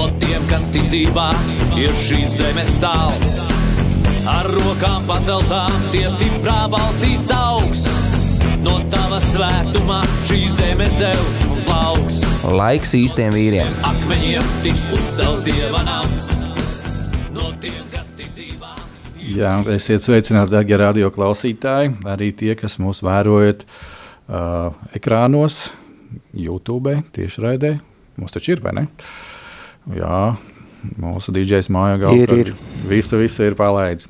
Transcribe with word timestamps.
No 0.00 0.06
tiem, 0.16 0.40
kas 0.48 0.62
ticībā 0.72 1.26
ir 1.76 1.90
šīs 2.00 2.38
zemes 2.38 2.68
sāls. 2.78 3.34
Ar 4.32 4.46
rokām 4.48 5.02
paceltām, 5.04 5.74
tie 5.92 6.06
stiprā 6.08 6.62
balsīs 6.72 7.26
augs. 7.36 7.82
No 8.64 8.78
tava 8.88 9.18
svētumā 9.26 9.98
šī 10.24 10.38
zeme 10.56 10.86
zeus 10.96 11.42
un 11.44 11.60
plauks. 11.66 12.22
Laiks 12.48 12.96
īstiem 12.96 13.36
vīriem. 13.36 13.76
Akmeņiem 13.90 14.48
tiks 14.64 14.86
uzcelts 14.96 15.44
dieva 15.44 15.82
nams. 15.84 16.30
No 17.36 17.50
tiem, 17.60 17.82
kas 17.92 18.08
ticībā. 18.16 18.72
Jā, 19.36 19.58
esiet 19.76 20.06
sveicināti, 20.06 20.54
darbie 20.54 20.78
radio 20.80 21.10
klausītāji. 21.12 21.98
Arī 22.08 22.30
tie, 22.40 22.54
kas 22.56 22.78
mūs 22.80 23.04
vērojat 23.04 23.68
uh, 23.68 24.72
ekrānos, 24.96 25.66
YouTube, 26.32 27.02
tiešraidē. 27.12 27.76
Mums 28.16 28.32
taču 28.32 28.56
ir, 28.56 28.64
vai 28.64 28.80
ne? 28.80 28.86
Jā, 29.96 30.36
mūsu 31.00 31.32
DJs 31.34 31.70
mājā 31.72 31.98
galvā 32.02 32.24
Ir, 32.24 32.32
ir. 32.42 32.50
visu, 32.88 33.18
visu 33.20 33.44
ir 33.46 33.56
palaidis. 33.58 34.08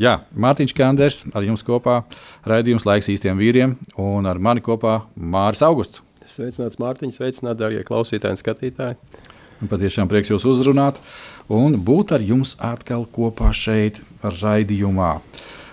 Jā, 0.00 0.20
Mārtiņš 0.32 0.74
Kanders 0.76 1.22
ar 1.36 1.44
jums 1.44 1.64
kopā, 1.66 2.00
raidījums 2.48 2.86
laiks 2.88 3.10
īstiem 3.12 3.38
vīriem, 3.40 3.76
un 4.00 4.28
ar 4.28 4.40
mani 4.40 4.64
kopā 4.64 5.02
Māris 5.16 5.62
Augusts. 5.66 6.00
Sveicināts 6.30 6.78
Mārtiņš, 6.80 7.18
sveicināti, 7.18 7.58
darbie 7.60 7.84
klausītāji 7.86 8.36
un 8.36 8.40
skatītāji. 8.40 8.98
Un 9.60 9.68
Patiešām 9.68 10.08
prieks 10.08 10.30
jūs 10.32 10.46
uzrunāt 10.48 10.96
un 11.52 11.74
būt 11.84 12.14
ar 12.16 12.22
jums 12.24 12.54
atkal 12.64 13.04
kopā 13.12 13.50
šeit, 13.52 14.00
raidījumā. 14.24 15.18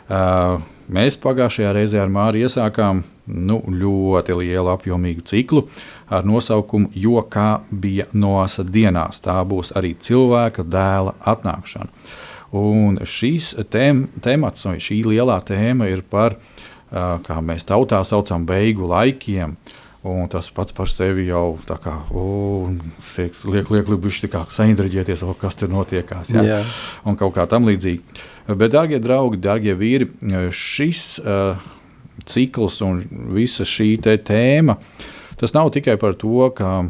Uh, 0.08 0.58
mēs 0.92 1.16
pagājušajā 1.23 1.72
reizē 1.78 2.02
ar 2.04 2.11
Māri 2.11 2.44
iesākām 2.44 3.06
nu, 3.28 3.59
ļoti 3.67 4.36
lielu 4.39 4.72
apjomīgu 4.72 5.25
ciklu 5.28 5.67
ar 6.09 6.25
nosaukumu 6.28 6.92
Jo 6.95 7.22
kā 7.30 7.61
bija 7.72 8.08
Noasa 8.14 8.64
dienās. 8.64 9.22
Tā 9.23 9.38
būs 9.47 9.73
arī 9.78 9.94
cilvēka 10.00 10.66
dēla 10.67 11.17
atnākšana. 11.28 11.92
Un 12.58 13.02
šīs 13.03 13.53
tēm, 13.72 14.05
temats, 14.23 14.64
šī 14.64 15.02
lielā 15.09 15.42
tēma 15.45 15.89
ir 15.92 16.05
par, 16.08 16.38
kā 16.92 17.42
mēs 17.44 17.67
tautā 17.67 18.00
saucam, 18.08 18.48
beigu 18.48 18.88
laikiem. 18.88 19.58
Un 20.08 20.30
tas 20.31 20.48
pats 20.55 20.72
par 20.72 20.88
sevi 20.88 21.25
jau 21.28 21.58
tā 21.67 21.75
kā 21.83 21.92
o, 22.16 22.70
sieks, 23.03 23.42
liek, 23.50 23.67
liek, 23.73 23.89
liek 23.92 24.53
saindriģēties, 24.55 25.23
o, 25.25 25.33
kas 25.36 25.58
tur 25.59 25.73
notiekās. 25.73 26.31
Ja? 26.31 26.44
Jā. 26.45 26.59
Un 27.03 27.17
kaut 27.20 27.33
kā 27.36 27.44
tam 27.50 27.67
līdzīgi. 27.67 28.22
Bet, 28.48 28.72
darbie 28.72 29.02
draugi, 29.03 29.42
darbie 29.44 29.73
vīri, 29.75 30.08
šis 30.55 31.17
uh, 31.25 31.58
cikls 32.26 32.82
un 32.86 33.04
visa 33.36 33.68
šī 33.68 33.96
tēma, 34.02 34.78
tas 35.38 35.54
nav 35.54 35.73
tikai 35.76 35.98
par 36.02 36.18
to, 36.18 36.50
ka 36.56 36.88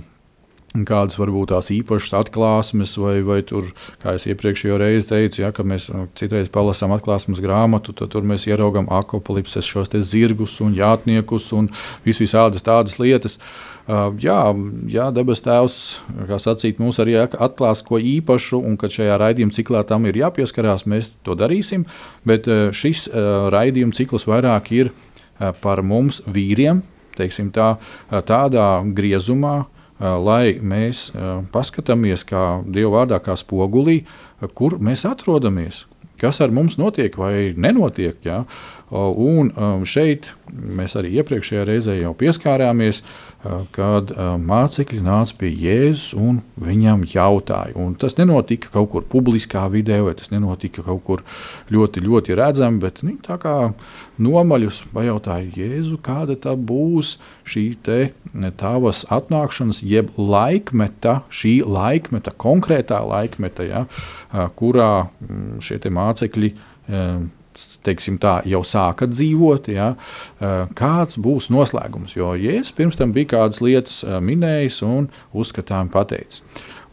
kādas 0.86 1.18
varbūt 1.18 1.54
tās 1.54 1.70
īpašas 1.74 2.14
atklāsmes, 2.20 2.98
vai, 3.02 3.22
vai 3.26 3.40
tur, 3.48 3.72
kā 4.04 4.14
jau 4.18 4.34
iepriekšējā 4.34 4.78
reizē 4.82 5.10
teicu, 5.14 5.42
ja, 5.46 5.52
ka 5.56 5.64
mēs 5.68 5.88
uh, 5.90 6.06
citreiz 6.20 6.52
palasām 6.54 6.94
atklāsmes 6.96 7.42
grāmatu, 7.44 7.96
tad 7.98 8.12
tur 8.14 8.28
mēs 8.28 8.48
ieraugām 8.50 8.90
apakalipses, 8.92 9.66
šos 9.66 9.94
zirgus 10.06 10.60
un 10.62 10.76
jātniekus 10.78 11.50
un 11.58 11.72
vis 12.06 12.22
visādas 12.22 12.66
tādas 12.66 13.00
lietas. 13.00 13.40
Uh, 13.88 14.12
jā, 14.20 14.52
jā 14.92 15.08
debes 15.16 15.42
Tēvs, 15.46 15.80
kā 16.28 16.38
sacīt, 16.44 16.82
mums 16.84 17.00
arī 17.00 17.16
atklās 17.24 17.82
ko 17.88 18.02
īpašu, 18.04 18.60
un 18.60 18.76
kad 18.78 18.92
šajā 18.92 19.16
raidījuma 19.22 19.56
ciklā 19.56 19.86
tam 19.88 20.06
ir 20.10 20.20
jāpieskarās, 20.20 20.84
mēs 20.92 21.16
to 21.24 21.38
darīsim. 21.40 21.88
Bet 22.28 22.52
uh, 22.52 22.68
šis 22.76 23.08
uh, 23.08 23.48
raidījuma 23.54 23.96
cikls 23.96 24.28
vairāk 24.28 24.74
ir 24.76 24.92
uh, 24.92 25.07
par 25.62 25.82
mums, 25.86 26.22
vīriem, 26.28 26.84
tā, 27.18 27.70
uh, 27.78 28.22
tādā 28.22 28.68
griezumā, 28.94 29.66
uh, 29.66 30.18
lai 30.22 30.60
mēs 30.62 31.12
paskatāmies 31.52 32.26
kā 32.28 32.62
Dieva 32.66 33.00
vārdā, 33.00 33.20
kā 33.24 33.36
spogulī, 33.36 34.06
kur 34.54 34.78
mēs 34.80 35.06
atrodamies. 35.10 35.86
Kas 36.18 36.42
ar 36.42 36.50
mums 36.50 36.78
notiek 36.78 37.14
vai 37.18 37.54
nenotiek? 37.54 38.18
Ja? 38.26 38.44
Un 38.90 39.52
šeit 39.86 40.32
mēs 40.50 40.96
arī 40.98 41.12
iepriekšējā 41.20 41.66
reizē 41.66 41.98
jau 42.00 42.14
pieskārāmies, 42.18 43.02
uh, 43.02 43.27
kad 43.76 44.12
uh, 44.12 44.34
mācekļi 44.42 45.00
nāca 45.06 45.36
pie 45.38 45.52
Jēzus 45.54 46.10
un 46.18 46.40
viņam 46.62 47.04
jautāja. 47.08 47.76
Un 47.80 47.94
tas 48.00 48.18
nenotika 48.18 48.72
kaut 48.74 48.90
kur 48.94 49.06
publiskā 49.08 49.68
vidē, 49.72 50.00
vai 50.06 50.16
tas 50.18 50.32
nenotika 50.34 50.84
kaut 50.86 51.04
kur 51.06 51.24
ļoti, 51.74 52.04
ļoti 52.08 52.38
redzami, 52.40 52.82
bet 52.82 53.04
viņi 53.04 53.20
tā 53.28 53.38
kā 53.42 53.56
nomaļus 54.24 54.82
pajautāja 54.94 55.52
Jēzu, 55.54 56.00
kāda 56.04 56.38
tā 56.42 56.58
būs 56.58 57.16
šī 57.48 57.66
te 57.86 58.00
tavas 58.60 59.06
atnākšanas, 59.14 59.84
jeb 59.86 60.12
laikmeta, 60.18 61.22
šī 61.30 61.60
laikmeta, 61.64 62.34
konkrētā 62.34 63.04
laikmeta, 63.06 63.70
ja, 63.70 63.86
kurā 64.58 64.92
mm, 65.06 65.60
šie 65.64 65.80
mācekļi 65.94 66.54
teiksim 67.86 68.18
tā, 68.22 68.40
jau 68.50 68.62
sāka 68.66 69.08
dzīvot, 69.10 69.70
ja, 69.74 69.92
ā, 70.40 70.52
kāds 70.78 71.20
būs 71.22 71.50
noslēgums. 71.54 72.18
Jo 72.18 72.34
Jēzus 72.38 72.76
pirms 72.78 73.00
tam 73.00 73.14
bija 73.16 73.34
kādas 73.36 73.62
lietas 73.64 74.02
ā, 74.06 74.20
minējis 74.24 74.82
un 74.88 75.10
uzskatām 75.34 75.92
pateicis. 75.94 76.44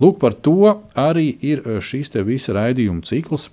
Lūk, 0.02 0.18
par 0.22 0.34
to 0.34 0.74
arī 0.98 1.30
ir 1.44 1.64
ā, 1.64 1.80
šīs 1.84 2.14
visa 2.26 2.56
raidījuma 2.56 3.04
cikls. 3.06 3.50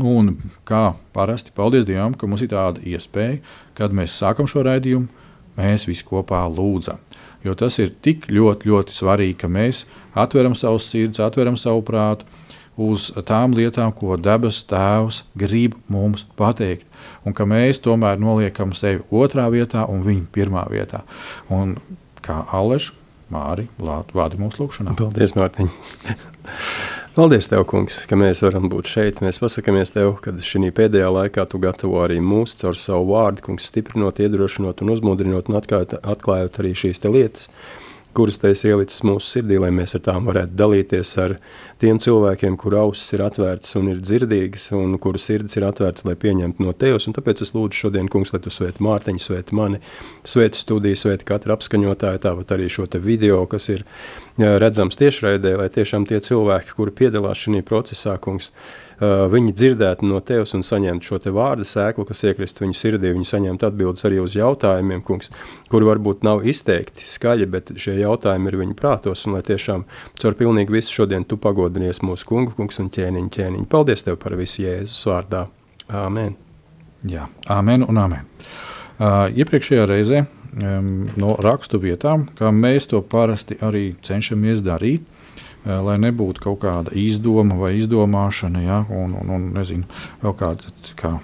Un 0.00 0.32
kā 0.64 0.94
parasti, 1.12 1.52
paldies 1.52 1.84
Dievam, 1.84 2.14
ka 2.16 2.28
mums 2.30 2.44
ir 2.46 2.52
tāda 2.54 2.80
iespēja, 2.86 3.40
kad 3.76 3.92
mēs 3.92 4.14
sākam 4.16 4.48
šo 4.48 4.62
raidījumu, 4.64 5.10
mēs 5.58 5.84
visi 5.88 6.06
kopā 6.06 6.46
lūdzam. 6.48 7.02
Jo 7.44 7.56
tas 7.56 7.78
ir 7.80 7.92
tik 8.04 8.28
ļoti, 8.32 8.68
ļoti 8.68 8.94
svarīgi, 8.94 9.36
ka 9.42 9.48
mēs 9.48 9.84
atveram 10.18 10.54
savu 10.56 10.80
sirdi, 10.80 11.20
atveram 11.24 11.56
savu 11.60 11.82
prātu 11.84 12.28
uz 12.80 13.10
tām 13.28 13.54
lietām, 13.56 13.92
ko 13.96 14.16
debes 14.20 14.62
Tēvs 14.70 15.22
grib 15.38 15.76
mums 15.92 16.24
pateikt. 16.38 16.86
Un 17.24 17.36
ka 17.36 17.46
mēs 17.48 17.82
tomēr 17.84 18.20
noliekam 18.20 18.72
sevi 18.76 19.04
otrā 19.10 19.48
vietā 19.52 19.86
un 19.90 20.04
viņu 20.06 20.28
pirmā 20.34 20.64
vietā. 20.72 21.02
Un 21.52 21.76
kā 22.24 22.42
Aleša, 22.56 22.96
Māri, 23.30 23.68
vādi 23.78 24.40
mūsu 24.40 24.64
lūgšanā. 24.64 24.96
Paldies, 24.98 25.36
Mārtiņ. 25.38 25.68
Paldies, 27.14 27.46
Tev, 27.50 27.62
kungs, 27.70 28.00
ka 28.10 28.16
mēs 28.18 28.42
varam 28.42 28.66
būt 28.72 28.90
šeit. 28.90 29.20
Mēs 29.22 29.38
pasakāmies 29.42 29.94
Tev, 29.94 30.16
ka 30.24 30.34
šī 30.34 30.72
pēdējā 30.74 31.12
laikā 31.14 31.44
Tu 31.50 31.60
gatavo 31.62 32.00
arī 32.02 32.18
mūs 32.22 32.56
caur 32.58 32.78
savu 32.78 33.12
vārdu, 33.12 33.44
kungs, 33.46 33.68
stiprinot, 33.70 34.18
iedrošinot 34.22 34.82
un 34.82 34.90
uzmundrinot 34.96 35.50
un 35.50 35.60
atklājot, 35.60 35.96
atklājot 36.02 36.58
arī 36.62 36.74
šīs 36.82 37.02
lietas, 37.06 37.46
kuras 38.14 38.38
Te 38.40 38.50
esi 38.54 38.68
ielicis 38.70 39.04
mūsu 39.06 39.26
sirdī, 39.26 39.58
lai 39.60 39.70
mēs 39.74 39.94
ar 39.98 40.02
tām 40.06 40.26
varētu 40.28 40.56
dalīties 40.58 41.12
ar 41.22 41.36
tiem 41.82 42.00
cilvēkiem, 42.02 42.56
kuru 42.60 42.80
ausis 42.84 43.14
ir 43.14 43.22
atvērtas 43.24 43.76
un 43.78 43.90
ir 43.92 44.00
dzirdīgas, 44.02 44.70
un 44.76 44.96
kuru 45.02 45.20
sirds 45.20 45.56
ir 45.58 45.66
atvērtas, 45.68 46.06
lai 46.08 46.16
pieņemtu 46.20 46.64
no 46.64 46.74
Tevis. 46.74 47.06
Un 47.08 47.16
tāpēc 47.16 47.44
es 47.44 47.54
lūdzu 47.54 47.84
šodien, 47.84 48.10
kungs, 48.10 48.34
lai 48.34 48.42
Tu 48.44 48.52
svēti 48.54 48.82
Mārtiņu, 48.84 49.22
svēti 49.22 49.56
mani, 49.56 49.80
svēti 50.26 50.62
studiju, 50.62 50.98
svēti 50.98 51.28
katru 51.28 51.54
apskaņotāju, 51.56 52.22
tāpat 52.26 52.54
arī 52.56 52.68
šo 52.72 52.88
video, 53.00 53.44
kas 53.50 53.68
ir 53.70 53.84
jā, 54.40 54.56
redzams 54.62 54.98
tiešraidē, 55.00 55.56
lai 55.60 55.68
tiešām 55.72 56.08
tie 56.08 56.20
cilvēki, 56.24 56.74
kuri 56.76 56.96
piedalās 57.04 57.44
šajā 57.44 57.66
procesā, 57.66 58.16
kungs, 58.18 58.50
viņi 59.00 59.54
dzirdētu 59.56 60.04
no 60.04 60.20
tevis 60.20 60.52
un 60.56 60.64
saņemtu 60.66 61.06
šo 61.06 61.18
te 61.24 61.32
vārdu 61.32 61.64
sēklu, 61.64 62.04
kas 62.08 62.20
iekrist 62.28 62.60
viņu 62.60 62.76
sirdī, 62.76 63.12
viņi 63.16 63.28
saņemtu 63.30 63.68
atbildes 63.70 64.04
arī 64.08 64.20
uz 64.20 64.36
jautājumiem, 64.36 65.00
kungs, 65.06 65.32
kuri 65.72 65.88
varbūt 65.88 66.26
nav 66.26 66.44
izteikti 66.44 67.08
skaļi, 67.08 67.48
bet 67.48 67.72
šie 67.80 67.96
jautājumi 68.02 68.52
ir 68.52 68.58
viņu 68.60 68.76
prātos, 68.76 69.24
un 69.26 69.38
lai 69.38 69.44
tiešām 69.46 69.86
caur 70.20 70.36
pilnīgi 70.36 70.76
visu 70.76 71.00
šodien 71.00 71.24
tu 71.24 71.40
pagodinies 71.40 72.02
mūsu 72.04 72.28
kungu, 72.28 72.52
kungs 72.58 72.80
un 72.82 72.92
ķēniņu, 72.92 73.32
ķēniņu. 73.38 73.70
Paldies 73.72 74.04
Tev 74.04 74.20
par 74.20 74.36
visu 74.40 74.66
Jēzus 74.66 75.00
vārdā. 75.08 75.46
Āmen. 75.90 76.36
Jā, 77.08 77.24
amen 77.48 77.86
un 77.88 77.96
amen. 77.98 78.28
Uh, 79.00 79.30
iepriekšējā 79.32 79.86
reizē 79.88 80.18
um, 80.60 81.08
no 81.16 81.32
rakstu 81.40 81.80
vietām, 81.80 82.26
kā 82.36 82.50
mēs 82.52 82.90
to 82.90 83.00
parasti 83.00 83.56
arī 83.64 83.94
cenšamies 84.04 84.60
darīt, 84.66 85.06
lai 85.64 85.98
nebūtu 86.00 86.42
kaut 86.44 86.62
kāda 86.62 86.94
izdoma 86.96 87.58
vai 87.60 87.74
izdomāšana, 87.80 88.62
ja, 88.64 88.80
un, 88.88 89.14
un, 89.20 89.34
un 89.36 89.50
nezinu, 89.58 89.88
vēl 90.22 90.36
kāda 90.38 90.72
kā 90.98 91.18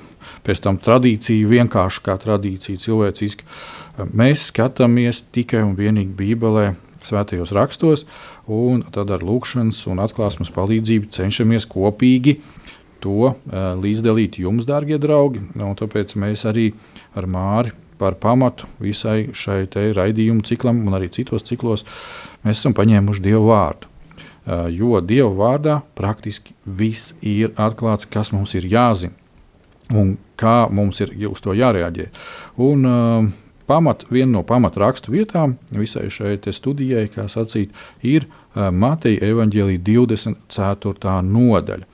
pēc 0.47 0.63
tam 0.63 0.79
tradīcija, 0.83 1.49
vienkārši 1.51 2.03
kā 2.07 2.17
tradīcija 2.23 2.83
cilvēciski. 2.83 3.47
Uh, 3.47 3.87
mēs 4.13 4.51
skatāmies 4.51 5.25
tikai 5.35 5.63
un 5.65 5.75
vienīgi 5.79 6.13
Bībelē 6.17 6.75
svētajos 7.07 7.55
rakstos, 7.55 8.05
un 8.51 8.83
tad 8.95 9.13
ar 9.15 9.25
lūkšanas 9.25 9.85
un 9.91 10.03
atklāsmes 10.03 10.53
palīdzību 10.55 11.11
cenšamies 11.15 11.69
kopīgi 11.71 12.41
to 13.03 13.31
uh, 13.31 13.73
līdzdalīt 13.79 14.41
jums, 14.43 14.67
darbie 14.69 14.99
draugi. 15.01 15.45
Un 15.57 15.77
tāpēc 15.79 16.17
mēs 16.19 16.47
arī 16.49 16.71
ar 17.17 17.29
Māri 17.31 17.75
par 17.97 18.19
pamatu 18.21 18.69
visai 18.83 19.31
šai 19.33 19.65
raidījumu 19.97 20.45
ciklam 20.45 20.83
un 20.85 20.99
arī 20.99 21.09
citos 21.13 21.47
ciklos 21.47 21.87
mēs 22.45 22.61
esam 22.61 22.77
paņēmuši 22.77 23.25
Dievu 23.25 23.49
vārdu. 23.49 23.96
Uh, 24.47 24.69
jo 24.71 25.01
Dieva 25.03 25.33
vārdā 25.35 25.81
praktiski 25.99 26.55
viss 26.65 27.17
ir 27.19 27.51
atklāts, 27.59 28.07
kas 28.07 28.31
mums 28.31 28.53
ir 28.55 28.69
jāzina 28.71 29.11
un 29.91 30.13
kā 30.39 30.69
mums 30.71 31.01
ir 31.03 31.11
uz 31.27 31.43
to 31.43 31.55
jārēģē. 31.55 32.07
Un, 32.63 32.87
uh, 32.87 33.27
pamat, 33.67 34.05
viena 34.11 34.37
no 34.37 34.43
pamatrakstu 34.47 35.11
vietām 35.15 35.57
visai 35.75 36.07
šai 36.11 36.39
studijai, 36.55 37.09
kā 37.11 37.27
sacīt, 37.31 37.75
ir 38.03 38.29
uh, 38.29 38.71
Mateja 38.71 39.33
evaņģēlīja 39.33 39.83
24. 39.83 41.19
nodaļa. 41.27 41.91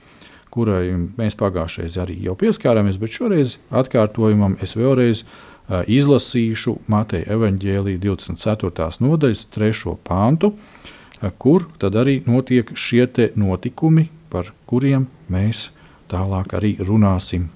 Kurai 0.53 0.93
mēs 1.17 1.33
pagājušajā 1.39 2.03
arī 2.05 2.19
jau 2.27 2.37
pieskārāmies, 2.37 3.01
bet 3.01 3.17
šoreiz 3.17 3.57
atkārtojumam 3.73 4.59
es 4.61 4.77
vēlreiz 4.77 5.23
uh, 5.25 5.81
izlasīšu 5.89 6.77
Mateja 6.85 7.33
evaņģēlīja 7.33 8.05
24. 8.05 8.91
nodaļas 9.01 9.47
3. 9.57 9.97
pāntu, 10.05 10.53
uh, 10.53 10.91
kur 11.31 11.67
tad 11.79 11.95
arī 11.95 12.21
notiek 12.25 12.75
šie 12.75 13.07
notikumi, 13.35 14.09
par 14.29 14.53
kuriem 14.65 15.07
mēs 15.29 15.69
tālāk 16.09 16.53
arī 16.57 16.77
runāsim 16.79 17.49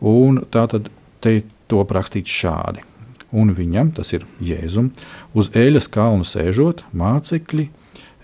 Un 0.00 0.40
tā 0.48 0.64
tad 0.68 0.88
te 1.20 1.42
to 1.68 1.84
rakstīts 1.84 2.32
šādi. 2.32 2.82
Un 3.30 3.52
viņam, 3.54 3.92
tas 3.94 4.10
ir 4.16 4.24
Jēzum, 4.42 4.90
uz 5.36 5.50
eļas 5.54 5.86
kalna 5.92 6.26
sēžot, 6.26 6.82
mācekļi 6.90 7.68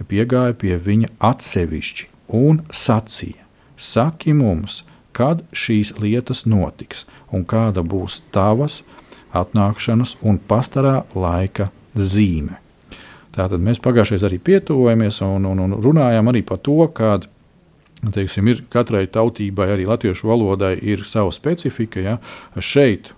piegāja 0.09 0.57
pie 0.59 0.75
viņa 0.81 1.13
atsevišķi 1.21 2.09
un 2.35 2.65
sacīja: 2.73 3.45
Saki 3.77 4.33
mums, 4.35 4.83
kad 5.13 5.45
šīs 5.53 5.95
lietas 6.01 6.45
notiks 6.49 7.07
un 7.31 7.45
kāda 7.45 7.85
būs 7.85 8.25
tavas 8.33 8.83
atnākšanas 9.37 10.17
un 10.23 10.41
pastarā 10.41 11.05
laika 11.15 11.71
zīme. 11.95 12.59
Tātad 13.37 13.61
mēs 13.61 13.81
pagājušajā 13.85 14.29
arī 14.31 14.41
pietuvojamies 14.41 15.21
un, 15.27 15.49
un, 15.51 15.65
un 15.67 15.81
runājām 15.85 16.33
arī 16.33 16.45
par 16.47 16.63
to, 16.65 16.79
kāda 16.97 17.29
Teiksim, 18.13 18.49
ir, 18.53 18.59
katrai 18.71 19.07
tautībai, 19.09 19.71
arī 19.73 19.87
latviešu 19.89 20.29
valodai, 20.29 20.75
ir 20.85 21.03
sava 21.09 21.33
specifika. 21.33 22.03
Ja? 22.05 22.17
Šeit, 22.61 23.09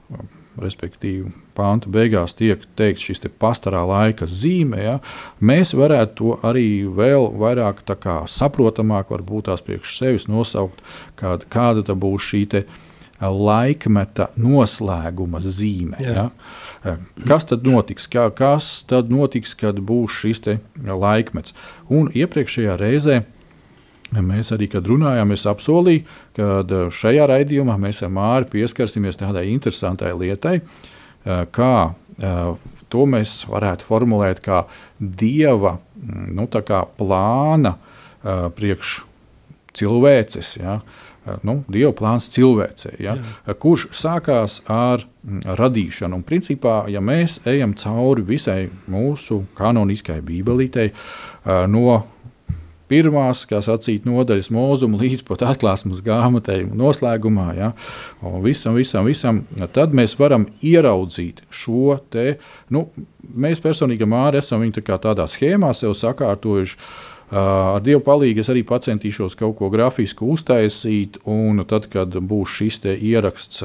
respektīvi, 0.59 1.33
pānta 1.59 1.91
beigās 1.93 2.37
tiek 2.39 2.63
teikts 2.79 3.09
šis 3.09 3.25
te 3.25 3.31
pastarā 3.31 3.83
laika 3.89 4.29
zīme. 4.31 4.79
Ja? 4.85 4.97
Mēs 5.43 5.75
varētu 5.77 6.15
to 6.21 6.37
arī 6.47 6.87
vēl 6.87 7.27
vairāk 7.43 7.83
saprotamāk, 8.31 9.11
varbūt 9.11 9.51
tās 9.51 9.65
priekš 9.67 9.99
sevis 9.99 10.29
nosaukt, 10.31 10.81
kāda, 11.19 11.51
kāda 11.51 11.99
būs 11.99 12.31
šī 12.31 12.45
laikmeta 13.21 14.29
noslēguma 14.39 15.41
zīme. 15.43 15.99
Jā. 16.03 16.29
Ja? 16.85 16.97
Kas 17.27 17.49
tad 17.51 17.67
notiks? 17.67 18.07
Kā, 18.11 18.29
kas 18.35 18.85
tad 18.89 19.11
notiks, 19.11 19.57
kad 19.59 19.81
būs 19.83 20.21
šis 20.23 20.45
laikmets? 20.79 21.57
Un 21.91 22.13
iepriekšējā 22.15 22.79
reizē 22.79 23.23
Mēs 24.09 24.55
arī, 24.55 24.71
kad 24.73 24.87
runājām, 24.89 25.35
es 25.37 25.45
apsolīju, 25.49 26.05
ka 26.37 26.47
eh, 26.63 26.87
šajā 26.95 27.27
raidījumā 27.29 27.77
mēs 27.81 28.01
ar 28.07 28.13
Māri 28.15 28.49
pieskarsimies 28.55 29.21
tādai 29.21 29.51
interesantai 29.53 30.15
lietai, 30.17 30.55
eh, 30.63 31.43
kā 31.53 31.73
eh, 32.17 32.71
to 32.89 33.05
mēs 33.05 33.43
varētu 33.51 33.85
formulēt 33.85 34.41
kā 34.45 34.63
dieva 34.99 35.77
mm, 35.77 36.31
nu, 36.39 36.49
kā 36.49 36.87
plāna 36.99 37.77
priekš 38.19 38.95
cilvēces. 39.79 40.57
Ja? 40.59 40.81
Nu, 41.47 41.61
Dieva 41.71 41.93
plāns 41.97 42.31
cilvēcei, 42.35 42.97
ja? 43.05 43.17
Jā. 43.19 43.57
kurš 43.61 43.89
sākās 43.97 44.61
ar 44.73 45.05
mm, 45.05 45.57
radīšanu. 45.59 46.21
Un, 46.21 46.27
principā, 46.27 46.83
ja 46.93 47.03
mēs 47.05 47.41
ejam 47.49 47.75
cauri 47.79 48.27
visai 48.29 48.61
mūsu 48.91 49.43
kanoniskajai 49.59 50.25
bībelītei, 50.29 50.93
no 51.71 51.99
pirmās, 52.89 53.45
kā 53.49 53.61
sacīt, 53.65 54.07
nodaļas 54.09 54.51
mūzuma 54.55 55.01
līdz 55.01 55.25
pat 55.29 55.45
atklāsmes 55.51 56.01
grāmatai 56.05 56.63
noslēgumā. 56.67 57.49
Ja, 57.59 57.73
visam, 58.45 58.79
visam, 58.79 59.09
visam, 59.09 59.43
tad 59.75 59.95
mēs 59.97 60.17
varam 60.21 60.49
ieraudzīt 60.65 61.45
šo 61.53 61.99
te. 62.13 62.39
Nu, 62.73 62.89
mēs 63.29 63.63
personīgi 63.65 64.09
māri 64.09 64.43
esam 64.43 64.65
viņu 64.65 64.81
tā 64.81 64.99
tādā 65.09 65.29
schēmā 65.29 65.75
sev 65.77 65.97
sakārtojuši. 65.99 66.81
Ar 67.29 67.83
Dievu 67.85 68.01
palīdzību 68.07 68.41
es 68.41 68.49
arī 68.49 68.63
centīšos 68.65 69.37
kaut 69.37 69.59
ko 69.59 69.69
grafisku 69.69 70.31
uztaisīt, 70.33 71.19
un 71.29 71.61
tad, 71.69 71.91
kad 71.93 72.09
būs 72.09 72.55
šis 72.57 72.81
ieraksts 72.89 73.63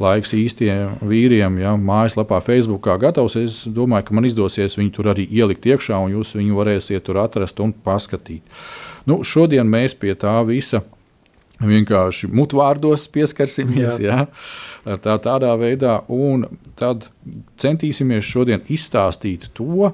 laiks 0.00 0.34
īstiem 0.36 1.00
vīriem, 1.00 1.58
ja 1.60 1.72
mājaslapā, 1.80 2.40
Facebookā 2.44 2.98
gatavs. 3.00 3.36
Es 3.40 3.64
domāju, 3.64 4.08
ka 4.08 4.14
man 4.16 4.28
izdosies 4.28 4.76
viņu 4.76 4.92
tur 4.96 5.10
arī 5.14 5.24
ielikt 5.24 5.68
iekšā, 5.72 5.96
un 6.04 6.18
jūs 6.18 6.34
viņu 6.36 6.56
varēsiet 6.60 7.04
tur 7.08 7.20
atrast 7.24 7.60
un 7.64 7.72
paskatīt. 7.72 8.44
Nu, 9.08 9.22
šodien 9.24 9.68
mēs 9.68 9.96
pie 9.96 10.12
tā 10.12 10.36
visa 10.44 10.82
vienkārši 11.60 12.28
mutvārdos 12.32 13.06
pieskarsimies. 13.12 14.00
Jā. 14.00 14.26
Jā, 14.84 14.96
tā, 15.04 15.16
tādā 15.20 15.52
veidā, 15.60 15.98
un 16.08 16.46
tad 16.80 17.08
centīsimies 17.60 18.24
šodien 18.24 18.64
izstāstīt 18.72 19.50
to, 19.56 19.92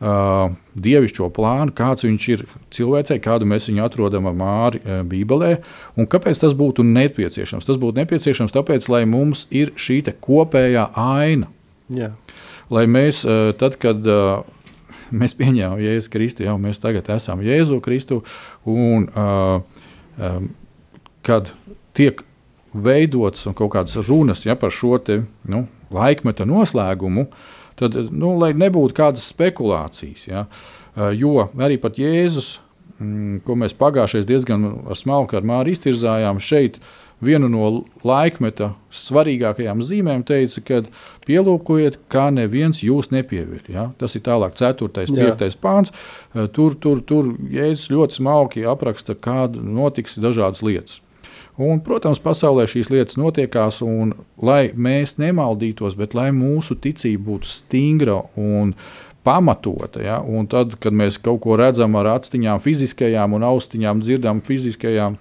uh, 0.00 0.52
dievišķo 0.80 1.28
plānu, 1.36 1.74
kāds 1.76 2.04
viņš 2.06 2.28
ir 2.32 2.44
cilvēcei, 2.74 3.20
kādu 3.22 3.48
mēs 3.48 3.68
viņu 3.70 3.84
atrodam 3.84 4.28
māri 4.36 4.80
uh, 4.82 5.00
Bībelē, 5.06 5.56
un 5.96 6.08
kāpēc 6.10 6.40
tas 6.42 6.56
būtu 6.56 6.84
nepieciešams. 6.86 7.66
Tas 7.68 7.80
būtu 7.80 8.00
nepieciešams 8.00 8.54
tāpēc, 8.56 8.88
lai 8.92 9.04
mums 9.08 9.46
ir 9.50 9.74
šī 9.76 10.02
kopējā 10.20 10.90
aina. 10.98 11.50
Jā. 11.92 12.14
Lai 12.70 12.86
mēs, 12.86 13.24
uh, 13.26 13.50
tad, 13.58 13.76
kad 13.82 14.06
uh, 14.06 14.46
mēs 15.10 15.36
pieņēmām 15.38 15.82
Jēzu 15.82 16.12
Kristu, 16.12 16.46
jau 16.46 16.56
mēs 16.62 16.80
tagad 16.82 17.10
esam 17.12 17.44
Jēzu 17.44 17.80
Kristu, 17.84 18.22
un 18.70 19.08
uh, 19.10 19.60
um, 20.16 20.50
kad 21.26 21.52
tiek 21.98 22.22
veidots 22.70 23.48
kaut 23.58 23.74
kādas 23.74 23.98
runas 24.06 24.46
ja, 24.46 24.54
par 24.56 24.70
šo 24.70 24.96
te, 25.02 25.24
nu, 25.50 25.64
laikmeta 25.90 26.46
noslēgumu, 26.46 27.26
uh, 27.26 27.59
tad 27.78 27.96
nu, 28.10 28.34
lai 28.40 28.52
nebūtu 28.56 28.96
kādas 28.96 29.28
spekulācijas. 29.32 30.26
Ja? 30.30 30.46
Jo 31.16 31.48
arī 31.58 31.78
pat 31.80 32.00
Jēzus, 32.00 32.58
mm, 32.98 33.42
ko 33.46 33.56
mēs 33.58 33.76
pagājušajā 33.78 34.26
diezgan 34.28 34.66
smalki 34.98 35.38
ar 35.38 35.46
Māru 35.46 35.72
iztirzājām, 35.74 36.42
šeit 36.42 36.80
vienu 37.20 37.50
no 37.52 37.66
laikmeta 38.06 38.72
svarīgākajām 38.96 39.82
zīmēm 39.84 40.24
teica, 40.26 40.62
ka 40.64 40.80
pielūkojiet, 41.28 42.00
kā 42.12 42.30
neviens 42.34 42.80
jūs 42.84 43.10
nepieviļ. 43.12 43.68
Ja? 43.72 43.90
Tas 44.00 44.16
ir 44.16 44.24
tālāk, 44.26 44.56
4. 44.58 44.88
un 44.88 45.20
5. 45.20 45.60
pāns. 45.60 45.94
Tur, 46.56 46.74
tur, 46.80 47.04
tur 47.04 47.34
Jēzus 47.52 47.92
ļoti 47.92 48.20
smalki 48.22 48.66
apraksta, 48.68 49.14
kāda 49.14 49.60
notiks 49.60 50.18
dažādas 50.20 50.64
lietas. 50.66 51.00
Un, 51.60 51.82
protams, 51.84 52.20
pasaulē 52.24 52.64
šīs 52.70 52.88
lietas 52.88 53.18
notiekās, 53.20 53.82
un 53.84 54.14
lai 54.40 54.70
mēs 54.72 55.18
nemaldītos, 55.20 55.96
bet 55.98 56.14
lai 56.16 56.30
mūsu 56.32 56.78
ticība 56.80 57.26
būtu 57.34 57.50
stingra 57.50 58.16
un 58.40 58.72
pamatota. 59.26 60.00
Ja? 60.00 60.20
Un 60.24 60.48
tad, 60.48 60.78
kad 60.80 60.96
mēs 60.96 61.20
kaut 61.20 61.42
ko 61.44 61.58
redzam 61.60 61.98
ar 62.00 62.14
acīm, 62.14 62.48
fiziskajām 62.64 63.36
un 63.36 63.44
austiņām, 63.50 64.00
dzirdam 64.06 64.40
fiziskajām 64.46 65.18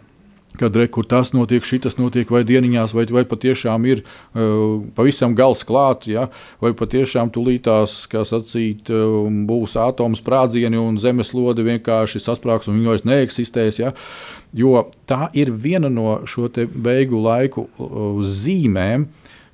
kad 0.57 0.75
re, 0.75 0.87
tas 1.07 1.31
notiek, 1.33 1.63
šis 1.65 1.97
notiek, 1.99 2.29
vai 2.31 2.41
dieniņās, 2.47 2.93
vai, 2.95 3.05
vai 3.13 3.23
patiešām 3.27 3.85
ir 3.89 4.01
uh, 4.03 4.81
pavisam 4.97 5.35
gals 5.37 5.63
klāt, 5.67 6.07
ja? 6.09 6.27
vai 6.63 6.73
patiešām 6.77 7.31
tulītās, 7.35 8.01
kā 8.11 8.25
sacīt, 8.27 8.89
uh, 8.91 9.29
būs 9.49 9.77
atomu 9.79 10.19
sprādzieni 10.19 10.79
un 10.81 10.99
zemeslode 11.01 11.65
vienkārši 11.67 12.23
sasprāgs 12.23 12.69
un 12.69 12.79
viņi 12.79 12.91
vairs 12.93 13.07
neeksistēs. 13.07 13.81
Ja? 13.83 13.93
Jo 14.55 14.87
tā 15.09 15.29
ir 15.37 15.53
viena 15.53 15.91
no 15.93 16.21
šo 16.27 16.49
beigu 16.73 17.21
laiku 17.21 17.67
uh, 17.69 18.23
zīmēm, 18.25 19.09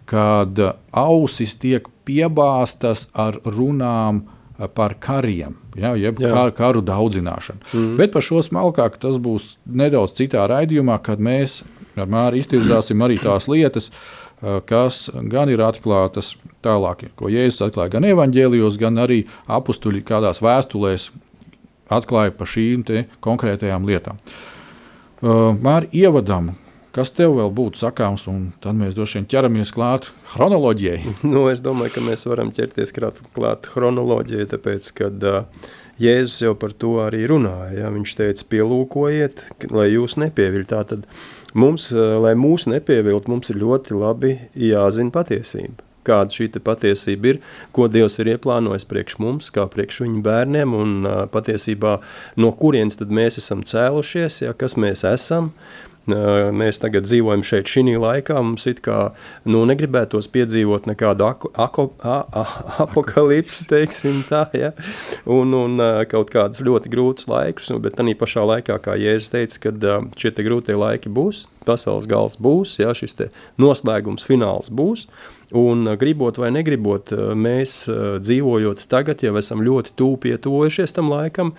kad 0.10 0.60
ausis 0.94 1.56
tiek 1.58 1.90
piebāztas 2.06 3.08
ar 3.18 3.40
runām 3.46 4.24
par 4.76 4.96
kariem, 5.04 5.58
ja, 5.76 5.94
jeb 6.00 6.20
Jā. 6.22 6.32
kā, 6.32 6.44
karu 6.56 6.84
daudzināšanu. 6.86 7.66
Mm. 7.74 7.96
Bet 8.00 8.14
par 8.16 8.24
šo 8.24 8.44
smalkāk 8.46 9.00
tas 9.02 9.18
būs 9.22 9.56
nedaudz 9.68 10.16
citā 10.16 10.46
raidījumā, 10.52 11.00
kad 11.04 11.20
mēs 11.20 11.64
ar 12.00 12.10
Māri 12.12 12.42
iztirzāsim 12.44 13.04
arī 13.04 13.18
tās 13.22 13.50
lietas, 13.52 13.90
kas 14.70 15.06
gan 15.32 15.52
ir 15.52 15.64
atklātas 15.64 16.34
tālāk, 16.66 17.08
ko 17.20 17.32
Jēzus 17.32 17.64
atklāja 17.70 17.96
gan 17.98 18.08
evaņģēlijos, 18.12 18.80
gan 18.82 19.00
arī 19.06 19.24
apstuļi 19.48 20.04
kādās 20.08 20.42
vēstulēs 20.44 21.10
atklāja 21.92 22.34
par 22.36 22.50
šīm 22.50 22.86
konkrētajām 23.24 23.88
lietām. 23.88 24.20
Māri 25.66 25.90
ievadam, 25.96 26.54
Kas 26.96 27.12
tev 27.12 27.34
vēl 27.36 27.50
būtu 27.52 27.82
sakāms, 27.82 28.24
un 28.32 28.44
tad 28.64 28.78
mēs 28.80 28.96
droši 28.96 29.18
vien 29.18 29.25
ķeramies 29.34 29.74
klāt 29.75 30.06
chronoloģijai? 30.32 31.16
Nu, 31.34 31.50
es 31.52 31.60
domāju, 31.64 31.92
ka 31.98 32.04
mēs 32.06 32.24
varam 32.30 32.54
ķerties 32.56 32.94
klāt, 32.96 33.18
klāt 33.36 33.68
chronoloģijai, 33.68 34.46
tāpēc, 34.54 34.88
kad 34.96 35.25
uh, 35.28 35.74
Jēzus 36.00 36.38
jau 36.46 36.54
par 36.60 36.72
to 36.72 36.94
arī 37.04 37.25
runāja. 37.28 37.74
Ja? 37.82 37.90
Viņš 37.92 38.14
teica, 38.22 38.46
pielūkojiet, 38.54 39.44
lai 39.75 39.90
jūs 39.90 40.16
nepieviļt. 40.24 40.70
Tātad 40.72 41.04
mums, 41.52 41.90
uh, 41.92 42.16
lai 42.24 42.32
mūs 42.40 42.70
nepievilt, 42.72 43.28
mums 43.32 43.52
ir 43.52 43.60
ļoti 43.60 44.00
labi 44.00 44.38
jāzina 44.56 45.12
patiesība 45.16 45.84
kāda 46.06 46.30
šī 46.30 46.52
patiesība 46.62 47.32
ir, 47.32 47.40
ko 47.74 47.88
Dievs 47.90 48.20
ir 48.22 48.30
ieplānojis 48.36 48.86
priekš 48.86 49.16
mums, 49.24 49.48
kā 49.50 49.64
priekš 49.74 50.04
viņu 50.04 50.22
bērniem, 50.22 50.75
un 50.78 50.92
uh, 51.02 51.24
patiesībā 51.34 51.96
no 52.38 52.52
kurienes 52.54 53.02
mēs 53.02 53.40
esam 53.42 53.66
cēlušies, 53.66 54.44
ja, 54.46 54.54
kas 54.54 54.78
mēs 54.78 55.02
esam. 55.10 55.50
Mēs 56.06 56.78
tagad 56.82 57.08
dzīvojam 57.08 57.42
šeit, 57.46 57.70
šī 57.72 57.96
laikā. 57.98 58.38
Mums 58.38 58.68
it 58.70 58.82
kā 58.86 59.00
nu, 59.50 59.64
negribētos 59.66 60.30
piedzīvot 60.34 60.86
nekādu 60.90 61.26
ako, 61.26 61.52
ako, 61.54 61.88
a, 62.06 62.20
a, 62.30 62.46
apakalipsi, 62.86 63.66
teiksim 63.72 64.22
tā, 64.30 64.46
ja? 64.54 64.72
un, 65.26 65.54
un 65.58 65.82
kaut 66.12 66.30
kādus 66.34 66.62
ļoti 66.66 66.92
grūtus 66.94 67.30
laikus, 67.32 67.72
bet 67.82 67.98
tā 67.98 68.06
pašā 68.18 68.46
laikā, 68.46 68.78
kā 68.86 68.98
Jēzus 69.02 69.34
teica, 69.34 69.62
kad 69.68 69.90
šie 70.20 70.34
grūtie 70.46 70.78
laiki 70.78 71.10
būs, 71.10 71.46
pasaules 71.65 72.10
gals 72.10 72.38
būs, 72.41 72.79
ja, 72.81 72.93
šis 72.95 73.17
noslēgums, 73.62 74.25
fināls 74.27 74.72
būs. 74.74 75.07
Un 75.53 75.86
gribot 76.01 76.39
vai 76.41 76.50
negribot, 76.50 77.12
mēs 77.38 77.86
dzīvojot 78.25 78.81
tagad, 78.89 79.22
jau 79.22 79.36
esam 79.38 79.62
ļoti 79.62 79.93
tuvu 80.00 80.17
pietuvojušies 80.24 80.95
tam 80.95 81.12
laikam, 81.13 81.51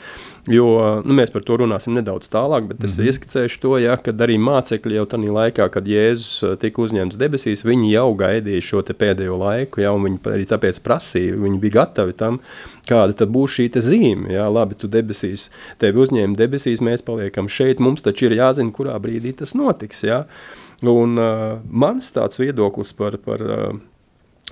jo 0.50 0.66
nu, 1.06 1.14
mēs 1.14 1.30
par 1.30 1.44
to 1.46 1.60
runāsim 1.62 1.94
nedaudz 1.94 2.26
tālāk, 2.32 2.66
bet 2.72 2.82
es 2.82 2.96
mm 2.96 3.02
-hmm. 3.02 3.06
ieskicēšu 3.06 3.60
to, 3.62 3.78
ja, 3.78 3.96
kad 3.96 4.18
arī 4.18 4.40
mācekļi 4.42 4.98
jau 4.98 5.06
tajā 5.06 5.32
laikā, 5.38 5.68
kad 5.70 5.86
Jēzus 5.86 6.58
tika 6.58 6.82
uzņemts 6.82 7.16
debesīs, 7.16 7.64
viņi 7.64 7.92
jau 7.92 8.10
gaidīja 8.14 8.60
šo 8.62 8.82
pēdējo 8.82 9.38
laiku, 9.38 9.80
ja, 9.80 9.92
un 9.92 10.02
viņi 10.02 10.18
arī 10.34 10.44
tāpēc 10.46 10.82
prasīja, 10.82 11.36
viņi 11.38 11.58
bija 11.58 11.72
gatavi 11.72 12.12
tam, 12.12 12.40
kāda 12.88 13.16
tad 13.22 13.32
būs 13.34 13.56
šī 13.58 13.68
zīme. 13.82 14.30
Jā, 14.34 14.46
labi, 14.52 14.78
tu 14.78 14.90
debesīs, 14.90 15.50
tevi 15.82 16.04
uzņēma 16.04 16.38
debesīs, 16.38 16.84
mēs 16.84 17.04
paliekam 17.06 17.50
šeit, 17.50 17.82
mums 17.82 18.04
taču 18.06 18.28
ir 18.28 18.38
jāzina, 18.38 18.72
kurā 18.74 18.96
brīdī 19.02 19.34
tas 19.36 19.56
notiks. 19.58 20.04
Jā. 20.06 20.24
Un 20.82 21.16
uh, 21.16 21.58
mans 21.70 22.12
tāds 22.12 22.40
viedoklis 22.40 22.92
par, 22.96 23.16
par 23.24 23.42
uh, 23.42 23.76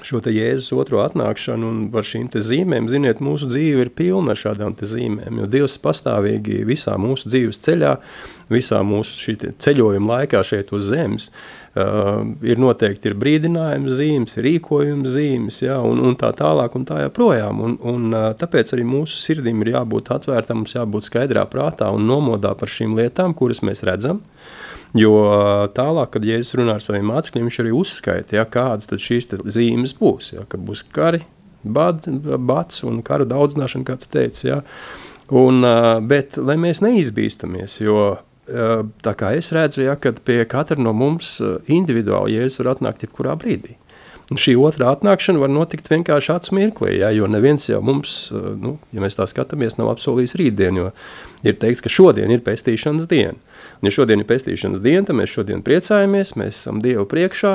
šo 0.03 0.19
Jēzus 0.27 0.73
otro 0.75 1.03
atnākšanu 1.05 1.69
un 1.71 1.83
par 1.93 2.07
šīm 2.07 2.27
zīmēm, 2.35 2.89
ziniet, 2.91 3.21
mūsu 3.23 3.47
dzīve 3.51 3.85
ir 3.85 3.91
pilna 3.95 4.35
ar 4.35 4.41
šādām 4.41 4.75
zīmēm, 4.75 5.39
jo 5.39 5.47
Dievs 5.51 5.77
pastāvīgi 5.79 6.65
visā 6.67 6.97
mūsu 6.99 7.31
dzīves 7.31 7.61
ceļā, 7.63 7.93
visā 8.51 8.81
mūsu 8.83 9.37
ceļojuma 9.39 10.19
laikā 10.19 10.43
šeit 10.45 10.73
uz 10.75 10.91
zemes, 10.91 11.31
uh, 11.31 12.27
ir 12.43 12.59
noteikti 12.59 13.13
ir 13.13 13.17
brīdinājuma 13.23 13.95
zīmes, 13.95 14.35
ir 14.37 14.49
rīkojuma 14.49 15.15
zīmes, 15.15 15.63
ja, 15.63 15.79
un, 15.79 16.03
un 16.03 16.19
tā 16.19 16.33
tālāk 16.37 16.75
un 16.75 16.89
tā 16.91 16.99
joprojām, 17.07 17.63
un, 17.63 17.79
un 17.95 18.11
uh, 18.11 18.29
tāpēc 18.41 18.75
arī 18.75 18.89
mūsu 18.89 19.23
sirdīm 19.23 19.63
ir 19.63 19.77
jābūt 19.77 20.11
atvērtam, 20.19 20.65
mums 20.65 20.75
jābūt 20.75 21.07
skaidrā 21.07 21.47
prātā 21.47 21.95
un 21.95 22.11
nomodā 22.11 22.57
par 22.59 22.73
šīm 22.73 22.99
lietām, 22.99 23.37
kuras 23.39 23.63
mēs 23.63 23.87
redzam, 23.87 24.25
uh, 24.25 24.63
Jo 24.95 25.15
tālāk, 25.75 26.13
kad 26.15 26.27
Jēzus 26.27 26.55
runā 26.61 26.77
ar 26.79 26.85
saviem 26.85 27.09
mācekļiem, 27.11 27.49
viņš 27.49 27.57
arī 27.65 27.73
uzskaita, 27.75 28.37
ja, 28.37 28.45
kādas 28.47 28.87
šīs 29.03 29.27
zīmes 29.57 29.97
būs. 29.99 30.35
Ja, 30.37 30.45
ka 30.47 30.61
būs 30.61 30.85
kari, 30.95 31.25
bad, 31.65 32.07
bats 32.47 32.85
un 32.87 33.01
kara 33.07 33.27
daudzināšana, 33.27 33.89
kā 33.89 33.99
tu 33.99 34.11
teici. 34.15 34.47
Ja. 34.53 34.61
Un, 35.35 35.67
bet 36.07 36.39
lai 36.39 36.55
mēs 36.63 36.85
neizbīstamies, 36.85 37.81
jo 37.83 38.21
tā 38.47 39.15
kā 39.19 39.33
es 39.35 39.51
redzu, 39.57 39.83
ja, 39.87 39.97
kad 39.99 40.21
pie 40.23 40.45
katra 40.47 40.79
no 40.79 40.93
mums 40.95 41.41
individuāli 41.67 42.39
Jēzus 42.39 42.63
var 42.63 42.75
atnākt 42.77 43.07
jebkurā 43.07 43.35
brīdī. 43.41 43.75
Un 44.33 44.39
šī 44.41 44.55
otrā 44.57 44.89
atnākšana 44.95 45.41
var 45.43 45.51
notikt 45.53 45.91
vienkārši 45.93 46.31
acu 46.33 46.55
mirklī, 46.57 46.95
ja, 46.97 47.11
jo 47.13 47.27
neviens 47.29 47.67
jau 47.69 47.83
mums, 47.85 48.31
nu, 48.33 48.79
ja 48.97 49.03
mēs 49.05 49.19
tā 49.19 49.27
skatāmies, 49.29 49.77
nav 49.77 49.91
apsolījis 49.93 50.33
rītdienu, 50.41 50.81
jo 50.81 50.87
ir 51.45 51.59
teikts, 51.61 51.83
ka 51.85 51.93
šodien 51.93 52.33
ir 52.33 52.41
pestīšanas 52.47 53.05
diena. 53.11 53.37
Un, 53.37 53.91
ja 53.91 53.93
šodien 53.93 54.23
ir 54.23 54.29
pestīšanas 54.31 54.81
diena, 54.85 55.05
tad 55.11 55.19
mēs 55.19 55.35
šodien 55.35 55.61
priecājamies, 55.67 56.33
mēs 56.41 56.57
esam 56.57 56.81
Dievu 56.85 57.05
priekšā, 57.11 57.53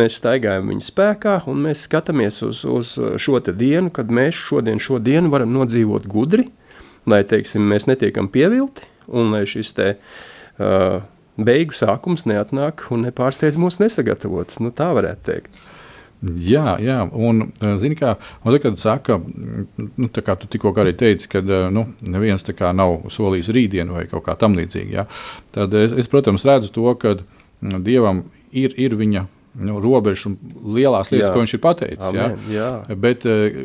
mēs 0.00 0.16
staigājam 0.22 0.72
viņa 0.72 0.88
spēkā 0.88 1.36
un 1.52 1.60
mēs 1.68 1.84
skatāmies 1.84 2.40
uz, 2.48 2.64
uz 2.64 2.94
šo 3.20 3.42
dienu, 3.50 3.92
kad 3.92 4.08
mēs 4.08 4.40
šodien 4.40 4.80
šo 4.80 5.02
dienu 5.04 5.28
varam 5.34 5.52
nodzīvot 5.52 6.08
gudri, 6.08 6.48
lai, 7.04 7.26
teiksim, 7.28 7.68
mēs 7.68 7.90
netiekam 7.92 8.32
pievilti 8.32 8.88
un 9.12 9.36
lai 9.36 9.44
šis 9.46 9.76
te 9.76 9.92
uh, 10.00 11.02
beigu 11.36 11.76
sākums 11.76 12.24
neatnāk 12.24 12.88
un 12.94 13.04
nepārsteidz 13.04 13.60
mūs 13.60 13.82
nesagatavots. 13.84 14.62
Nu, 14.64 14.72
tā 14.72 14.90
varētu 14.96 15.28
teikt. 15.28 15.66
Jā, 16.34 16.76
jā, 16.82 16.98
un 17.12 17.46
eh, 17.48 17.76
zini, 17.80 17.96
kā, 17.98 18.14
un 18.42 18.54
tad, 18.54 18.60
kad 18.64 18.80
saka, 18.80 19.18
nu, 19.20 20.08
tā 20.12 20.24
kā 20.24 20.36
tu 20.40 20.48
tikko 20.50 20.72
arī 20.82 20.94
teici, 20.98 21.28
ka 21.30 21.42
eh, 21.42 21.68
nu, 21.72 21.86
neviens 22.08 22.44
tā 22.46 22.56
kā 22.56 22.72
nav 22.76 23.06
solījis 23.12 23.52
rītdienu 23.54 23.96
vai 23.98 24.06
kaut 24.10 24.26
kā 24.26 24.36
tam 24.38 24.56
līdzīga, 24.58 25.06
tad 25.56 25.74
es, 25.76 25.94
es, 25.96 26.10
protams, 26.10 26.46
redzu 26.48 26.72
to, 26.74 26.88
ka 27.00 27.16
mm, 27.18 27.80
Dievam 27.86 28.24
ir, 28.50 28.74
ir 28.80 28.96
viņa 28.98 29.26
nu, 29.66 29.78
robežas 29.80 30.26
un 30.28 30.36
lielās 30.76 31.12
lietas, 31.12 31.30
jā. 31.30 31.32
ko 31.32 31.42
viņš 31.44 31.56
ir 31.56 31.62
pateicis. 31.64 32.06
Amen, 32.10 32.36
jā. 32.52 32.70
Jā. 32.88 32.96
Bet 33.06 33.26
eh, 33.28 33.60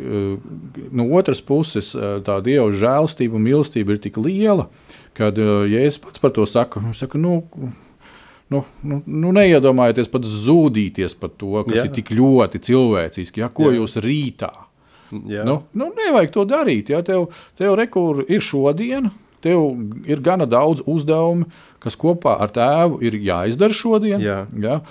no 0.92 1.08
otras 1.18 1.44
puses, 1.44 1.94
tā 1.96 2.40
Dieva 2.46 2.70
žēlstība 2.72 3.40
un 3.40 3.48
mīlestība 3.48 3.96
ir 3.96 4.04
tik 4.04 4.20
liela, 4.22 4.70
ka, 5.18 5.34
ja 5.68 5.88
es 5.88 6.00
pats 6.02 6.24
par 6.24 6.36
to 6.36 6.48
saku, 6.48 6.84
saku 6.98 7.20
nu, 7.20 7.40
nu, 8.52 8.64
nu, 8.84 9.00
nu 9.08 9.32
neiedomājieties 9.36 10.10
pat 10.12 10.28
zudīties 10.28 11.16
par 11.20 11.32
to, 11.40 11.54
kas 11.68 11.78
jā. 11.78 11.86
ir 11.88 11.96
tik 11.96 12.12
ļoti 12.16 12.62
cilvēciski. 12.68 13.44
Ja, 13.44 13.50
ko 13.54 13.70
jā. 13.72 13.80
jūs 13.80 13.98
rītā? 14.04 14.52
Jā. 15.12 15.46
Nu, 15.48 15.62
nu, 15.76 15.90
nevajag 15.96 16.34
to 16.36 16.46
darīt. 16.48 16.92
Ja, 16.92 17.02
tev 17.06 17.30
tev 17.60 17.76
rekur 17.80 18.24
ir 18.28 18.44
šodiena, 18.44 19.12
tev 19.44 19.64
ir 20.08 20.24
gana 20.24 20.48
daudz 20.50 20.84
uzdevumu, 20.88 21.48
kas 21.84 21.98
kopā 22.00 22.38
ar 22.44 22.52
tēvu 22.56 23.00
ir 23.08 23.18
jāizdara 23.24 23.76
šodien. 23.76 24.24
Jā. 24.24 24.44
Ja, 24.64 24.82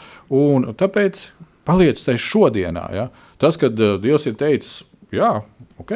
tāpēc 0.81 1.27
paliec 1.69 2.01
tajā 2.05 2.21
šodienā. 2.21 2.87
Ja. 2.97 3.11
Tas, 3.41 3.61
kad 3.61 3.77
uh, 3.81 3.97
Dievs 4.01 4.27
ir 4.29 4.37
teicis, 4.41 4.83
jā, 5.15 5.39
ok, 5.81 5.95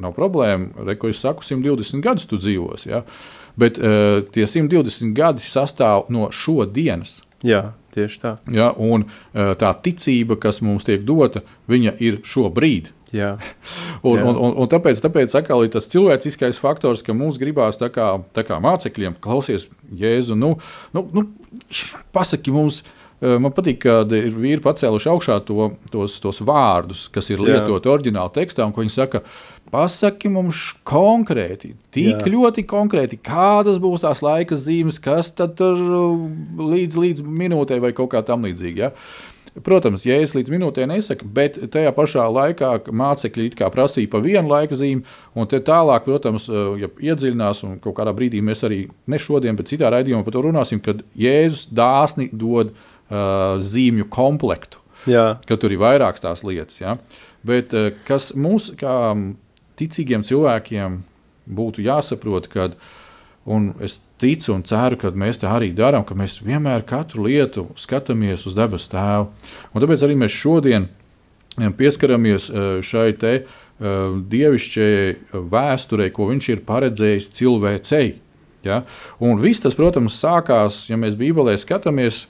nav 0.00 0.16
problēma, 0.16 0.84
re, 0.88 0.96
ko 1.00 1.12
es 1.12 1.20
saku, 1.22 1.44
120 1.46 2.04
gadus 2.04 2.28
tu 2.28 2.40
dzīvosi. 2.40 2.90
Ja. 2.92 3.04
Uh, 3.04 3.41
Bet 3.58 3.78
uh, 3.80 4.22
tie 4.32 4.46
120 4.48 5.12
gadi 5.16 5.44
sastāv 5.44 6.08
no 6.12 6.30
šodienas. 6.32 7.20
Jā, 7.44 7.72
tieši 7.94 8.22
tā. 8.22 8.32
Ja, 8.54 8.70
un 8.78 9.06
uh, 9.08 9.52
tā 9.58 9.72
ticība, 9.84 10.38
kas 10.40 10.62
mums 10.64 10.86
tiek 10.88 11.04
dota, 11.06 11.44
viņa 11.70 11.96
ir 12.02 12.20
šobrīd. 12.24 12.92
Jā. 13.12 13.34
un, 14.08 14.16
Jā. 14.16 14.24
Un, 14.24 14.38
un, 14.38 14.56
un 14.62 14.72
tāpēc, 14.72 15.02
tāpēc 15.04 15.36
atkal 15.36 15.66
ir 15.66 15.74
tas 15.74 15.90
cilvēciskais 15.92 16.60
faktors, 16.62 17.04
ka 17.04 17.16
mums 17.16 17.40
gribās 17.42 17.80
tā 17.80 17.90
kā, 17.92 18.14
tā 18.32 18.46
kā 18.48 18.56
mācekļiem, 18.62 19.18
klausies, 19.20 19.68
Jēzu, 19.92 20.38
nu, 20.38 20.54
nu, 20.96 21.06
nu 21.12 21.28
pasaki 22.16 22.54
mums. 22.54 22.80
Uh, 22.80 22.98
man 23.22 23.54
patīk, 23.54 23.80
ka 23.84 24.00
ir 24.18 24.34
vīri 24.34 24.62
pacēluši 24.64 25.10
augšā 25.12 25.38
to, 25.46 25.70
tos, 25.92 26.18
tos 26.22 26.42
vārdus, 26.42 27.06
kas 27.12 27.30
ir 27.30 27.42
lietoti 27.42 27.90
oriģinālā 27.92 28.32
tekstā, 28.34 28.66
un 28.66 28.74
viņi 28.76 28.96
saka, 28.96 29.22
Pasaki 29.72 30.28
mums 30.28 30.58
konkrēti, 30.84 31.70
tik 31.96 32.18
Jā. 32.18 32.28
ļoti 32.28 32.66
konkrēti, 32.68 33.16
kādas 33.24 33.78
būs 33.80 34.02
tās 34.04 34.20
laika 34.20 34.58
zīmes, 34.58 34.98
kas 35.00 35.30
tad 35.32 35.54
tur 35.56 35.80
uh, 35.80 36.26
līdz, 36.60 36.98
līdz 37.00 37.24
minūtei 37.24 37.78
vai 37.80 37.94
kaut 37.96 38.10
kā 38.12 38.20
tam 38.26 38.44
līdzīga. 38.44 38.90
Ja? 38.90 38.92
Protams, 39.64 40.04
ja 40.04 40.18
es 40.20 40.34
līdz 40.36 40.52
minūtē 40.52 40.84
nesaku, 40.88 41.24
bet 41.24 41.56
tajā 41.72 41.88
pašā 41.96 42.26
laikā 42.28 42.74
mācekļi 42.92 43.50
prasīja 43.72 44.12
pa 44.12 44.20
vienu 44.24 44.52
laika 44.52 44.76
zīmi, 44.76 45.08
un 45.32 45.48
tālāk, 45.48 46.04
protams, 46.04 46.50
uh, 46.52 46.76
ja 46.76 46.92
iedziļinās, 46.92 47.64
un 47.64 47.80
kaut 47.80 47.96
kādā 47.96 48.12
brīdī 48.16 48.44
mēs 48.44 48.66
arī 48.68 48.84
ne 49.08 49.20
šodien, 49.20 49.56
bet 49.56 49.72
citā 49.72 49.88
raidījumā 49.88 50.20
par 50.26 50.36
to 50.36 50.44
runāsim, 50.50 50.84
kad 50.84 51.00
Jēzus 51.16 51.70
dāsni 51.72 52.28
dod 52.28 52.74
uh, 52.74 52.91
zīmju 53.12 54.08
komplektu. 54.12 54.80
Jā. 55.10 55.38
Ka 55.48 55.58
tur 55.58 55.74
ir 55.74 55.82
vairākas 55.82 56.22
tās 56.22 56.44
lietas. 56.46 56.78
Ja? 56.80 56.96
Bet 57.46 57.74
uh, 57.74 57.90
kas 58.06 58.32
mums, 58.38 58.70
kā 58.78 58.94
ticīgiem 59.80 60.24
cilvēkiem 60.26 61.00
būtu 61.52 61.82
jāsaprot, 61.82 62.46
ka, 62.52 62.70
un 63.50 63.72
es 63.82 63.98
ticu 64.22 64.54
un 64.54 64.62
ceru, 64.66 64.98
ka 65.00 65.10
mēs 65.18 65.42
tā 65.42 65.50
arī 65.50 65.72
darām, 65.74 66.06
ka 66.06 66.14
mēs 66.18 66.38
vienmēr 66.44 66.86
katru 66.86 67.26
lietu 67.26 67.66
skatāmies 67.80 68.46
uz 68.46 68.54
debes 68.58 68.86
tēvu. 68.92 69.32
Un 69.74 69.82
tāpēc 69.82 70.04
arī 70.06 70.18
mēs 70.22 70.36
šodien 70.36 70.86
pieskaramies 71.58 72.46
šai 72.86 73.08
te 73.18 73.32
dievišķajai 73.82 75.42
vēsturei, 75.52 76.12
ko 76.14 76.28
viņš 76.30 76.48
ir 76.52 76.62
paredzējis 76.68 77.32
cilvēcei. 77.34 78.06
Ja? 78.62 78.84
Un 79.18 79.42
viss 79.42 79.64
tas, 79.64 79.74
protams, 79.74 80.20
sākās, 80.22 80.84
ja 80.86 80.98
mēs 81.00 81.18
Bībelē 81.18 81.56
skatāmies 81.58 82.28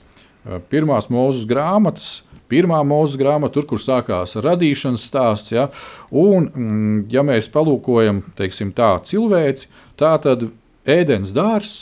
pirmās 0.71 1.09
mūzes 1.11 1.47
grāmatas, 1.49 2.21
pirmā 2.51 2.81
mūzes 2.85 3.17
grāmata, 3.19 3.55
tur, 3.57 3.67
kur 3.69 3.81
sākās 3.81 4.35
radīšanas 4.43 5.07
stāsts. 5.09 5.53
Ja, 5.55 5.69
un, 6.09 6.49
mm, 6.49 6.99
ja 7.13 7.23
mēs 7.25 7.49
palūkojam 7.53 8.21
teiksim, 8.37 8.73
tā 8.75 8.95
cilvēci, 9.07 9.69
tā 9.99 10.15
tad 10.23 10.49
ēdienas 10.85 11.33
dārzs, 11.35 11.81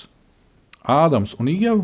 Ādams 0.81 1.35
un 1.37 1.45
Ieva. 1.51 1.83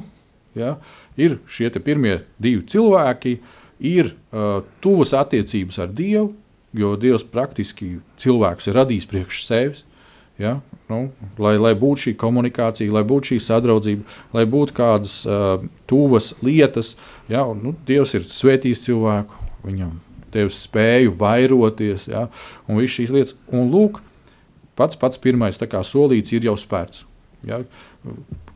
Ja? 0.57 0.77
Ir 1.21 1.37
šie 1.45 1.69
pirmie 1.85 2.23
divi 2.41 2.63
cilvēki, 2.65 3.35
ir 3.77 4.15
uh, 4.33 4.63
tuvas 4.81 5.13
attiecības 5.13 5.77
ar 5.83 5.91
Dievu, 5.93 6.31
jo 6.77 6.95
Dievs 6.97 7.25
praktiski 7.29 7.99
cilvēks 8.21 8.69
ir 8.69 8.79
radījis 8.79 9.09
priekš 9.09 9.43
sevis. 9.45 9.83
Ja? 10.37 10.59
Nu, 10.87 11.09
lai, 11.41 11.57
lai 11.59 11.73
būtu 11.75 12.07
šī 12.07 12.13
komunikācija, 12.21 12.93
lai 12.93 13.03
būtu 13.07 13.33
šī 13.33 13.37
sadraudzība, 13.43 14.05
lai 14.37 14.45
būtu 14.47 14.75
kādas 14.77 15.19
uh, 15.27 15.63
tuvas 15.89 16.31
lietas, 16.45 16.93
ja? 17.27 17.43
un, 17.43 17.59
nu, 17.65 17.73
Dievs 17.87 18.13
ir 18.15 18.27
svētījis 18.29 18.85
cilvēku, 18.85 19.47
viņam 19.65 19.95
devis 20.31 20.61
spēju 20.67 21.15
vairoties, 21.17 22.07
ja? 22.11 22.27
un 22.67 22.79
visas 22.79 22.99
šīs 22.99 23.15
lietas. 23.15 23.37
Un 23.51 23.71
lūk, 23.73 23.99
pats 24.79 24.99
pats 24.99 25.19
pirmais 25.19 25.57
solīts 25.57 26.35
ir 26.37 26.47
jau 26.47 26.55
spērts. 26.59 27.03
Ja? 27.47 27.63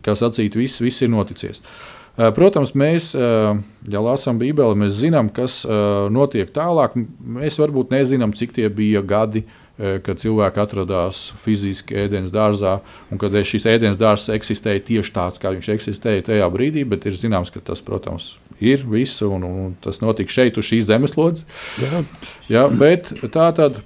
Kā 0.05 0.15
sacīt, 0.15 0.55
viss, 0.55 0.83
viss 0.83 1.01
ir 1.01 1.11
noticis. 1.11 1.63
Uh, 2.11 2.29
protams, 2.35 2.75
mēs, 2.77 3.11
ja 3.15 4.03
lasām 4.03 4.37
Bībeli, 4.37 4.77
mēs 4.77 5.01
zinām, 5.01 5.31
kas 5.33 5.63
notiek 6.11 6.51
tālāk. 6.53 6.95
Mēs 7.19 7.57
varbūt 7.59 7.91
nezinām, 7.95 8.35
cik 8.37 8.53
tie 8.55 8.69
bija 8.69 9.01
gadi, 9.01 9.43
uh, 9.47 9.60
kad 10.05 10.19
cilvēki 10.21 10.61
atradās 10.61 11.23
fiziski 11.41 11.95
ēdienas 12.03 12.33
dārzā, 12.33 12.77
un 13.09 13.21
kad 13.21 13.33
šis 13.33 13.65
ēdienas 13.71 13.99
dārzs 13.99 14.29
eksistēja 14.33 14.83
tieši 14.87 15.13
tāds, 15.15 15.41
kā 15.41 15.53
viņš 15.55 15.69
eksistēja 15.75 16.27
tajā 16.29 16.49
brīdī, 16.53 16.83
bet 16.87 17.07
ir 17.09 17.17
zināms, 17.17 17.53
ka 17.53 17.63
tas, 17.65 17.81
protams, 17.85 18.35
ir 18.61 18.83
viss, 18.85 19.23
un, 19.25 19.45
un 19.47 19.75
tas 19.81 20.01
notika 20.03 20.33
šeit, 20.33 20.59
uz 20.61 20.69
šīs 20.69 20.87
zemeslodes. 20.91 21.47
Jā. 21.81 22.03
Jā, 22.51 22.65
bet 22.69 23.09
tā 23.33 23.49
tad 23.57 23.81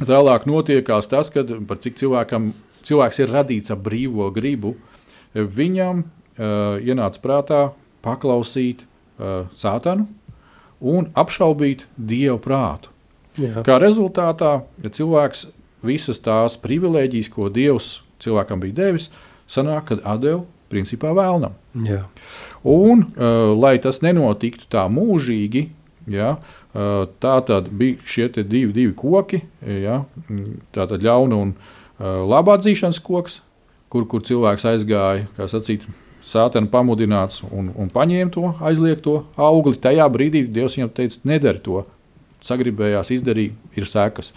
tālāk 0.00 0.48
notiekās 0.48 1.10
tas, 1.12 1.32
kad 1.34 1.50
par 1.68 1.80
cik 1.84 1.98
cilvēkam, 2.00 2.52
cilvēks 2.88 3.24
ir 3.24 3.34
radīts 3.34 3.74
ar 3.74 3.80
brīvo 3.84 4.30
gribu, 4.34 4.76
viņam 5.34 6.04
uh, 6.04 6.78
ienāca 6.80 7.20
prātā 7.24 7.62
paklausīt 8.04 8.86
uh, 8.86 9.44
sātanu 9.52 10.08
un 10.80 11.10
apšaubīt 11.18 11.84
dievu 11.98 12.38
prātu. 12.42 12.94
Jā. 13.38 13.62
Kā 13.66 13.78
rezultātā, 13.82 14.58
ja 14.82 14.90
cilvēks 14.92 15.46
visas 15.86 16.20
tās 16.22 16.58
privilēģijas, 16.60 17.30
ko 17.32 17.48
Dievs 17.52 17.98
cilvēkam 18.22 18.62
bija 18.62 18.76
devis, 18.82 19.08
sanāk, 19.50 19.92
kad 19.92 20.04
atdeva 20.06 20.42
principā 20.68 21.14
vēlnam. 21.16 21.54
Jā. 21.86 22.02
Un, 22.66 23.06
uh, 23.14 23.54
lai 23.56 23.76
tas 23.82 24.02
nenotiktu 24.04 24.68
tā 24.70 24.84
mūžīgi, 24.92 25.68
ja, 26.10 26.34
uh, 26.38 27.06
tā 27.22 27.38
tad 27.48 27.70
bija 27.70 28.02
šie 28.04 28.28
divi, 28.42 28.72
divi 28.74 28.94
koki, 28.96 29.42
ja, 29.62 30.02
tā 30.74 30.88
tad 30.90 31.04
ļauna 31.04 31.38
un 31.38 31.54
uh, 31.54 32.26
labā 32.28 32.58
atzīšanas 32.58 33.00
koks, 33.04 33.40
kur, 33.88 34.04
kur 34.10 34.24
cilvēks 34.26 34.66
aizgāja, 34.74 35.28
kā 35.38 35.48
sacīt, 35.48 35.86
sātena 36.28 36.68
pamudināts 36.68 37.40
un, 37.48 37.70
un 37.72 37.88
paņēma 37.92 38.32
to 38.34 38.50
aizliegto 38.60 39.22
augli. 39.40 39.78
Tajā 39.80 40.04
brīdī 40.12 40.44
Dievs 40.52 40.76
viņam 40.76 40.90
teica, 40.96 41.22
nedari 41.30 41.62
to, 41.64 41.84
sagribējās 42.44 43.12
izdarīt, 43.16 43.54
ir 43.76 43.86
sekas. 43.88 44.32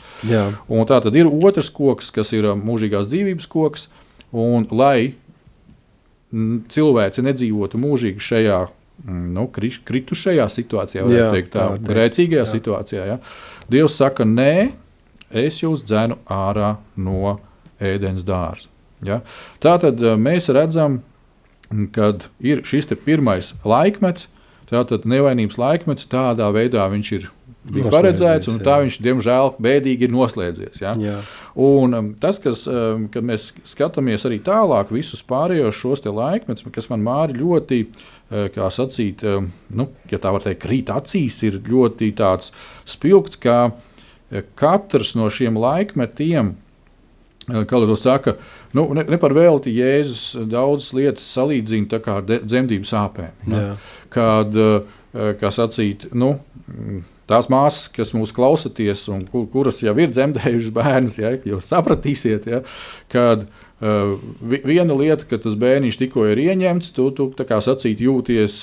Tā 0.89 0.99
tad 1.05 1.17
ir 1.17 1.29
otrs 1.29 1.69
koks, 1.73 2.11
kas 2.13 2.33
ir 2.35 2.47
um, 2.51 2.61
mūžīgās 2.65 3.09
dzīvības 3.11 3.49
koks. 3.51 3.87
Un, 4.31 4.67
lai 4.71 5.13
cilvēci 6.31 7.25
nedzīvotu 7.25 7.79
mūžīgi 7.81 8.23
šajā 8.23 8.59
mm, 9.03 9.25
nu, 9.35 9.47
kritušajā 9.51 10.47
situācijā, 10.53 11.03
jau 11.03 11.11
tādā 11.11 11.43
tā, 11.51 11.67
grēcīgajā 11.89 12.45
jā. 12.45 12.49
situācijā, 12.53 13.07
ja? 13.09 13.17
Dievs 13.71 13.97
saka, 13.99 14.27
nē, 14.27 14.71
es 15.43 15.61
jūs 15.61 15.83
dzēnu 15.87 16.21
ārā 16.31 16.75
no 16.95 17.37
ēdienas 17.81 18.25
dārza. 18.27 18.69
Ja? 19.05 19.21
Tā 19.63 19.77
tad 19.83 20.01
uh, 20.03 20.15
mēs 20.19 20.49
redzam, 20.53 21.01
kad 21.95 22.29
ir 22.39 22.63
šis 22.67 22.89
pirmais 23.03 23.53
laikmets, 23.67 24.27
tātad 24.71 25.03
nevainības 25.07 25.59
laikmets, 25.59 26.07
tādā 26.11 26.47
veidā 26.55 26.87
viņš 26.91 27.11
ir 27.17 27.29
bija 27.69 27.91
paredzēts, 27.93 28.49
un 28.49 28.61
tā 28.63 28.79
viņš, 28.81 28.97
diemžēl, 29.05 29.51
bēdīgi 29.61 30.07
ir 30.07 30.13
noslēdzies. 30.13 30.79
Ja? 30.81 30.93
Jā. 30.97 31.17
Un, 31.61 31.93
um, 31.97 32.07
tas, 32.21 32.39
kas, 32.41 32.63
um, 32.69 33.05
kad 33.13 33.25
mēs 33.27 33.51
skatāmies 33.69 34.25
arī 34.27 34.39
tālāk, 34.43 34.93
visus 34.95 35.21
pārējos 35.27 35.77
šos 35.77 36.05
laikmetus, 36.07 36.65
kas 36.73 36.89
man 36.91 37.05
māri 37.05 37.37
ļoti, 37.41 37.83
uh, 37.85 38.47
kā 38.55 38.71
sacīt, 38.73 39.21
um, 39.27 39.51
nu, 39.77 39.91
ja 40.11 40.21
tā 40.21 40.33
var 40.33 40.45
teikt, 40.45 40.63
krīt 40.65 40.89
acīs, 40.93 41.37
ir 41.45 41.61
ļoti 41.67 42.13
spilgts, 42.89 43.39
ka 43.41 43.59
uh, 43.69 44.41
katrs 44.57 45.13
no 45.19 45.29
šiem 45.29 45.59
laikmetiem. 45.61 46.55
Uh, 47.51 47.63
kā 47.67 47.77
jau 47.77 47.97
saka, 47.99 48.35
nu, 48.77 48.87
ne, 48.97 49.05
ne 49.05 49.21
par 49.21 49.33
velti 49.37 49.73
Jēzus 49.75 50.47
daudzas 50.49 50.93
lietas 50.97 51.29
salīdzina 51.35 52.01
ar 52.13 52.25
dzemdību 52.25 52.89
sāpēm. 52.89 53.33
Ja? 53.51 53.71
Kad, 54.13 54.55
kā 55.11 55.49
sacīt, 55.51 56.05
nu, 56.15 56.35
tās 57.31 57.49
māsas, 57.51 57.89
kas 57.95 58.13
mūs 58.17 58.35
klausāties, 58.35 59.07
un 59.13 59.25
kur, 59.31 59.47
kuras 59.51 59.81
jau 59.83 59.95
ir 59.97 60.13
dzemdējušas 60.13 60.77
bērnus, 60.77 61.19
ja, 61.21 61.35
jūs 61.47 61.71
sapratīsiet, 61.71 62.47
ja, 62.51 62.61
kad 63.11 63.47
uh, 63.47 64.15
viena 64.41 64.95
lieta, 64.97 65.25
ka 65.29 65.39
tas 65.41 65.55
bērniņš 65.59 65.99
tikko 66.01 66.27
ir 66.31 66.41
ieņemts, 66.43 66.91
tu, 66.95 67.07
tu 67.15 67.29
sacīt, 67.65 68.03
jūties 68.03 68.57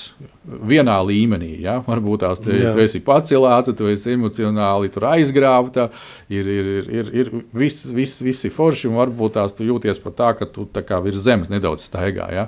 vienā 0.69 0.97
līmenī. 1.05 1.53
Ja. 1.63 1.79
Varbūt 1.85 2.23
tās 2.23 2.43
te, 2.43 2.55
tu 2.55 2.83
esi 2.83 3.01
pacelāta, 3.05 3.75
tu 3.75 3.89
esi 3.91 4.15
emocionāli 4.15 4.91
aizgrābta, 5.09 5.89
ir, 6.31 6.47
ir, 6.47 6.69
ir, 6.69 6.93
ir, 7.01 7.11
ir 7.23 7.33
viss, 7.53 7.89
viss, 7.93 8.23
viss 8.25 8.47
ir 8.47 8.55
forši, 8.55 8.89
un 8.89 8.99
varbūt 9.01 9.37
tās 9.39 9.57
tu 9.57 9.67
jūties 9.67 10.01
pat 10.03 10.17
tā, 10.19 10.31
ka 10.39 10.49
tu 10.49 10.67
tā 10.71 10.85
kā 10.87 11.01
virs 11.03 11.21
zemes 11.25 11.51
nedaudz 11.51 11.89
staigā. 11.89 12.29
Ja. 12.33 12.47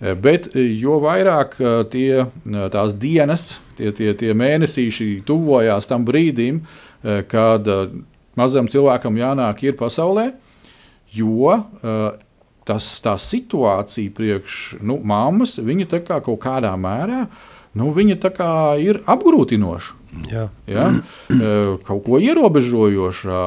Bet 0.00 0.50
jo 0.52 0.98
vairāk 1.00 1.54
tie, 1.92 2.26
tās 2.72 2.96
dienas, 3.00 3.54
tie, 3.76 3.92
tie, 3.94 4.12
tie 4.18 4.34
mēnesīši 4.36 5.22
tuvojās 5.26 5.88
tam 5.90 6.06
brīdim, 6.08 6.62
eh, 7.02 7.22
kad 7.28 7.68
eh, 7.68 7.90
mazam 8.38 8.70
cilvēkam 8.72 9.18
jānāk 9.20 9.64
ir 9.66 9.76
pasaulē, 9.78 10.30
jo 11.16 11.52
eh, 11.56 12.22
tas, 12.66 12.88
tā 13.04 13.16
situācija 13.20 14.14
priekš 14.16 14.80
nu, 14.82 14.98
mammas, 15.04 15.58
viņa 15.62 15.90
tā 15.92 16.02
kā 16.06 16.20
kaut 16.24 16.40
kādā 16.44 16.72
mērā, 16.80 17.26
nu, 17.76 17.92
viņa 17.94 18.18
tā 18.24 18.32
kā 18.34 18.50
ir 18.82 19.02
apgrūtinoša. 19.06 20.02
Jā. 20.30 20.46
Ja? 20.64 20.86
Kaut 21.84 22.06
ko 22.06 22.16
ierobežojošā, 22.24 23.40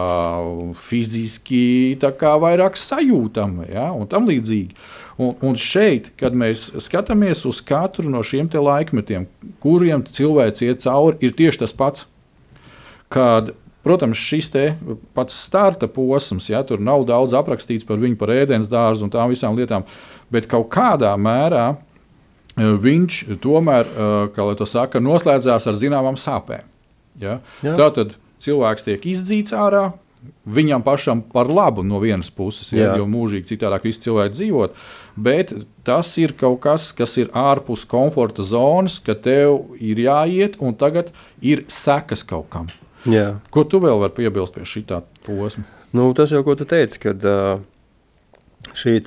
fiziski 0.78 1.98
vairāk 1.98 2.78
sajūtama 2.78 3.66
ja? 3.72 3.88
un 3.90 4.06
tam 4.12 4.30
līdzīgi. 4.30 4.78
Un, 5.20 5.34
un 5.44 5.58
šeit, 5.60 6.14
kad 6.20 6.32
mēs 6.32 6.70
skatāmies 6.80 7.42
uz 7.48 7.60
katru 7.66 8.08
no 8.08 8.22
šiem 8.24 8.48
laikmetiem, 8.56 9.26
kuriem 9.60 10.06
cilvēks 10.08 10.64
iet 10.64 10.86
cauri, 10.86 11.18
ir 11.20 11.34
tieši 11.36 11.60
tas 11.66 11.76
pats. 11.76 12.06
Kad, 13.12 13.52
protams, 13.84 14.22
šis 14.22 14.48
pats 15.18 15.36
starta 15.36 15.90
posms, 15.92 16.48
ja 16.48 16.64
tur 16.64 16.80
nav 16.80 17.04
daudz 17.10 17.36
aprakstīts 17.36 17.84
par 17.84 18.00
viņu, 18.00 18.16
par 18.16 18.32
ēdienas 18.32 18.72
dārzu 18.72 19.04
un 19.04 19.12
tām 19.12 19.34
visām 19.34 19.60
lietām, 19.60 19.84
bet 20.32 20.48
kaut 20.48 20.70
kādā 20.72 21.12
mērā 21.20 21.66
e, 21.74 22.70
viņš 22.80 23.20
tomēr, 23.44 23.90
e, 23.92 24.10
kā 24.36 24.46
lai 24.46 24.56
to 24.56 24.70
saka, 24.70 25.04
noslēdzās 25.04 25.68
ar 25.68 25.80
zināmām 25.82 26.16
sāpēm. 26.16 26.64
Ja? 27.20 27.42
Tātad 27.66 28.16
cilvēks 28.40 28.88
tiek 28.88 29.10
izdzīts 29.10 29.52
ārā, 29.58 29.90
viņam 30.50 30.84
pašam 30.84 31.22
par 31.34 31.48
labu 31.52 31.84
no 31.86 32.00
vienas 32.04 32.30
puses, 32.34 32.72
ja, 32.76 32.92
jo 33.00 33.06
mūžīgi 33.10 33.54
citādāk 33.54 33.86
visi 33.88 34.04
cilvēki 34.08 34.36
dzīvot. 34.36 34.78
Bet 35.20 35.54
tas 35.88 36.12
ir 36.22 36.36
kaut 36.40 36.60
kas, 36.66 36.90
kas 36.96 37.16
ir 37.22 37.32
ārpus 37.38 37.86
komforta 37.90 38.44
zonas, 38.44 39.00
ka 39.04 39.16
tev 39.16 39.76
ir 39.80 40.02
jāiet 40.06 40.60
un 40.60 40.76
tagad 40.76 41.14
ir 41.42 41.66
sekas 41.72 42.26
kaut 42.28 42.50
kam. 42.54 42.70
Jā. 43.08 43.38
Ko 43.54 43.64
tu 43.64 43.80
vēl 43.80 44.02
vari 44.02 44.16
piebilst 44.18 44.56
pie 44.56 44.66
šī 44.68 44.86
posma? 45.26 45.64
Nu, 45.96 46.12
tas 46.14 46.34
jau, 46.34 46.44
ko 46.46 46.54
tu 46.60 46.68
teici, 46.70 47.00
kad 47.02 47.24
uh, 47.26 47.62
šī 48.78 49.00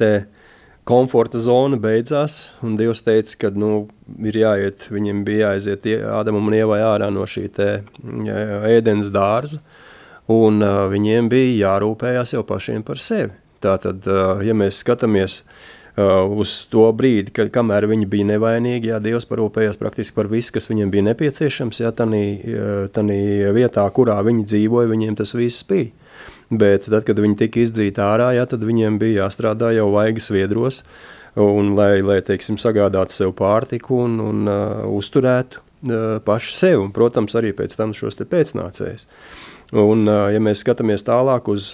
komforta 0.89 1.39
zona 1.39 1.79
beidzās, 1.79 2.53
un 2.65 2.75
Dievs 2.79 3.05
teica, 3.07 3.37
ka 3.45 3.51
nu, 3.55 3.87
ir 4.19 4.39
jāiet, 4.41 4.89
viņiem 4.91 5.23
bija 5.27 5.53
jāiziet 5.53 5.87
Ādamam 6.11 6.49
un 6.51 6.57
Ievai 6.59 6.81
ārā 6.83 7.11
no 7.15 7.27
šī 7.29 7.47
ēdienas 7.53 9.13
dārza. 9.15 9.63
Un 10.31 10.63
uh, 10.63 10.87
viņiem 10.93 11.29
bija 11.33 11.55
jārūpējas 11.67 12.37
jau 12.37 12.43
pašiem 12.47 12.85
par 12.87 13.01
sevi. 13.03 13.33
Tātad, 13.63 14.07
uh, 14.07 14.43
ja 14.43 14.55
mēs 14.55 14.79
skatāmies 14.83 15.41
uh, 15.43 16.23
uz 16.39 16.53
to 16.71 16.85
brīdi, 16.95 17.33
kad, 17.35 17.51
kamēr 17.55 17.89
viņi 17.91 18.07
bija 18.11 18.29
nevainīgi, 18.31 18.93
jā, 18.93 19.01
Dievs 19.03 19.27
parūpējās 19.31 19.81
praktiski 19.81 20.15
par 20.19 20.31
visu, 20.31 20.55
kas 20.55 20.71
viņiem 20.71 20.93
bija 20.95 21.09
nepieciešams, 21.11 21.83
jā, 21.83 21.91
tanī, 21.99 22.23
tanī 22.95 23.19
vietā, 23.55 23.87
kurā 23.95 24.21
viņi 24.23 24.47
dzīvoja, 24.47 24.91
viņiem 24.95 25.19
tas 25.19 25.35
viss 25.39 25.67
bija. 25.67 25.91
Bet 26.53 26.87
tad, 26.87 27.07
kad 27.09 27.19
viņi 27.19 27.39
tika 27.41 27.63
izdzīti 27.63 28.03
ārā, 28.05 28.33
jā, 28.37 28.47
tad 28.47 28.63
viņiem 28.69 28.99
bija 29.01 29.25
jāstrādā 29.25 29.73
jau 29.73 29.89
vaigas 29.95 30.29
viedros, 30.35 30.83
un, 31.41 31.73
lai, 31.79 32.03
lai 32.05 32.21
teiksim, 32.23 32.59
sagādātu 32.61 33.17
sev 33.17 33.33
pārtiku 33.39 34.03
un, 34.05 34.19
un 34.21 34.51
uh, 34.51 34.83
uzturētu 34.93 35.63
uh, 35.63 36.19
paši 36.27 36.59
sevi, 36.59 36.83
un, 36.83 36.93
protams, 36.95 37.39
arī 37.41 37.55
pēc 37.57 37.79
tam 37.79 37.97
šos 37.97 38.21
pēcnācējus. 38.21 39.09
Uh, 39.09 39.42
Un, 39.73 40.05
ja 40.05 40.41
mēs 40.43 40.61
skatāmies 40.65 41.05
tālāk 41.07 41.49
uz 41.49 41.73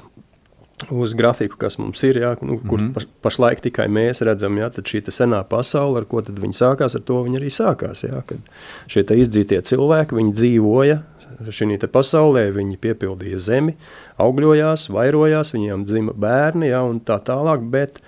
uz 0.91 1.15
grafiku, 1.15 1.57
kas 1.59 1.75
mums 1.79 2.03
ir, 2.07 2.21
jā, 2.23 2.37
nu, 2.41 2.59
kur 2.59 2.81
mm 2.81 2.93
-hmm. 2.93 3.07
pašlaik 3.23 3.61
tikai 3.61 3.89
mēs 3.89 4.23
redzam, 4.25 4.59
jā, 4.59 4.71
tad 4.71 4.85
šī 4.85 5.03
senā 5.11 5.45
pasaule, 5.45 5.99
ar 5.99 6.05
ko 6.05 6.23
viņi 6.23 6.55
sākās, 6.55 6.95
ar 6.95 7.01
to 7.01 7.23
viņi 7.23 7.39
arī 7.39 7.51
sākās. 7.51 8.05
Jā, 8.05 8.23
kad 8.27 8.39
šie 8.87 9.03
izdzītie 9.03 9.61
cilvēki, 9.61 10.15
viņi 10.15 10.33
dzīvoja 10.33 11.03
šī 11.49 11.87
pasaulē, 11.87 12.51
viņi 12.53 12.77
piepildīja 12.77 13.39
zemi, 13.39 13.75
augļojās, 14.19 14.89
vairojās, 14.91 15.55
viņiem 15.55 15.85
dzima 15.85 16.13
bērni 16.13 16.69
jā, 16.69 16.83
un 16.83 17.01
tā 17.01 17.19
tālāk, 17.19 17.61
bet 17.71 18.01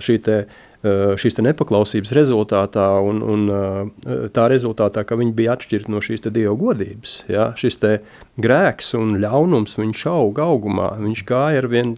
šī 0.00 0.22
te 0.22 0.46
Eh, 0.46 0.56
šīs 1.20 1.38
nepaklausības 1.42 2.12
rezultātā 2.16 2.86
un, 3.04 3.22
un 3.24 3.44
eh, 3.52 4.26
tā 4.34 4.46
rezultātā, 4.52 5.04
ka 5.06 5.18
viņi 5.18 5.34
bija 5.36 5.56
atšķirti 5.56 5.92
no 5.92 6.02
šīs 6.04 6.26
dieva 6.28 6.54
godības. 6.58 7.18
Ja? 7.32 7.50
Šis 7.58 7.80
grēks 8.42 8.94
un 8.98 9.16
ļaunums, 9.22 9.78
viņš 9.80 10.06
auga 10.12 10.48
augumā, 10.50 10.94
viņš 11.02 11.24
gāja 11.28 11.62
ar 11.62 11.70
vien, 11.72 11.94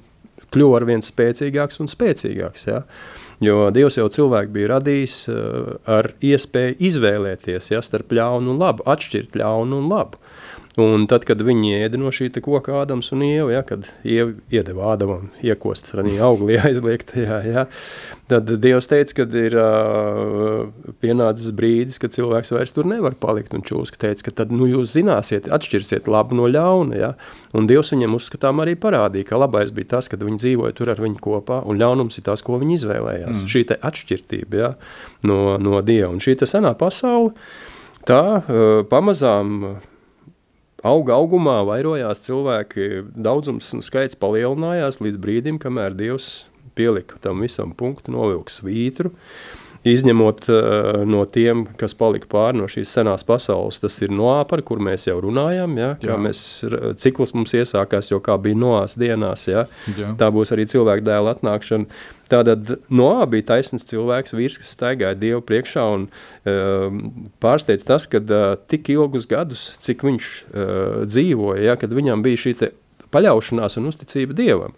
kļuva 0.55 0.81
ar 0.81 0.89
vien 0.89 1.05
spēcīgāks 1.05 1.83
un 1.83 1.91
spēcīgāks. 1.91 2.69
Ja? 2.71 2.83
Jo 3.45 3.69
Dievs 3.71 3.95
jau 4.01 4.09
cilvēku 4.11 4.51
bija 4.57 4.73
radījis 4.73 5.17
uh, 5.31 5.77
ar 5.87 6.11
iespēju 6.27 6.75
izvēlēties 6.89 7.71
ja, 7.71 7.83
starp 7.87 8.11
ļaunu 8.19 8.51
un 8.57 8.59
labu, 8.59 8.83
atšķirt 8.91 9.39
ļaunu 9.39 9.79
un 9.79 9.87
labu. 9.93 10.19
Un 10.79 11.09
tad, 11.11 11.25
kad 11.27 11.41
viņi 11.43 11.73
ēda 11.81 11.99
no 11.99 12.13
šī 12.15 12.29
koka 12.39 12.77
Ādams 12.85 13.09
un 13.11 13.25
Ieva, 13.27 13.51
ja, 13.51 13.63
kad 13.67 13.89
Ieva 14.07 14.37
iedeva 14.55 14.93
Ādamam 14.93 15.25
iekost 15.43 15.91
arī 15.99 16.15
auglī 16.23 16.55
aizliegtajā, 16.69 17.39
ja, 17.51 17.65
tad 18.31 18.53
Dievs 18.63 18.87
teica, 18.91 19.17
ka 19.19 19.27
ir 19.41 19.57
uh, 19.59 20.93
pienācis 21.03 21.51
brīdis, 21.59 21.99
kad 21.99 22.15
cilvēks 22.15 22.55
vairs 22.55 22.77
tur 22.77 22.87
nevar 22.87 23.17
palikt. 23.19 23.57
Un 23.59 23.67
Čūska 23.67 23.99
teica, 24.05 24.29
ka 24.29 24.37
tad 24.43 24.55
nu, 24.55 24.69
jūs 24.71 24.95
zināsiet, 24.95 25.51
atšķirsiet 25.51 26.07
labu 26.07 26.39
no 26.39 26.47
ļauna. 26.47 26.99
Ja, 27.01 27.11
un 27.59 27.67
Dievs 27.67 27.91
viņam 27.97 28.15
uzskatām 28.21 28.63
arī 28.63 28.79
parādīja, 28.79 29.33
ka 29.33 29.43
labais 29.43 29.75
bija 29.75 29.97
tas, 29.97 30.07
kad 30.13 30.23
viņi 30.23 30.43
dzīvoja 30.45 30.79
tur 30.79 30.95
ar 30.95 31.03
viņu 31.03 31.19
kopā, 31.25 31.65
un 31.67 31.83
ļaunums 31.83 32.23
ir 32.23 32.29
tas, 32.31 32.45
ko 32.47 32.63
viņi 32.63 32.79
izvēlējās. 32.79 33.43
Mm. 33.43 33.51
Šī 33.51 33.67
atšķirtība 33.75 34.63
ja, 34.63 34.73
no, 35.27 35.43
no 35.59 35.83
Dieva. 35.83 36.15
Un 36.15 36.23
šī 36.23 36.39
senā 36.47 36.77
pasaule, 36.79 37.35
tā 38.07 38.23
uh, 38.39 38.67
pamazām 38.87 39.65
auga 40.87 41.17
augumā, 41.19 41.59
vairojās 41.67 42.23
cilvēki, 42.27 42.89
daudzums 43.15 43.71
un 43.75 43.83
skaits 43.85 44.19
palielinājās 44.19 45.01
līdz 45.03 45.21
brīdim, 45.23 45.59
kamēr 45.63 45.97
Dievs 45.99 46.47
pielika 46.79 47.19
tam 47.23 47.43
visam 47.43 47.75
punktu, 47.75 48.15
novilka 48.15 48.55
svītru. 48.55 49.13
Izņemot 49.87 50.49
uh, 50.51 50.59
no 51.07 51.23
tiem, 51.31 51.63
kas 51.79 51.95
palika 51.99 52.27
pāri 52.31 52.59
no 52.59 52.67
šīs 52.71 52.91
senās 52.97 53.25
pasaules, 53.27 53.79
tas 53.83 53.95
ir 54.03 54.11
Noā, 54.15 54.41
par 54.51 54.63
kur 54.67 54.83
mēs 54.83 55.07
jau 55.07 55.19
runājam. 55.23 55.77
Ja, 55.79 55.93
kā 56.01 56.15
Jā. 56.15 56.19
mēs, 56.21 56.41
cikls 56.99 57.35
mums 57.37 57.55
iesākās, 57.55 58.11
jo 58.11 58.19
kā 58.25 58.35
bija 58.43 58.59
Noās 58.59 58.97
dienās, 58.99 59.47
ja, 59.51 59.67
Jā. 59.95 60.13
tā 60.19 60.31
būs 60.35 60.53
arī 60.57 60.67
cilvēka 60.71 61.07
dēla 61.07 61.37
atnākšana. 61.37 61.87
Tātad 62.29 62.75
Noā 62.93 63.25
bija 63.31 63.47
taisns 63.55 63.87
cilvēks, 63.89 64.35
vīrs, 64.37 64.59
kas 64.61 64.75
staigāja 64.75 65.17
Dievu 65.17 65.41
priekšā 65.49 65.87
un 65.95 66.09
uh, 66.11 66.99
pārsteidz 67.41 67.87
tas, 67.89 68.09
ka 68.11 68.21
uh, 68.21 68.51
tik 68.69 68.91
ilgus 68.93 69.29
gadus, 69.31 69.71
cik 69.85 70.05
viņš 70.05 70.29
uh, 70.29 71.01
dzīvoja, 71.09 71.63
ja, 71.71 71.79
kad 71.81 71.95
viņam 71.97 72.27
bija 72.27 72.43
šī 72.45 72.57
paļaušanās 73.15 73.79
un 73.81 73.89
uzticība 73.89 74.37
Dievam, 74.37 74.75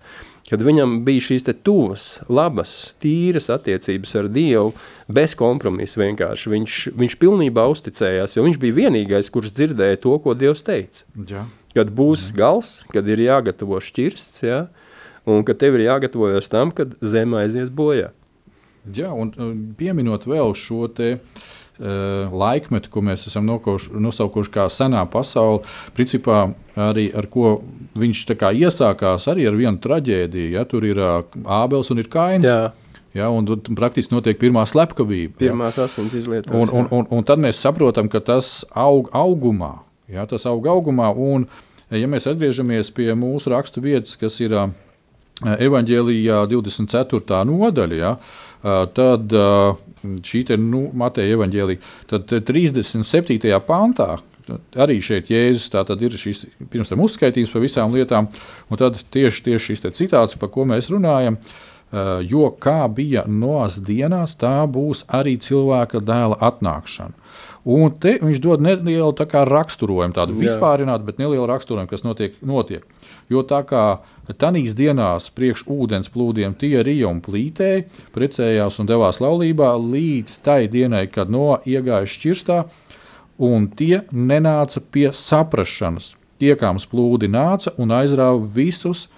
kad 0.51 0.63
viņam 0.67 0.99
bija 1.07 1.23
šīs 1.29 1.47
tuvas, 1.63 2.07
labas, 2.29 2.97
tīras 3.03 3.47
attiecības 3.55 4.17
ar 4.19 4.29
Dievu, 4.33 4.73
bez 5.07 5.37
kompromisa 5.39 6.03
vienkārši. 6.03 6.51
Viņš, 6.51 6.79
viņš 6.99 7.17
pilnībā 7.23 7.69
uzticējās, 7.71 8.35
jo 8.37 8.47
viņš 8.47 8.59
bija 8.63 8.79
vienīgais, 8.83 9.31
kurš 9.31 9.55
dzirdēja 9.55 10.01
to, 10.03 10.17
ko 10.23 10.35
Dievs 10.35 10.65
teica. 10.67 11.07
Ja. 11.31 11.47
Kad 11.77 11.93
būs 11.95 12.31
ja. 12.33 12.39
gals, 12.43 12.73
kad 12.91 13.07
ir 13.07 13.23
jāgatavo 13.23 13.79
šķirsts, 13.79 14.43
ja, 14.43 14.65
un 15.31 15.47
ka 15.47 15.55
tev 15.55 15.79
ir 15.79 15.87
jāgatavojas 15.87 16.51
tam, 16.51 16.75
kad 16.75 16.99
zeme 16.99 17.45
aizies 17.45 17.71
bojā. 17.71 18.11
Jā, 18.91 19.13
un 19.13 19.31
pieminot 19.79 20.27
vēl 20.27 20.55
šo 20.59 20.91
te. 20.91 21.17
Uh, 21.81 22.29
laikmetu, 22.29 22.91
ko 22.93 23.01
mēs 23.01 23.23
esam 23.31 23.47
nosaukuši 23.49 24.51
kā 24.53 24.67
senā 24.69 25.01
pasaule, 25.09 25.63
principā 25.97 26.51
arī 26.77 27.07
ar 27.17 27.25
ko 27.33 27.55
viņš 27.99 28.23
iesākās, 28.55 29.27
arī 29.31 29.49
ar 29.49 29.57
vienu 29.59 29.79
traģēdiju. 29.83 30.53
Ja, 30.55 30.65
tur 30.65 30.85
ir 30.87 30.99
uh, 31.01 31.25
Ābels 31.45 31.91
un 31.91 31.99
ir 31.99 32.09
Kains. 32.09 32.47
Jā. 32.47 32.73
Ja, 33.15 33.27
un 33.35 33.47
tur 33.47 33.59
praktiski 33.75 34.15
notiek 34.15 34.39
pirmā 34.39 34.63
slepkavība. 34.71 35.35
Pirmās 35.41 35.81
ja. 35.81 35.89
asins 35.89 36.15
izlietas. 36.15 36.53
Un, 36.55 36.71
un, 36.71 36.87
un, 36.95 37.09
un 37.11 37.27
tad 37.27 37.43
mēs 37.43 37.59
saprotam, 37.59 38.07
ka 38.11 38.21
tas 38.23 38.61
aug 38.71 39.11
augumā. 39.11 39.81
Ja, 40.11 40.29
tas 40.31 40.47
aug 40.47 40.67
augumā 40.71 41.11
un, 41.19 41.49
ja 41.91 42.07
mēs 42.11 42.29
atgriežamies 42.31 42.93
pie 42.95 43.11
mūsu 43.19 43.51
rakstu 43.51 43.83
vietas, 43.83 44.15
kas 44.19 44.39
ir 44.43 44.55
uh, 44.55 44.71
evanģēlijā 45.43 46.45
24. 46.51 47.43
nodaļa, 47.51 47.99
ja, 47.99 48.15
tad 48.95 49.35
šī 50.27 50.43
te, 50.49 50.59
nu, 50.61 50.87
Mateja 50.97 51.37
evanģēlija, 51.39 51.81
tad 52.11 52.35
37. 52.47 53.51
pantā. 53.67 54.19
Arī 54.81 55.01
šeit 55.05 55.31
Jēzus 55.31 55.71
ir 55.75 56.17
šis 56.19 56.45
pirms 56.71 56.93
tam 56.93 57.03
uzskaitījums 57.05 57.53
par 57.53 57.65
visām 57.65 57.95
lietām, 57.95 58.29
un 58.71 58.81
tad 58.81 59.01
tieši, 59.13 59.45
tieši 59.51 59.75
šis 59.75 59.87
citāts, 59.99 60.39
par 60.41 60.51
ko 60.55 60.65
mēs 60.69 60.91
runājam, 60.93 61.39
jo 62.27 62.51
kā 62.63 62.85
bija 62.89 63.25
noās 63.27 63.81
dienās, 63.83 64.37
tā 64.39 64.67
būs 64.71 65.05
arī 65.09 65.37
cilvēka 65.43 66.01
dēla 66.01 66.39
atnākšana. 66.51 67.17
Un 67.69 67.93
te 68.01 68.15
viņš 68.23 68.39
dod 68.41 68.63
nelielu 68.65 69.13
tā 69.13 69.27
raksturojumu, 69.45 70.15
tādu 70.17 70.39
vispārinātu, 70.39 71.05
bet 71.05 71.19
nelielu 71.21 71.45
raksturojumu, 71.51 71.91
kas 71.91 72.07
notiek. 72.07 72.39
notiek. 72.41 72.87
Jo 73.29 73.43
tā 73.45 73.61
kā 73.69 74.01
tanīs 74.41 74.73
dienās 74.75 75.29
priekš 75.31 75.67
ūdens 75.69 76.09
plūdiem 76.09 76.57
tie 76.57 76.81
rija 76.83 77.11
un 77.11 77.21
plītēji, 77.21 77.85
precējās 78.15 78.81
un 78.81 78.89
devās 78.89 79.21
laulībā 79.21 79.75
līdz 79.77 80.39
tai 80.43 80.65
dienai, 80.73 81.05
kad 81.13 81.29
no 81.31 81.59
iegāja 81.69 82.09
šķirstā, 82.09 82.65
un 83.41 83.69
tie 83.77 84.03
nenāca 84.13 84.83
pie 84.93 85.09
saprašanas. 85.17 86.15
Tiekāms 86.41 86.87
plūdi 86.89 87.29
nāca 87.29 87.73
un 87.81 87.93
aizrāva 87.93 88.41
visus, 88.55 89.09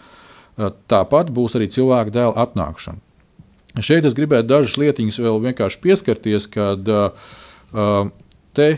tāpat 0.91 1.31
būs 1.35 1.57
arī 1.59 1.69
cilvēka 1.71 2.15
dēla 2.15 2.47
atnākšana. 2.47 2.99
Šeit 3.81 4.05
es 4.05 4.17
gribētu 4.17 4.51
dažas 4.51 4.75
lietiņas 4.77 5.21
vēl 5.23 5.39
vienkārši 5.47 5.79
pieskarties, 5.81 6.49
kad 6.53 6.89
uh, 6.93 8.11
te 8.53 8.69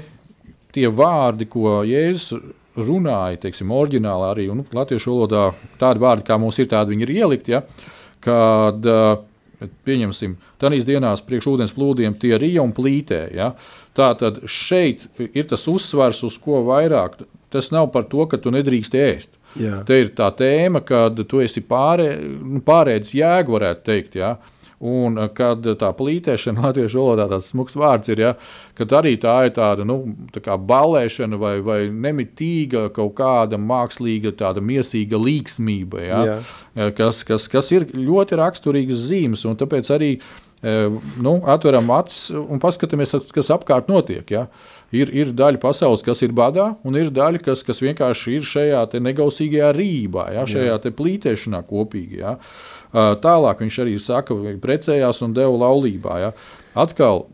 tie 0.74 0.90
vārdi, 0.90 1.48
ko 1.50 1.80
Jēzus 1.87 2.44
runāja, 2.74 3.40
teiksim, 3.46 3.72
oriģinālā 3.74 4.33
arī 4.35 4.48
nu, 4.54 4.66
latviešu 4.74 5.12
valodā, 5.12 5.44
tādi 5.80 6.02
vārdi, 6.02 6.26
kā 6.26 6.38
mums 6.42 6.59
ir, 6.59 6.68
tādi 6.70 6.94
viņi 6.94 7.07
ir 7.07 7.14
ielikt. 7.14 7.50
Ja, 7.50 7.62
kad, 8.24 8.87
pieņemsim, 9.87 10.35
tādīs 10.61 10.87
dienās 10.88 11.22
priekš 11.24 11.50
ūdens 11.54 11.74
plūdiem 11.76 12.16
tie 12.20 12.35
rīja 12.40 12.64
un 12.64 12.74
plītē. 12.76 13.20
Ja? 13.35 13.52
Tā 13.54 13.83
tad 13.94 14.42
šeit 14.50 15.07
ir 15.30 15.46
tas 15.50 15.68
uzsvars, 15.70 16.24
uz 16.26 16.38
ko 16.42 16.64
vairāk. 16.66 17.20
Tas 17.54 17.70
nav 17.70 17.92
par 17.94 18.09
to, 18.11 18.26
ka 18.26 18.40
tu 18.42 18.50
nedrīkst 18.54 18.96
ēst. 18.98 19.38
Jā. 19.54 19.85
Te 19.87 20.00
ir 20.02 20.11
tā 20.18 20.33
tēma, 20.35 20.83
kad 20.83 21.20
tu 21.30 21.42
esi 21.44 21.62
pārē, 21.62 22.09
nu, 22.42 22.59
pārēdis 22.66 23.14
jēgu, 23.14 23.54
varētu 23.54 23.87
teikt. 23.87 24.18
Ja? 24.18 24.35
Uh, 24.35 24.54
Un 24.85 25.16
eh, 25.16 25.30
kad 25.37 25.64
tā 25.80 25.90
plītēšana, 25.96 26.62
latviešu 26.68 27.00
valodā 27.00 27.28
tāds 27.30 27.48
smags 27.52 27.76
vārds 27.78 28.11
ir, 28.12 28.22
ja, 28.26 28.33
kad 28.78 28.92
arī 28.98 29.14
tā 29.20 29.37
ir 29.48 29.54
tāda 29.57 29.87
nu, 29.88 30.00
tā 30.35 30.59
balēšana 30.59 31.38
vai, 31.40 31.54
vai 31.64 31.80
nemitīga 31.88 32.88
kaut 32.94 33.14
kāda 33.20 33.61
mākslīga, 33.61 34.35
tāda 34.37 34.64
miesīga 34.64 35.20
līksmība, 35.20 36.04
ja, 36.04 36.22
Jā. 36.28 36.38
Eh, 36.74 36.90
kas, 36.96 37.22
kas, 37.26 37.48
kas 37.48 37.70
ir 37.72 37.88
ļoti 37.94 38.40
raksturīgas 38.40 39.07
zīmes. 39.09 39.46
Tāpēc 39.61 39.92
arī 39.94 40.11
eh, 40.18 40.43
nu, 40.64 41.35
atveram 41.50 41.90
acis 41.98 42.31
un 42.33 42.62
paskatāmies, 42.62 43.12
kas 43.35 43.53
apkārt 43.53 43.90
notiek. 43.92 44.24
Ja. 44.33 44.46
Ir, 44.94 45.11
ir 45.11 45.33
daļa 45.35 45.59
pasaules, 45.62 46.05
kas 46.07 46.22
ir 46.22 46.33
badā, 46.37 46.70
un 46.87 46.94
ir 46.96 47.11
daļa, 47.11 47.40
kas, 47.42 47.64
kas 47.66 47.83
vienkārši 47.83 48.37
ir 48.38 48.44
šajā 48.46 48.83
negausīgajā 49.03 49.72
rībā, 49.74 50.29
ja, 50.37 50.44
šajā 50.46 50.77
plītēšanā 50.94 51.64
kopīgi. 51.66 52.20
Ja. 52.22 52.37
Tālāk 52.94 53.64
viņš 53.64 53.79
arī 53.83 53.96
saka, 53.98 54.37
ka 54.38 54.53
precējās 54.62 55.18
un 55.27 55.35
deva 55.35 55.57
laulībā. 55.64 56.18
Ja. 56.22 56.31
Atkal 56.79 57.24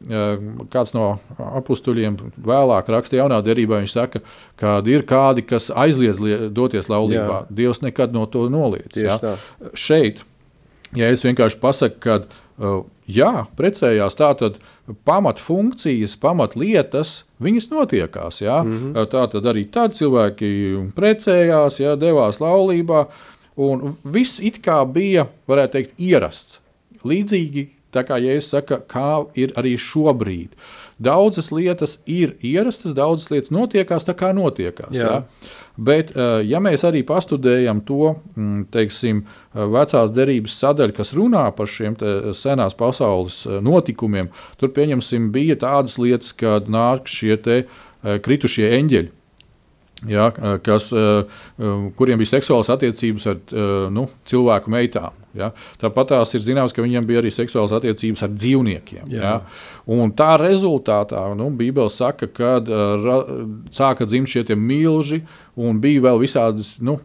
kāds 0.72 0.94
no 0.96 1.04
apstuļiem 1.60 2.16
vēlāk 2.44 2.88
raksta 2.92 3.20
jaunā 3.20 3.38
derībā. 3.44 3.82
Viņš 3.82 3.92
saka, 3.92 4.22
ka 4.60 4.78
ir 4.88 5.04
kādi, 5.08 5.44
kas 5.48 5.68
aizliedz 5.72 6.20
doties 6.56 6.88
laulībā. 6.92 7.42
Jā. 7.44 7.56
Dievs 7.60 7.80
nekad 7.84 8.16
no 8.16 8.26
to 8.28 8.48
noliedz. 8.52 9.00
Ja. 9.00 9.16
Šeit, 9.76 10.24
ja 10.96 11.12
es 11.12 11.24
vienkārši 11.28 11.60
pasaku, 11.60 12.00
ka 12.04 12.20
jā, 13.16 13.46
precējās 13.58 14.16
tā, 14.18 14.30
tad 14.38 14.60
pamatfunkcijas, 15.08 16.16
pamatlietas, 16.20 17.24
viņas 17.42 17.70
notiekās. 17.72 18.40
Ja. 18.40 18.62
Mm 18.62 18.78
-hmm. 18.78 19.10
Tā 19.10 19.26
tad 19.32 19.44
arī 19.44 19.66
tad 19.70 19.94
cilvēki 19.98 20.92
precējās, 20.94 21.80
ja, 21.80 21.96
devās 21.96 22.40
laulībā. 22.40 23.06
Un 23.56 23.96
viss 24.04 24.40
it 24.40 24.62
kā 24.62 24.84
bija, 24.92 25.26
varētu 25.48 25.72
teikt, 25.72 25.94
ierasts. 25.98 26.60
Līdzīgi 27.04 27.68
tā 27.92 28.04
kā 28.06 28.18
Jēzus 28.22 28.54
saka, 28.54 28.80
kā 28.86 29.26
ir 29.38 29.52
arī 29.58 29.74
šobrīd. 29.78 30.54
Daudzas 31.00 31.50
lietas 31.50 31.98
ir 32.06 32.36
ierastas, 32.44 32.94
daudzas 32.94 33.30
lietas 33.30 33.50
notiekās 33.50 34.04
tā, 34.04 34.14
kā 34.14 34.32
notiekās. 34.36 34.92
Jā. 34.96 35.06
Jā? 35.06 35.22
Bet, 35.76 36.10
ja 36.44 36.58
mēs 36.60 36.82
arī 36.84 37.00
pastudējam 37.06 37.80
to 37.88 38.14
mm, 38.34 38.66
teiksim, 38.74 39.22
vecās 39.54 40.10
derības 40.12 40.56
sadaļu, 40.60 40.96
kas 40.96 41.14
runā 41.16 41.46
par 41.56 41.70
šiem 41.70 41.96
senās 42.36 42.76
pasaules 42.76 43.44
notikumiem, 43.64 44.28
tur 44.60 44.74
pieņemsim, 44.76 45.30
bija 45.32 45.56
tādas 45.62 45.96
lietas, 46.02 46.34
kad 46.36 46.68
nāk 46.68 47.08
šie 47.08 47.38
kritušie 48.24 48.68
eņģeļi. 48.80 49.10
Ja, 50.08 50.30
kas, 50.64 50.90
kuriem 51.96 52.20
bija 52.22 52.30
seksuālas 52.30 52.70
attiecības 52.72 53.26
ar 53.28 53.40
nu, 53.92 54.06
cilvēku 54.28 54.72
meitām. 54.72 55.16
Ja? 55.36 55.52
Tāpat 55.80 56.14
tās 56.14 56.34
ir 56.34 56.44
zināms, 56.44 56.74
ka 56.74 56.84
viņiem 56.84 57.06
bija 57.06 57.22
arī 57.22 57.32
seksuālas 57.34 57.74
attiecības 57.78 58.24
ar 58.26 58.32
dzīvniekiem. 58.34 59.04
Jā. 59.12 59.20
Ja? 59.20 59.36
Un 59.90 60.14
tā 60.16 60.32
rezultātā 60.40 61.22
nu, 61.38 61.50
Bībele 61.54 61.90
saka, 61.92 62.28
ka 62.30 62.56
uh, 62.60 63.12
sāka 63.74 64.08
dzimt 64.08 64.30
šie 64.30 64.44
milži, 64.56 65.22
un 65.60 65.80
bija 65.82 66.02
vēl 66.04 66.20
visādas 66.22 66.76
nu, 66.84 66.96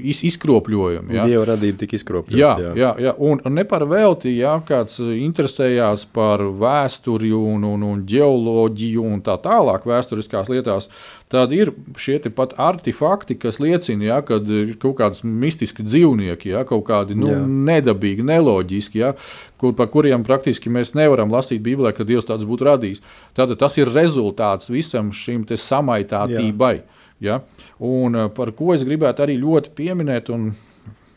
iz, 0.00 0.22
izkropļojumi. 0.26 1.14
Ja? 1.14 1.26
Dieva 1.28 1.44
radība 1.52 1.82
tika 1.82 1.98
izkropļota. 1.98 2.40
Jā, 2.40 2.52
jā. 2.60 2.72
Jā, 2.80 2.90
jā, 3.06 3.14
un 3.22 3.42
ne 3.54 3.64
par 3.68 3.84
velti, 3.90 4.32
ja 4.38 4.56
kāds 4.66 4.98
interesējās 5.00 6.06
par 6.14 6.42
vēsturi 6.60 7.32
un, 7.36 7.66
un, 7.68 7.84
un 7.86 8.02
geoloģiju 8.08 9.04
un 9.06 9.22
tā 9.26 9.36
tālāk, 9.42 9.86
vēsturiskās 9.88 10.50
lietās, 10.52 10.88
tad 11.30 11.54
ir 11.54 11.72
šie 12.00 12.18
pat 12.34 12.56
artefakti, 12.60 13.36
kas 13.38 13.60
liecina, 13.62 14.08
ja, 14.08 14.18
ka 14.26 14.40
ir 14.42 14.74
kaut 14.82 14.98
kādi 14.98 15.28
mistiski 15.28 15.84
dzīvnieki, 15.86 16.50
ja, 16.54 16.64
kaut 16.68 16.86
kādi 16.88 17.16
nu, 17.18 17.30
nedabīgi, 17.70 18.26
neloģiski. 18.26 19.02
Ja, 19.02 19.14
kur, 19.60 19.74
par 19.78 19.90
kuriem 19.92 20.24
praktiski 20.26 20.72
mēs 20.72 20.94
nevaram 20.98 21.32
lasīt 21.32 21.62
Bībelē, 21.64 21.94
ka 21.96 22.06
Dievs 22.08 22.28
tādus 22.28 22.48
būtu 22.48 22.68
radījis. 22.68 23.04
Tātad 23.38 23.60
tas 23.60 23.78
ir 23.80 23.92
rezultāts 23.94 24.72
visam 24.72 25.14
šim 25.14 25.46
samaitātībai. 25.48 26.74
Jā. 26.80 26.98
Ja? 27.20 27.40
Un 27.84 28.16
eh, 28.16 28.28
par 28.34 28.54
ko 28.56 28.74
es 28.74 28.84
gribētu 28.88 29.26
arī 29.26 29.36
ļoti 29.40 29.74
pieminēt, 29.76 30.32
un 30.32 30.50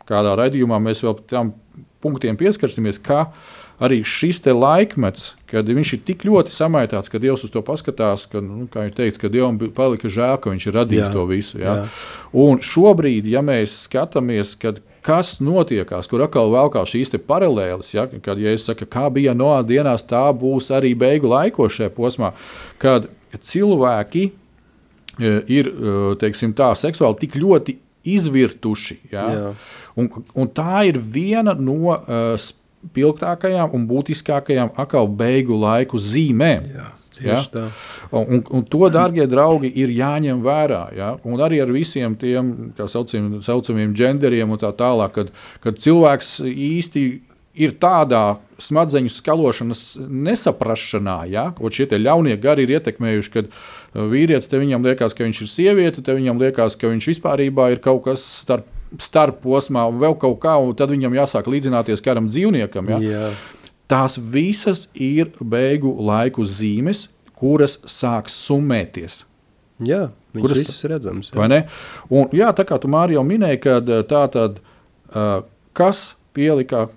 kādā 0.08 0.36
raidījumā 0.40 0.80
mēs 0.84 1.04
vēl 1.06 1.20
tam 1.32 1.54
punktiem 2.04 2.36
pieskarsimies, 2.40 3.00
ka 3.00 3.30
arī 3.84 4.02
šis 4.06 4.44
laikmets, 4.46 5.34
kad 5.50 5.68
viņš 5.68 5.94
ir 5.96 6.02
tik 6.08 6.26
ļoti 6.28 6.52
samaitāts, 6.54 7.12
ka 7.12 7.22
Dievs 7.24 7.46
uz 7.48 7.52
to 7.54 7.64
paskatās, 7.66 8.28
ka, 8.30 8.44
nu, 8.44 8.68
kā 8.72 8.88
ir 8.88 8.96
teikts, 8.96 9.20
ka 9.22 9.32
Dievam 9.32 9.58
palika 9.76 10.12
žēl, 10.12 10.38
ka 10.44 10.52
viņš 10.54 10.68
ir 10.68 10.78
radījis 10.78 11.06
jā, 11.08 11.12
to 11.16 11.26
visu. 11.30 11.62
Ja? 11.64 11.78
Jā. 11.82 11.88
Un 12.44 12.62
šobrīd, 12.64 13.28
ja 13.32 13.44
mēs 13.46 13.86
skatāmies, 13.88 14.56
kad, 14.60 14.84
kas 15.04 15.38
notiekās, 15.44 16.08
kur 16.12 16.24
atkal 16.26 16.54
velkā 16.54 16.86
šīs 16.88 17.14
paralēles, 17.28 17.92
ja? 17.96 18.08
kad 18.24 18.40
ja 18.40 18.54
es 18.56 18.68
saku, 18.70 18.88
kā 18.90 19.10
bija 19.14 19.36
no 19.38 19.52
dienās, 19.68 20.06
tā 20.08 20.26
būs 20.34 20.72
arī 20.74 20.94
beigu 20.96 21.32
laikos 21.32 21.80
šajā 21.80 21.92
posmā, 21.96 22.32
kad 22.82 23.12
cilvēki 23.42 24.32
E, 25.22 25.34
ir 25.54 25.70
e, 25.70 25.96
teiksim, 26.22 26.56
tā, 26.58 26.72
seksuāli 26.78 27.20
tik 27.22 27.36
ļoti 27.38 27.76
izvirtuši. 28.16 28.98
Ja? 29.12 29.26
Jā. 29.30 29.52
Un, 30.00 30.10
un 30.34 30.50
tā 30.50 30.88
ir 30.90 30.98
viena 30.98 31.54
no 31.54 31.94
uh, 31.94 32.34
spilgtākajām 32.42 33.76
un 33.78 33.86
būtiskākajām 33.88 34.74
atkal 34.82 35.08
beigu 35.08 35.56
laiku 35.62 36.02
zīmēm. 36.02 36.66
Jā. 36.74 36.88
Ja? 37.22 37.42
Un, 38.12 38.42
un 38.50 38.64
to, 38.66 38.88
darbie 38.94 39.26
draugi, 39.30 39.70
ir 39.70 39.94
jāņem 39.94 40.42
vērā. 40.46 40.86
Ja? 40.98 41.12
Un 41.28 41.44
arī 41.44 41.62
ar 41.64 41.74
visiem 41.74 42.18
tiem 42.20 42.74
tā 42.78 42.88
saucamiem, 42.90 43.44
saucamiem 43.46 43.94
genderiem 43.98 44.50
un 44.54 44.62
tā 44.62 44.74
tālāk, 44.78 45.14
kad, 45.20 45.32
kad 45.64 45.80
cilvēks 45.84 46.40
īsti 46.50 47.06
ir 47.54 47.76
tādā 47.78 48.40
smadzeņu 48.62 49.12
skalošanas 49.14 49.82
nesaprašanā, 50.02 51.18
ja, 51.30 51.48
ko 51.58 51.70
šie 51.74 51.86
ļaunie 52.02 52.36
gari 52.42 52.66
ir 52.66 52.78
ietekmējuši, 52.80 53.34
kad 53.34 53.50
uh, 53.50 54.08
vīrietis 54.10 54.50
te 54.50 54.62
viņam 54.62 54.86
liekas, 54.88 55.14
ka 55.14 55.28
viņš 55.28 55.42
ir 55.46 55.52
sieviete, 55.52 56.02
te 56.06 56.16
viņam 56.18 56.42
liekas, 56.42 56.78
ka 56.80 56.90
viņš 56.90 57.10
vispār 57.14 57.46
ir 57.46 57.82
kaut 57.84 58.06
kas 58.08 58.26
starp, 58.26 58.66
starp 59.02 59.42
posmā 59.46 59.86
un 59.90 60.02
vēl 60.02 60.18
kaut 60.22 60.40
kā, 60.42 60.58
un 60.58 60.74
tad 60.78 60.94
viņam 60.94 61.18
jāsāk 61.18 61.50
līdzināties 61.50 62.02
kādam 62.06 62.32
dzīvniekam. 62.34 62.90
Ja. 62.96 63.02
Jā. 63.04 63.30
Tās 63.92 64.18
visas 64.18 64.88
ir 64.96 65.34
beigu 65.40 65.92
laiku 66.00 66.46
zīmes, 66.48 67.08
kuras 67.38 67.78
sāk 67.90 68.32
summēties. 68.32 69.24
Jā, 69.84 70.08
kuras 70.38 70.62
visas 70.62 70.84
redzams. 70.88 71.32
Jā. 71.34 71.64
Un, 72.10 72.30
jā, 72.36 72.52
tā 72.56 72.66
kā 72.68 72.78
tu 72.80 72.92
Mārija 72.92 73.20
jau 73.20 73.26
minēji, 73.28 73.60
kad 73.66 73.90
uh, 73.92 74.04
tā 74.08 74.24
tad, 74.32 74.62
uh, 75.12 75.42
kas 75.76 76.14
pielika 76.34 76.88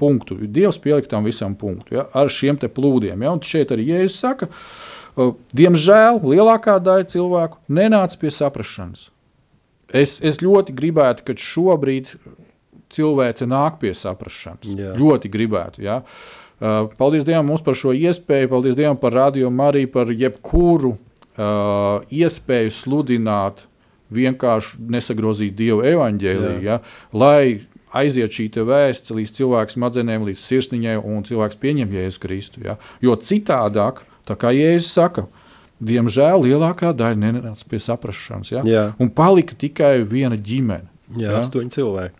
punktu. 0.00 0.38
Dievs 0.40 0.80
pielika 0.80 1.12
tam 1.12 1.28
visam 1.28 1.54
punktu 1.58 1.98
ja, 1.98 2.06
ar 2.16 2.32
šiem 2.32 2.58
plūdiem. 2.60 3.20
Ja, 3.20 3.34
un 3.36 3.42
šeit 3.44 3.74
arī 3.74 3.90
Jēzus 3.90 4.20
saka, 4.22 4.48
diemžēl 5.56 6.22
lielākā 6.24 6.78
daļa 6.80 7.08
cilvēku 7.12 7.60
nenāca 7.68 8.20
pie 8.20 8.32
saprašanas. 8.32 9.10
Es, 9.90 10.20
es 10.22 10.38
ļoti 10.40 10.72
gribētu, 10.76 11.26
ka 11.26 11.34
šobrīd 11.34 12.14
cilvēce 12.92 13.48
nāk 13.50 13.80
pie 13.82 13.94
saprašanas. 13.96 14.70
Jā. 14.76 14.94
Ļoti 14.98 15.30
gribētu. 15.32 15.84
Ja. 15.86 16.00
Paldies 16.60 17.24
Dievam 17.24 17.48
mums 17.48 17.64
par 17.64 17.78
šo 17.78 17.94
iespēju, 17.96 18.50
paldies 18.52 18.76
Dievam 18.76 18.98
par 19.00 19.16
radio 19.16 19.48
arī 19.64 19.86
par 19.88 20.12
jebkuru 20.12 20.92
uh, 21.40 22.04
iespēju 22.12 22.74
sludināt, 22.74 23.64
vienkārši 24.12 24.82
nesagrozīt 24.90 25.54
Dieva 25.56 25.86
evaņģēliju, 25.88 26.60
ja, 26.66 26.80
lai 27.14 27.62
aiziet 27.96 28.34
šī 28.34 28.48
vēsts 28.66 29.14
līdz 29.14 29.34
cilvēka 29.38 29.74
smadzenēm, 29.74 30.26
līdz 30.28 30.42
sirsniņai, 30.42 30.96
un 31.00 31.24
cilvēks 31.26 31.58
pieņem 31.62 31.94
Jēzu 31.96 32.22
Kristu. 32.22 32.64
Ja? 32.66 32.76
Jo 33.02 33.16
citādāk, 33.16 34.04
tā 34.28 34.36
kā 34.38 34.52
Jēzus 34.54 34.92
saka, 34.94 35.26
diemžēl 35.80 36.44
lielākā 36.44 36.92
daļa 36.96 37.18
nenāca 37.18 37.66
pie 37.70 37.80
saprašanas. 37.82 38.52
Ja? 38.52 38.64
Jā. 38.66 38.86
Un 39.00 39.10
palika 39.14 39.56
tikai 39.58 40.00
viena 40.06 40.36
ģimene. 40.36 40.90
Jā, 41.16 41.32
ja? 41.32 41.38
astoņi 41.40 41.74
cilvēki. 41.74 42.19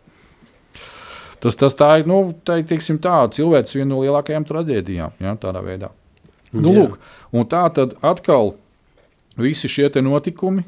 Tas, 1.40 1.56
tas 1.56 1.76
tā 1.76 1.92
ir, 2.00 2.08
nu, 2.10 2.34
tā, 2.44 2.58
tā 3.00 3.16
cilvēks 3.36 3.76
viena 3.76 3.94
no 3.94 4.02
lielākajām 4.02 4.44
traģēdijām, 4.48 5.14
ja, 5.24 5.36
tādā 5.40 5.62
veidā. 5.64 5.88
Nu, 6.52 6.74
lūk, 6.74 6.98
tā 7.48 7.62
tad 7.72 7.94
atkal 8.04 8.54
visi 9.40 9.70
šie 9.70 9.88
notikumi, 10.04 10.66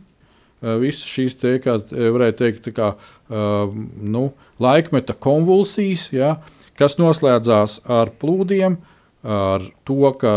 Eh, 0.63 0.77
visas 0.79 1.09
šīs 1.11 1.35
te, 1.41 1.57
kā, 1.59 1.81
eh, 1.91 2.09
varētu 2.15 2.39
teikt, 2.39 2.69
kā, 2.77 2.93
uh, 2.95 3.73
nu, 3.99 4.29
laikmeta 4.63 5.15
konvulsijas, 5.19 6.05
ja, 6.15 6.37
kas 6.79 6.95
noslēdzās 7.01 7.81
ar 7.91 8.13
plūdiem, 8.21 8.77
ar 9.25 9.65
to, 9.87 10.13
ka 10.21 10.37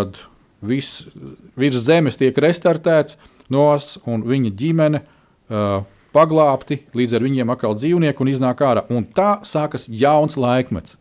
viss 0.65 1.05
virs 1.57 1.83
zemes 1.85 2.17
tiek 2.17 2.37
restartēts 2.37 3.19
nos 3.49 3.99
un 4.05 4.23
viņa 4.25 4.51
ģimene 4.57 5.01
uh, 5.01 5.85
paglābti, 6.15 6.81
līdz 6.95 7.17
ar 7.17 7.25
viņiem 7.27 7.51
atkal 7.51 7.75
dzīvnieki 7.77 8.23
un 8.23 8.31
iznāk 8.31 8.63
ārā. 8.63 8.85
Un 8.89 9.03
tā 9.05 9.41
sākas 9.45 9.89
jauns 9.91 10.39
laikmets. 10.39 10.95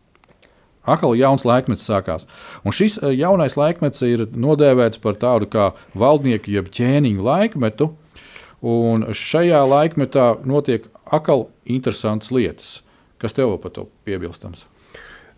Atkal 0.85 1.15
jauns 1.17 1.47
laikmets 1.47 1.87
sākās. 1.87 2.27
Un 2.61 2.75
šis 2.75 2.99
jaunais 3.15 3.55
laikmets 3.57 4.03
ir 4.05 4.27
nodēvēts 4.29 4.99
par 5.01 5.17
tādu 5.17 5.47
kā 5.49 5.71
valdnieku 5.97 6.51
jeb 6.53 6.67
ķēniņu 6.69 7.25
laikmetu, 7.25 7.95
Un 8.65 9.11
šajā 9.13 9.59
laikmetā 9.69 10.39
notiek 10.47 10.87
atkal 11.13 11.49
interesantas 11.69 12.31
lietas. 12.33 12.79
Kas 13.21 13.35
tev 13.37 13.53
par 13.61 13.73
to 13.75 13.85
piebilstams? 14.07 14.65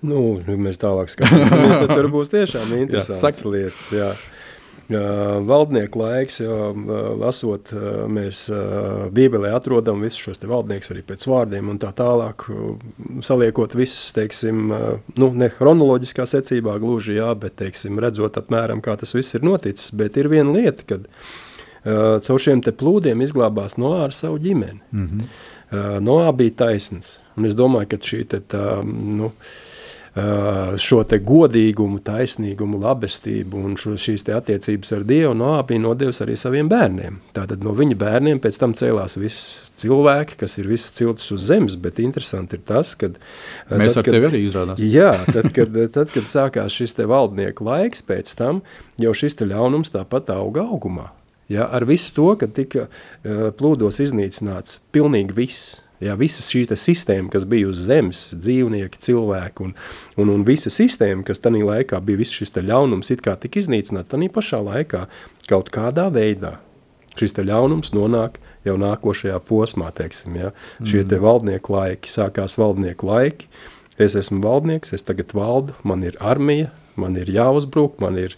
Nu, 0.06 0.38
ja 0.46 0.56
mēs 0.62 0.78
tālāk 0.80 1.10
skatīsimies, 1.10 1.80
tad 1.82 1.92
tur 1.92 2.08
būs 2.14 2.32
tiešām 2.32 2.72
interesantas 2.84 3.44
jā, 3.44 3.52
lietas. 3.52 3.90
Jā. 3.92 4.12
Valdnieku 4.88 6.00
laiks, 6.00 6.38
jo 6.40 6.70
lasot, 7.20 7.74
mēs 8.08 8.46
Bībelē 9.12 9.52
atrodam 9.58 10.00
visus 10.06 10.22
šos 10.24 10.40
valdniekus 10.48 10.94
arī 10.94 11.04
pēc 11.10 11.26
vārdiem 11.28 11.74
un 11.74 11.80
tā 11.82 11.90
tālāk, 11.98 12.46
saliekot 13.28 13.76
visas, 13.76 14.14
teiksim, 14.16 14.72
nu, 15.20 15.30
ne 15.36 15.52
chronoloģiskā 15.52 16.24
secībā 16.32 16.78
gluži, 16.80 17.18
jā, 17.20 17.34
bet, 17.36 17.58
teiksim, 17.60 18.00
redzot 18.00 18.40
apmēram, 18.40 18.80
kā 18.84 18.96
tas 19.02 19.12
viss 19.18 19.36
ir 19.36 19.44
noticis, 19.44 19.92
bet 19.92 20.16
ir 20.16 20.32
viena 20.32 20.56
lieta, 20.56 20.88
kad 20.88 21.12
uh, 21.12 22.16
caur 22.24 22.40
šiem 22.48 22.64
plūdiem 22.64 23.28
izglābās 23.28 23.76
Noā 23.76 24.06
ar 24.08 24.16
savu 24.16 24.40
ģimeni. 24.40 24.80
Mm 24.92 25.08
-hmm. 25.08 25.32
uh, 25.72 26.00
Noā 26.00 26.32
bija 26.32 26.64
taisns. 26.64 27.20
Un 27.36 27.46
es 27.46 27.60
domāju, 27.60 27.92
ka 27.92 27.98
šī 27.98 28.24
te, 28.24 28.40
tā, 28.40 28.84
nu, 28.88 29.34
uh, 29.36 29.67
šo 30.82 31.02
godīgumu, 31.04 32.00
taisnīgumu, 32.06 32.80
labestību 32.82 33.60
un 33.60 33.76
šo, 33.80 33.96
šīs 34.00 34.26
attiecības 34.34 34.94
ar 34.96 35.04
Dievu 35.08 35.34
Noā 35.38 35.60
bija 35.68 35.84
nodevis 35.84 36.22
arī 36.26 36.38
saviem 36.40 36.70
bērniem. 36.72 37.20
Tātad 37.36 37.62
no 37.66 37.74
viņa 37.78 37.98
bērniem 38.00 38.42
pēc 38.42 38.58
tam 38.62 38.74
cēlās 38.78 39.18
visi 39.20 39.74
cilvēki, 39.84 40.40
kas 40.42 40.58
ir 40.58 40.72
visas 40.72 40.96
ciltis 40.98 41.30
uz 41.36 41.46
zemes, 41.50 41.78
bet 41.80 42.02
interesanti 42.04 42.58
ir 42.58 42.66
tas, 42.68 42.96
ka... 42.98 43.12
Mēs 43.70 43.94
tad, 43.94 44.02
ar 44.02 44.08
kad, 44.08 44.18
tevi 44.18 44.30
arī 44.32 44.42
izrādās. 44.48 44.82
Jā, 44.82 45.14
tad, 45.30 45.52
kad, 45.56 45.78
tad, 45.98 46.12
kad 46.16 46.32
sākās 46.32 46.74
šis 46.74 46.98
te 46.98 47.08
valdnieku 47.10 47.68
laiks 47.68 48.02
pēc 48.08 48.34
tam, 48.40 48.64
jau 49.02 49.14
šis 49.14 49.38
te 49.38 49.50
ļaunums 49.50 49.94
tāpat 49.94 50.34
auga 50.34 50.66
augumā. 50.66 51.12
Ja, 51.52 51.70
ar 51.72 51.86
visu 51.88 52.12
to, 52.16 52.32
ka 52.40 52.50
tika 52.52 52.88
uh, 52.88 53.50
plūdos 53.56 54.02
iznīcināts 54.04 54.82
pilnīgi 54.92 55.36
viss. 55.38 55.78
Ja, 56.04 56.14
visa 56.20 56.44
šī 56.46 56.68
sistēma, 56.78 57.32
kas 57.34 57.48
bija 57.50 57.72
uz 57.72 57.80
zemes, 57.88 58.28
dzīvnieki, 58.38 59.02
cilvēki 59.02 59.66
un, 59.66 59.74
un, 60.22 60.30
un 60.30 60.46
visa 60.46 60.70
sistēma, 60.70 61.26
kas 61.26 61.42
tajā 61.42 61.64
laikā 61.66 62.02
bija, 62.06 62.22
viss 62.22 62.38
šis 62.38 62.54
ļaunums 62.60 63.10
it 63.16 63.26
kā 63.26 63.34
tika 63.42 63.64
iznīcināts, 63.64 64.12
tajā 64.14 64.30
pašā 64.34 64.62
laikā 64.62 65.08
kaut 65.50 65.74
kādā 65.74 66.12
veidā 66.14 66.60
šis 67.18 67.34
ļaunums 67.42 67.94
nonāk 67.96 68.38
jau 68.68 68.76
nākošajā 68.80 69.40
posmā. 69.48 69.92
Teiksim, 69.96 70.38
ja? 70.38 70.52
mm. 70.52 70.90
Šie 70.90 71.04
te 71.10 71.20
valdnieku 71.24 71.74
laiki, 71.74 72.12
sākās 72.12 72.58
valdnieku 72.60 73.10
laiki. 73.10 73.50
Es 73.98 74.14
esmu 74.14 74.44
valdnieks, 74.44 74.94
es 74.94 75.02
tagad 75.02 75.34
valdu, 75.34 75.74
man 75.88 76.04
ir 76.06 76.18
armija, 76.22 76.70
man 77.02 77.18
ir 77.18 77.32
jāuzbruk, 77.34 77.98
man 78.04 78.20
ir 78.22 78.36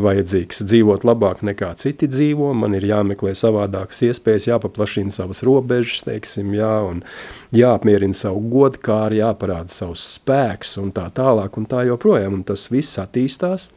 vajadzīgs. 0.00 0.64
Dzīvot 0.66 1.04
labāk 1.06 1.44
nekā 1.46 1.70
citi 1.80 2.08
dzīvo, 2.10 2.50
man 2.58 2.74
ir 2.78 2.86
jāmeklē 2.88 3.34
savādākas 3.38 4.02
iespējas, 4.08 4.48
jāpaplašina 4.50 5.14
savas 5.14 5.44
robežas, 5.46 6.02
teiksim, 6.06 6.50
jā, 6.56 6.72
un 6.88 7.04
jāapmierina 7.54 8.16
savu 8.18 8.42
godkāri, 8.54 9.22
jāparāda 9.22 9.72
savus 9.72 10.02
spēks 10.16 10.76
un 10.82 10.90
tā 10.94 11.06
tālāk 11.14 11.60
un 11.60 11.70
tā 11.70 11.84
joprojām, 11.88 12.40
un 12.40 12.44
tas 12.48 12.66
viss 12.72 12.98
attīstās 13.02 13.70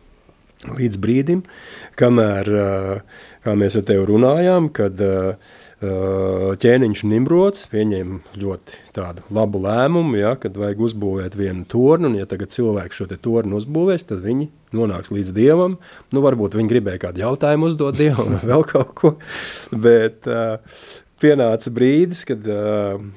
līdz 0.65 0.97
brīdim, 0.97 1.43
kamēr, 1.99 2.49
kā 3.45 3.53
mēs 3.57 3.77
ar 3.77 3.85
tevi 3.87 4.07
runājām, 4.09 4.71
kad 4.73 4.97
ķēniņš 5.77 7.03
Nimrods 7.05 7.67
pieņēma 7.69 8.37
ļoti 8.41 8.79
tādu 8.95 9.21
labu 9.29 9.59
lēmumu, 9.61 10.17
ja, 10.17 10.31
kad 10.41 10.57
vajag 10.57 10.79
uzbūvēt 10.87 11.37
vienu 11.37 11.67
tornu, 11.69 12.09
un 12.09 12.17
ja 12.17 12.25
tagad 12.29 12.49
cilvēki 12.55 12.97
šo 12.97 13.05
te 13.11 13.17
tornu 13.21 13.59
uzbūvēs, 13.59 14.07
tad 14.09 14.23
viņi 14.25 14.49
nonāks 14.73 15.13
līdz 15.13 15.35
Dievam. 15.37 15.77
Nu, 16.09 16.23
varbūt 16.25 16.57
viņi 16.57 16.71
gribēja 16.71 17.03
kādu 17.05 17.21
jautājumu 17.21 17.69
uzdot 17.69 17.97
Dievam 18.01 18.39
vēl 18.41 18.65
kaut 18.65 18.95
ko, 18.97 19.13
bet 19.69 20.25
pienāca 21.21 21.75
brīdis, 21.77 22.25
kad 22.25 22.49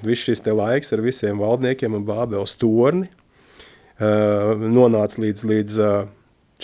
viss 0.04 0.28
šis 0.28 0.44
te 0.44 0.52
laiks 0.52 0.92
ar 0.92 1.04
visiem 1.04 1.40
valdniekiem 1.40 1.96
un 1.96 2.04
Bābels 2.08 2.58
torni 2.60 3.08
nonāca 4.00 5.20
līdz, 5.20 5.48
līdz 5.48 5.80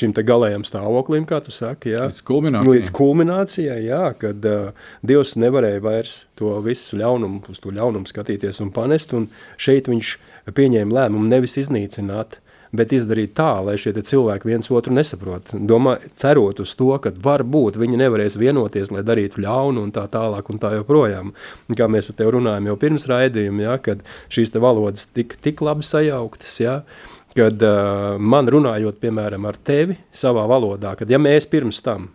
šim 0.01 0.15
galējam 0.27 0.65
stāvoklim, 0.67 1.27
kā 1.29 1.41
tu 1.45 1.53
saki, 1.55 1.93
jā, 1.95 2.07
līdz 2.11 2.23
kulminācijai. 2.27 2.79
Līdz 2.79 2.93
kulminācijai 2.97 3.79
jā, 3.87 4.03
kad 4.21 4.49
uh, 4.49 4.89
Dievs 5.07 5.37
nevarēja 5.41 5.83
vairs 5.85 6.17
to 6.39 6.57
visu 6.65 6.99
ļaunumu, 7.01 7.45
uz 7.51 7.61
to 7.63 7.75
ļaunumu 7.75 8.09
skatīties 8.09 8.63
un 8.65 8.73
panest, 8.75 9.15
un 9.17 9.31
šeit 9.61 9.91
viņš 9.93 10.17
pieņēma 10.57 11.01
lēmumu 11.01 11.31
nevis 11.31 11.57
iznīcināt, 11.63 12.39
bet 12.77 12.93
izdarīt 12.93 13.33
tā, 13.39 13.51
lai 13.65 13.77
šie 13.81 13.95
cilvēki 13.95 14.51
viens 14.51 14.69
otru 14.75 14.93
nesaprot. 14.97 15.55
Domā, 15.71 15.97
cerot 16.19 16.61
uz 16.61 16.75
to, 16.77 16.91
ka 17.01 17.13
varbūt 17.25 17.79
viņi 17.81 18.01
nevarēs 18.03 18.37
vienoties, 18.41 18.91
lai 18.93 19.05
darītu 19.07 19.41
ļaunu 19.45 19.87
un 19.87 19.93
tā 19.95 20.05
tālāk 20.13 20.51
un 20.53 20.61
tā 20.61 20.75
joprojām. 20.77 21.33
Kā 21.79 21.89
mēs 21.89 22.11
ar 22.13 22.19
tevi 22.19 22.37
runājam 22.37 22.73
jau 22.73 22.79
pirms 22.83 23.07
raidījuma, 23.11 23.69
ja, 23.69 23.77
kad 23.81 24.03
šīs 24.29 24.53
valodas 24.61 25.09
tik, 25.15 25.39
tik 25.47 25.63
labi 25.65 25.87
sajauktas, 25.87 26.59
ja, 26.61 26.81
uh, 26.83 27.16
kad 27.37 27.63
uh, 27.65 28.17
man 28.19 28.49
runājot, 28.51 28.99
piemēram, 29.03 29.47
ar 29.49 29.59
tevi 29.67 29.99
savā 30.15 30.47
valodā, 30.51 30.95
kad 30.99 31.11
ja 31.11 31.21
mēs 31.23 31.49
pirms 31.51 31.83
tam 31.85 32.11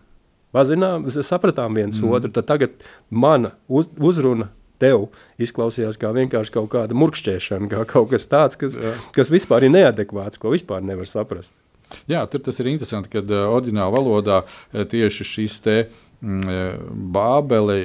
pazinām, 0.55 1.07
sapratām 1.11 1.77
viens 1.77 2.01
mm. 2.01 2.11
otru, 2.11 2.33
tad 2.35 2.49
tagad 2.49 2.83
mana 3.09 3.53
uz, 3.71 3.89
uzruna 4.01 4.49
tev 4.81 5.07
izklausījās 5.41 5.99
kā 6.01 6.11
vienkārši 6.15 6.55
kaut 6.57 6.71
kāda 6.73 6.97
murkšķēšana, 6.97 7.69
kā 7.71 7.85
kaut 7.89 8.09
kas 8.11 8.27
tāds, 8.27 8.59
kas, 8.59 8.79
Jā. 8.81 8.95
kas 9.15 9.31
vispār 9.33 9.67
ir 9.67 9.75
neadekvāts, 9.77 10.41
ko 10.41 10.53
vispār 10.55 10.81
nevar 10.85 11.09
saprast. 11.09 11.53
Jā, 12.07 12.23
tur 12.31 12.41
tas 12.43 12.57
ir 12.63 12.71
interesanti, 12.71 13.11
kad 13.13 13.29
uh, 13.31 13.49
oriģinālā 13.51 13.91
valodā 13.93 14.41
tieši 14.71 15.27
šis 15.27 15.59
te 15.63 15.77
uh, 15.85 15.99
Bābele, 16.21 17.75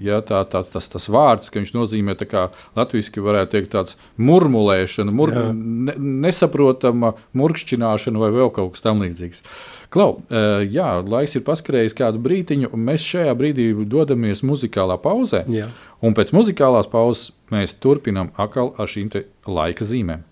ja, 0.00 0.22
tā, 0.24 0.40
tā, 0.48 0.62
tas, 0.64 0.86
tas 0.88 1.08
vārds, 1.12 1.50
ka 1.52 1.60
viņš 1.60 1.74
nozīmē 1.76 2.16
kā 2.24 2.46
latviešu 2.78 3.24
varētu 3.26 3.52
teikt, 3.52 3.72
tāds 3.74 3.98
murmulēšana, 4.16 5.12
mur, 5.12 5.34
ne, 5.52 5.92
nesaprotama 6.24 7.12
murkšķināšana 7.36 8.22
vai 8.22 8.32
vēl 8.32 8.52
kaut 8.56 8.72
kas 8.72 8.86
tamlīdzīgs. 8.86 9.44
Klau, 9.92 10.16
e, 10.32 10.42
jā, 10.72 10.88
laiks 11.04 11.36
ir 11.36 11.44
paskrējis 11.46 11.94
kādu 12.00 12.24
brīdiņu, 12.24 12.72
un 12.72 12.88
mēs 12.88 13.04
šajā 13.04 13.36
brīdī 13.38 13.68
dodamies 13.84 14.42
muzikālā 14.48 14.96
pauzē. 15.04 15.44
Jā. 15.52 15.68
Un 16.00 16.16
pēc 16.16 16.32
muzikālās 16.34 16.88
pauzes 16.90 17.34
mēs 17.52 17.76
turpinām 17.84 18.32
atkal 18.40 18.72
ar 18.80 18.90
šīm 18.90 19.12
laika 19.44 19.86
zīmēm. 19.86 20.24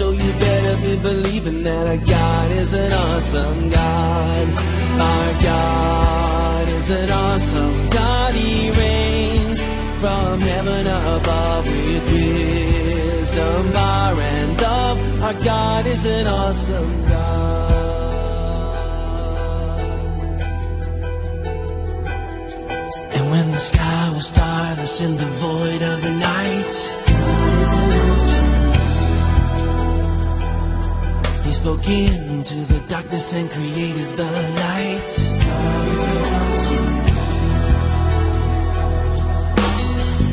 So 0.00 0.12
you 0.12 0.32
better 0.32 0.76
be 0.80 0.96
believing 0.96 1.62
that 1.62 1.86
our 1.86 1.98
God 1.98 2.50
is 2.52 2.72
an 2.72 2.90
awesome 2.90 3.68
God. 3.68 4.48
Our 5.12 5.42
God 5.42 6.68
is 6.68 6.88
an 6.90 7.10
awesome 7.10 7.90
God. 7.90 8.34
He 8.34 8.70
reigns 8.70 9.62
from 10.00 10.40
heaven 10.40 10.86
above 10.86 11.66
with 11.66 12.12
wisdom, 12.12 13.72
power, 13.72 14.20
and 14.20 14.60
love. 14.60 15.22
Our 15.22 15.34
God 15.34 15.86
is 15.86 16.06
an 16.06 16.26
awesome 16.26 16.99
starless 24.80 25.00
in 25.00 25.16
the 25.16 25.30
void 25.40 25.82
of 25.82 26.02
the 26.02 26.10
night, 26.10 26.76
He 31.44 31.52
spoke 31.52 31.86
into 31.88 32.54
the 32.72 32.80
darkness 32.88 33.34
and 33.34 33.50
created 33.50 34.16
the 34.16 34.32
light. 34.62 35.12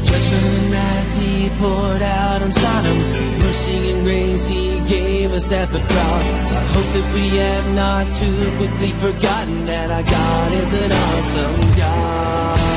Judgment 0.06 0.46
and 0.60 0.72
wrath 0.72 1.18
He 1.20 1.50
poured 1.60 2.02
out 2.02 2.42
on 2.42 2.52
Sodom. 2.52 2.98
Mercy 3.40 3.92
and 3.92 4.04
grace 4.04 4.48
He 4.48 4.80
gave 4.88 5.34
us 5.34 5.52
at 5.52 5.70
the 5.70 5.80
cross. 5.80 6.34
I 6.34 6.64
hope 6.74 6.90
that 6.96 7.14
we 7.14 7.38
have 7.38 7.74
not 7.74 8.06
too 8.16 8.58
quickly 8.58 8.92
forgotten 8.92 9.66
that 9.66 9.92
our 9.92 10.04
God 10.04 10.54
is 10.54 10.74
an 10.74 10.92
awesome 10.92 11.78
God. 11.78 12.77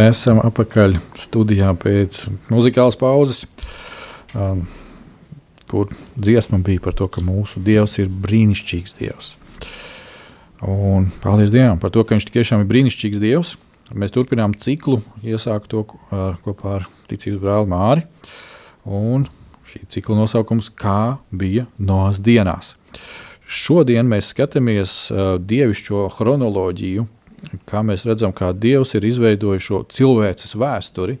esam 0.00 0.40
atpakaļ 0.42 0.96
studijā 1.18 1.72
pēc 1.76 2.26
muzikālas 2.52 2.96
pauzes, 2.96 3.44
um, 4.34 4.64
kur 5.68 5.92
dziesma 6.16 6.60
bija 6.64 6.80
par 6.84 6.96
to, 6.96 7.08
ka 7.08 7.24
mūsu 7.24 7.60
Dievs 7.64 7.98
ir 8.00 8.08
brīnišķīgs 8.08 8.96
Dievs. 8.98 9.34
Un 10.62 11.10
paldies 11.22 11.52
Dievam 11.52 11.80
par 11.82 11.90
to, 11.90 12.04
ka 12.04 12.14
Viņš 12.16 12.30
tiešām 12.30 12.62
ir 12.62 12.70
brīnišķīgs 12.70 13.20
Dievs. 13.22 13.56
Mēs 13.92 14.14
turpinām 14.14 14.54
ciklu, 14.56 15.02
iesākt 15.20 15.68
to 15.72 15.84
ar, 16.14 16.38
kopā 16.44 16.78
ar 16.78 16.86
ticības 17.10 17.42
brāli 17.42 17.68
Māri. 17.72 18.04
Un 18.88 19.26
šī 19.68 19.84
cikla 19.92 20.16
nosaukums- 20.22 20.70
Kā 20.82 21.18
bija 21.30 21.66
Noās 21.78 22.20
dienās. 22.20 22.74
Šodien 23.44 24.08
mēs 24.08 24.30
skatāmies 24.32 25.10
uh, 25.10 25.36
dievišķo 25.36 26.06
chronoloģiju, 26.14 27.04
kā 27.68 27.82
mēs 27.86 28.06
redzam, 28.08 28.34
kā 28.36 28.52
Dievs 28.56 28.94
ir 28.98 29.06
izveidojis 29.08 29.66
šo 29.66 29.82
cilvēces 29.92 30.56
vēsturi. 30.58 31.18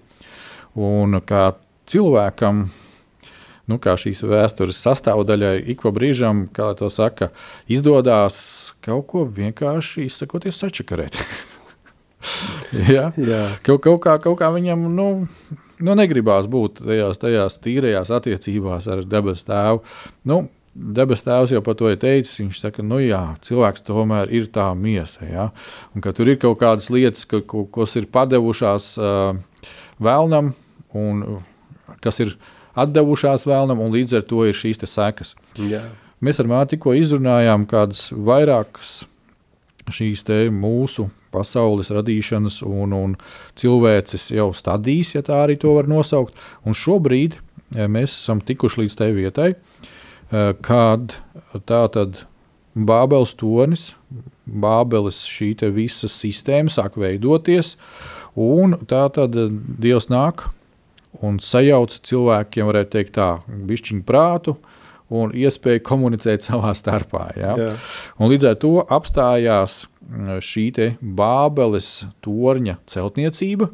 Un 0.78 1.18
kā 1.28 1.50
cilvēkam, 1.90 2.64
nu, 3.68 3.78
kā 3.82 3.96
šīs 4.00 4.22
vēstures 4.24 4.80
sastāvdaļai, 4.84 5.56
ik 5.74 5.84
pa 5.84 5.92
brīžam, 5.94 6.46
kā 6.54 6.72
to 6.78 6.88
saka, 6.92 7.32
izdodas 7.70 8.38
kaut 8.84 9.06
ko 9.10 9.26
vienkārši 9.28 10.06
izsakoties 10.08 10.62
sačakarēt. 10.62 11.18
ja? 12.94 13.10
Jā. 13.16 13.42
Kaut, 13.66 13.82
kaut, 13.84 14.00
kā, 14.06 14.16
kaut 14.22 14.38
kā 14.40 14.48
viņam 14.54 14.88
nu, 14.96 15.08
nu, 15.82 15.98
negribās 15.98 16.48
būt 16.50 16.82
tajās, 16.86 17.20
tajās 17.22 17.60
tīrajās 17.62 18.12
attiecībās 18.14 18.88
ar 18.90 19.04
debesu 19.06 19.48
tēvu. 19.50 19.84
Nu, 20.30 20.44
Debes 20.72 21.20
Tēvs 21.26 21.52
jau 21.52 21.60
par 21.64 21.76
to 21.76 21.90
ir 21.92 21.98
teicis. 22.00 22.38
Viņš 22.40 22.62
saka, 22.62 22.78
ka 22.80 22.86
nu, 22.86 22.98
jā, 23.04 23.20
cilvēks 23.44 23.84
tomēr 23.84 24.32
ir 24.32 24.48
tā 24.52 24.70
miesa. 24.78 25.26
Ja? 25.28 25.50
Un 25.92 26.04
ka 26.04 26.14
tur 26.16 26.30
ir 26.32 26.40
kaut 26.40 26.60
kādas 26.62 26.88
lietas, 26.92 27.26
ka, 27.28 27.42
ko, 27.44 27.66
kas 27.68 27.96
ir 28.00 28.08
padevušās 28.12 28.94
uh, 28.96 29.36
vēlnam, 30.00 30.54
un 30.96 31.22
uh, 31.26 31.42
kas 32.04 32.22
ir 32.24 32.36
atdevušās 32.78 33.44
vēlnam, 33.48 33.82
un 33.84 33.92
līdz 33.92 34.20
ar 34.20 34.26
to 34.28 34.46
ir 34.48 34.56
šīs 34.56 34.80
sekas. 34.88 35.34
Jā. 35.60 35.84
Mēs 36.22 36.40
ar 36.40 36.48
Mārtu 36.48 36.76
tikko 36.76 36.94
izrunājām 36.96 37.66
kādas 37.68 38.08
vairākas 38.14 39.02
šīs 39.92 40.24
mūsu 40.54 41.08
pasaules 41.32 41.90
radīšanas 41.92 42.60
un, 42.66 42.92
un 42.92 43.16
cilvēces 43.58 44.30
jau 44.36 44.50
stadijas, 44.54 45.14
ja 45.16 45.22
tā 45.26 45.42
arī 45.46 45.56
to 45.60 45.74
var 45.76 45.88
nosaukt. 45.90 46.36
Un 46.64 46.76
šobrīd 46.76 47.38
mēs 47.72 48.14
esam 48.14 48.40
tikuši 48.44 48.84
līdz 48.84 48.98
tai 49.00 49.10
vietai, 49.16 49.50
eh, 49.52 49.91
kad 50.32 51.16
tā 51.68 51.82
tad 51.92 52.22
Bābeles 52.72 53.34
tornis, 53.36 53.90
Bābeles 54.48 55.22
šī 55.28 55.52
visa 55.76 56.08
sistēma 56.08 56.72
sāk 56.72 56.96
veidoties, 56.96 57.76
un 58.34 58.78
tā 58.88 59.04
tad 59.12 59.36
Dievs 59.36 60.08
nāk 60.08 60.46
un 61.20 61.38
sajauc 61.42 61.92
cilvēkiem, 62.08 62.66
varētu 62.66 62.94
teikt 62.96 63.16
tā, 63.18 63.28
bišķiņu 63.46 64.04
prātu, 64.08 64.56
un 65.12 65.34
iespēju 65.36 65.84
komunicēt 65.84 66.44
savā 66.48 66.72
starpā. 66.76 67.26
Ja? 67.36 67.56
Līdz 68.16 68.48
ar 68.48 68.56
to 68.62 68.74
apstājās 68.82 69.82
mm, 70.00 70.40
šī 70.40 70.68
Bābeles 71.02 72.06
torņa 72.24 72.78
celtniecība. 72.88 73.68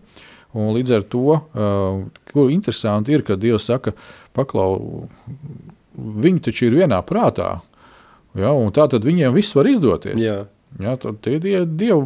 Un 0.59 0.73
līdz 0.75 0.95
ar 0.97 1.03
to, 1.13 1.37
uh, 1.37 1.99
kur 2.33 2.49
interesanti 2.51 3.13
ir, 3.13 3.23
ka 3.23 3.37
Dievs 3.39 3.69
saka, 3.69 3.93
paklau, 4.35 5.05
viņi 5.99 6.45
taču 6.49 6.69
ir 6.69 6.79
vienā 6.83 7.01
prātā. 7.07 7.59
Ja, 8.39 8.53
tā 8.75 8.87
tad 8.93 9.07
viņiem 9.07 9.35
viss 9.35 9.57
var 9.57 9.69
izdoties. 9.71 10.21
Jā. 10.23 10.45
Ja, 10.79 10.95
tie 10.97 11.39
ir 11.41 11.67
Dieva 11.67 12.03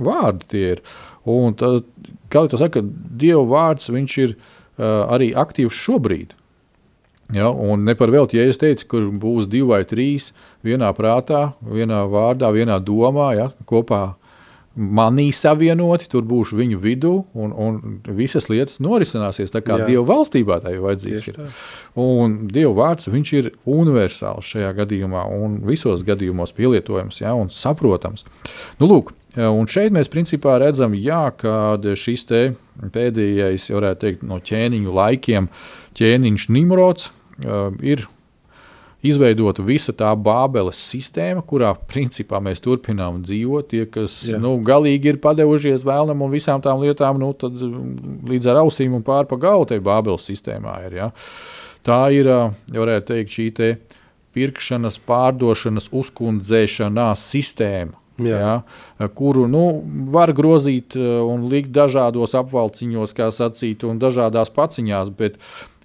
vārdi. 0.00 0.46
Tie 0.50 0.66
ir. 0.76 0.82
Un 1.28 1.56
tad, 1.58 1.84
kā 2.32 2.46
jau 2.46 2.60
saka, 2.60 2.82
Dieva 2.82 3.42
vārds 3.50 3.90
ir 3.90 4.36
uh, 4.36 5.10
arī 5.10 5.32
aktīvs 5.34 5.74
šobrīd. 5.74 6.36
Ja, 7.34 7.50
un 7.50 7.84
ne 7.86 7.94
par 7.94 8.10
velti, 8.10 8.40
ja 8.40 8.48
es 8.50 8.58
teicu, 8.58 8.86
kur 8.90 9.04
būs 9.22 9.46
divi 9.46 9.68
vai 9.70 9.84
trīs 9.86 10.32
vienā 10.66 10.90
prātā, 10.96 11.52
vienā 11.62 12.02
vārdā, 12.10 12.50
vienā 12.50 12.80
domā, 12.82 13.28
ja, 13.38 13.50
kopā 13.70 14.16
manī 14.78 15.30
savienoti, 15.34 16.06
tur 16.10 16.22
būšu 16.28 16.58
viņu 16.60 16.78
vidū, 16.80 17.12
un, 17.34 17.52
un 17.52 17.78
visas 18.16 18.46
lietas 18.50 18.78
norisināsies 18.82 19.50
tā 19.50 19.62
kā 19.66 19.80
Jā. 19.80 19.88
Dieva 19.88 20.04
valstībā 20.12 20.60
tā 20.62 20.74
ir 20.76 20.84
vajadzīgs. 20.84 21.30
Ir. 21.32 21.40
Un 21.98 22.36
Dieva 22.50 22.72
vārds 22.78 23.10
ir 23.10 23.50
universāls 23.66 24.46
šajā 24.52 24.70
gadījumā, 24.78 25.24
un 25.26 25.58
visos 25.66 26.04
gadījumos 26.06 26.54
pielietojams 26.56 27.20
ja, 27.22 27.34
un 27.34 27.50
saprotams. 27.50 28.24
Nu, 28.78 28.86
lūk, 28.86 29.12
un 29.36 29.66
šeit 29.70 29.94
mēs 29.96 30.12
principā 30.12 30.60
redzam, 30.62 30.94
jā, 30.94 31.26
ka 31.36 31.74
šis 31.80 32.28
pēdējais, 32.94 33.68
varētu 33.74 34.06
teikt, 34.06 34.24
no 34.26 34.38
ķēniņu 34.38 34.94
laikiem, 34.96 35.50
ķēniņš 35.98 36.48
Nimrods 36.54 37.10
ir 37.82 38.06
izveidota 39.06 39.64
visa 39.64 39.92
tā 39.96 40.10
Bābeles 40.18 40.80
sistēma, 40.90 41.42
kurā 41.46 41.72
principā 41.90 42.40
mēs 42.44 42.62
turpinām 42.64 43.22
dzīvot. 43.24 43.70
Tie, 43.70 43.84
kas 43.90 44.20
Jā. 44.28 44.40
nu, 44.42 44.56
galīgi 44.64 45.14
ir 45.14 45.20
padevušies 45.22 45.84
vēlnam 45.88 46.26
un 46.26 46.32
visām 46.32 46.62
tām 46.64 46.82
lietām, 46.84 47.20
nu, 47.20 47.32
tad 47.38 47.56
mm, 47.56 48.20
līdz 48.30 48.50
ar 48.52 48.62
ausīm 48.64 48.98
un 48.98 49.06
pāri 49.06 49.30
pa 49.30 49.40
galvu 49.40 49.70
tai 49.72 49.80
Bābeles 49.84 50.28
sistēmā 50.28 50.76
ir. 50.88 50.98
Ja. 51.00 51.08
Tā 51.86 52.02
ir, 52.12 52.28
varētu 52.76 53.14
teikt, 53.14 53.32
šī 53.38 53.48
te 53.56 53.70
pirkšanas, 54.36 55.00
pārdošanas, 55.08 55.88
uzkundzēšanās 55.96 57.24
sistēma. 57.32 57.96
Jā. 58.20 58.36
Ja, 59.00 59.08
kuru 59.16 59.46
nu, 59.48 59.64
var 60.12 60.34
grozīt 60.36 60.92
un 61.00 61.46
likt 61.48 61.72
dažādos 61.72 62.36
apvalciņos, 62.36 63.14
kā 63.16 63.30
sacīt, 63.32 63.86
un 63.88 63.96
dažādās 64.02 64.52
paciņās, 64.52 65.08
bet 65.16 65.38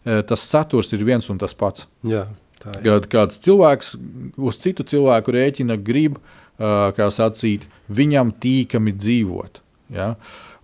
tas 0.04 0.44
saturs 0.44 0.92
ir 0.92 1.06
viens 1.08 1.32
un 1.32 1.40
tas 1.40 1.56
pats. 1.56 1.88
Jā. 2.04 2.26
Kad 2.66 3.06
kāds 3.12 3.38
cilvēks 3.46 3.94
uz 4.42 4.58
citu 4.62 4.86
cilvēku 4.88 5.36
rēķina 5.36 5.78
grib, 5.78 6.18
kā 6.58 7.08
sacīt, 7.12 7.68
viņam 7.92 8.32
tīkami 8.42 8.96
dzīvot. 8.96 9.62
Ja? 9.94 10.16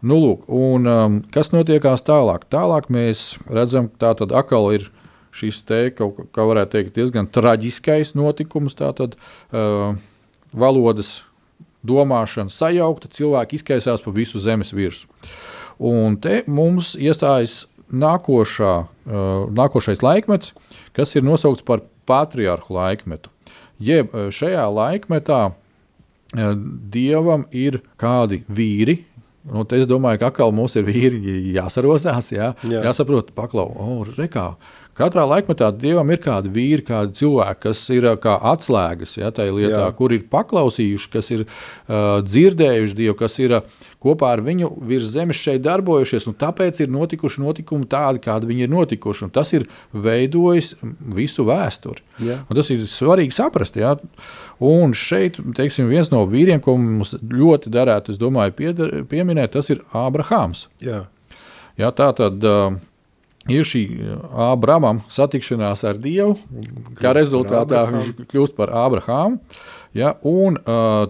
Nu, 0.01 0.17
lūk, 0.17 0.47
un, 0.49 0.87
um, 0.89 1.17
kas 1.33 1.51
notiekās 1.53 2.01
tālāk? 2.07 2.47
Tālāk 2.49 2.87
mēs 2.93 3.35
redzam, 3.45 3.89
ka 3.91 4.01
tā 4.01 4.13
tad 4.23 4.33
atkal 4.33 4.71
ir 4.73 4.87
šis 5.35 5.61
te, 5.67 5.81
kaut 5.93 6.23
kā 6.33 6.45
varētu 6.47 6.73
teikt, 6.73 6.95
diezgan 6.97 7.29
traģiskais 7.29 8.15
notikums. 8.17 8.73
Tātad 8.79 9.13
uh, 9.13 9.93
valodas 10.51 11.19
domāšana 11.85 12.53
sajaukta, 12.53 13.11
cilvēki 13.13 13.59
izkaisās 13.59 14.01
pa 14.01 14.13
visu 14.15 14.41
zemes 14.41 14.73
virsmu. 14.73 15.11
Un 15.91 16.17
te 16.21 16.41
mums 16.49 16.95
iestājas 16.97 17.65
nākošā, 17.93 18.73
uh, 18.81 19.29
nākošais 19.53 20.01
laikmets, 20.01 20.55
kas 20.97 21.13
ir 21.13 21.25
nosaukts 21.27 21.65
par 21.67 21.85
patriarchu 22.09 22.75
laikmetu. 22.77 23.31
Jeb 23.81 24.13
uh, 24.13 24.29
šajā 24.33 24.65
laikmetā 24.71 25.41
uh, 25.51 26.51
dievam 26.93 27.47
ir 27.51 27.81
kādi 28.01 28.43
vīri. 28.49 29.01
Nu, 29.41 29.65
es 29.73 29.87
domāju, 29.89 30.19
ka 30.21 30.29
atkal 30.29 30.51
mums 30.53 30.75
ir 30.77 30.85
vīri 30.85 31.17
jāsarosās, 31.55 32.29
jā, 32.35 32.51
Jā. 32.61 32.75
jā. 32.75 32.81
jāsaprot, 32.85 33.31
paklau, 33.33 33.71
oh, 33.73 34.03
rekā, 34.17 34.51
Katrā 34.97 35.23
laikmetā 35.23 35.69
dievam 35.71 36.09
ir 36.11 36.19
kādi 36.19 36.51
vīri, 36.51 36.83
kādi 36.83 37.15
cilvēki, 37.21 37.59
kas 37.63 37.83
ir 37.95 38.07
kā 38.21 38.33
atslēgas 38.51 39.15
ja, 39.15 39.29
tajā 39.31 39.53
lietā, 39.55 39.85
Jā. 39.85 39.93
kur 39.95 40.11
ir 40.11 40.25
paklausījuši, 40.31 41.09
kas 41.13 41.31
ir 41.31 41.45
uh, 41.45 42.19
dzirdējuši 42.25 42.97
Dievu, 42.99 43.15
kas 43.21 43.37
ir 43.39 43.55
uh, 43.55 43.87
kopā 44.03 44.33
ar 44.35 44.43
viņu 44.43 44.73
virs 44.89 45.07
zemes 45.13 45.39
šeit 45.39 45.63
darbojušies, 45.63 46.27
tāpēc 46.41 46.83
ir 46.83 46.91
notikuši 46.91 47.43
notikumi 47.43 47.87
tādi, 47.91 48.19
kādi 48.25 48.51
viņi 48.51 48.67
ir 48.67 48.73
notikuši. 48.73 49.31
Tas 49.31 49.55
ir 49.55 49.69
veidojis 49.95 50.73
visu 51.15 51.47
vēsturi. 51.47 52.03
Jā. 52.27 52.41
Tas 52.51 52.73
ir 52.75 52.83
svarīgi 52.89 53.35
saprast. 53.35 53.79
Ja? 53.79 53.95
Un 54.61 54.91
šeit 54.97 55.39
teiksim, 55.57 55.87
viens 55.89 56.11
no 56.11 56.25
vīriem, 56.27 56.59
ko 56.61 56.75
mums 56.77 57.15
ļoti 57.21 57.71
derētu, 57.71 58.11
es 58.11 58.19
domāju, 58.21 58.57
piedar, 58.59 58.95
pieminēt, 59.09 59.55
tas 59.55 59.71
ir 59.71 59.85
Ābrahāms. 59.95 60.67
Jā. 60.83 61.05
Ja, 61.79 61.89
tā 61.95 62.11
tad 62.17 62.43
uh, 62.45 62.75
ir 63.49 63.65
šī 63.65 63.85
Ābrahama 64.51 65.01
satikšanās 65.11 65.85
ar 65.87 65.97
Dievu, 66.01 66.37
kā 66.99 67.13
rezultātā 67.17 67.85
viņš 67.89 68.13
kļūst 68.31 68.57
par 68.57 68.73
Ābrahāmu. 68.83 69.41
Ja, 69.97 70.13
un 70.27 70.59
uh, 70.61 71.09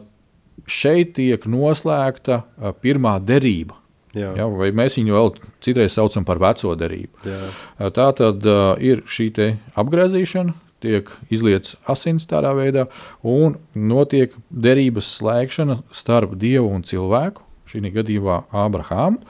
šeit 0.65 1.15
tiek 1.19 1.45
noslēgta 1.49 2.41
uh, 2.41 2.71
pirmā 2.81 3.17
derība. 3.23 3.77
Jā. 4.15 4.33
Ja, 4.35 4.47
vai 4.51 4.73
mēs 4.75 4.97
viņu 4.99 5.15
vēl 5.15 5.29
citreiz 5.63 5.93
saucam 5.95 6.25
par 6.27 6.41
veco 6.41 6.73
derību. 6.75 7.21
Jā. 7.23 7.91
Tā 7.95 8.09
tad 8.17 8.47
uh, 8.47 8.73
ir 8.83 9.05
šī 9.07 9.29
te 9.35 9.47
apgāzīšana, 9.79 10.55
tiek 10.83 11.11
izlietas 11.31 11.77
asins 11.89 12.25
tādā 12.27 12.51
veidā, 12.57 12.87
un 13.23 13.59
notiek 13.77 14.33
derības 14.49 15.13
slēgšana 15.19 15.79
starp 15.95 16.35
dievu 16.41 16.73
un 16.73 16.83
cilvēku, 16.87 17.45
šī 17.71 17.85
gadījumā 17.93 18.41
Ābrahāmu, 18.51 19.21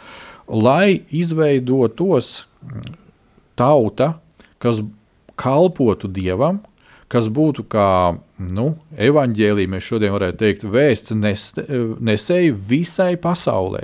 lai 0.49 1.03
izveidotos 1.13 2.47
tauta, 3.55 4.13
kas 4.61 4.81
kalpotu 5.39 6.07
dievam, 6.11 6.59
kas 7.11 7.27
būtu 7.27 7.65
kā 7.67 8.17
nu, 8.39 8.69
evanģēlī, 8.97 9.65
mēs 9.69 9.83
šodien 9.89 10.13
varētu 10.15 10.39
teikt, 10.39 10.63
vēsts 10.71 11.15
nes, 11.17 11.49
nesēji 12.01 12.53
visai 12.55 13.15
pasaulē. 13.19 13.83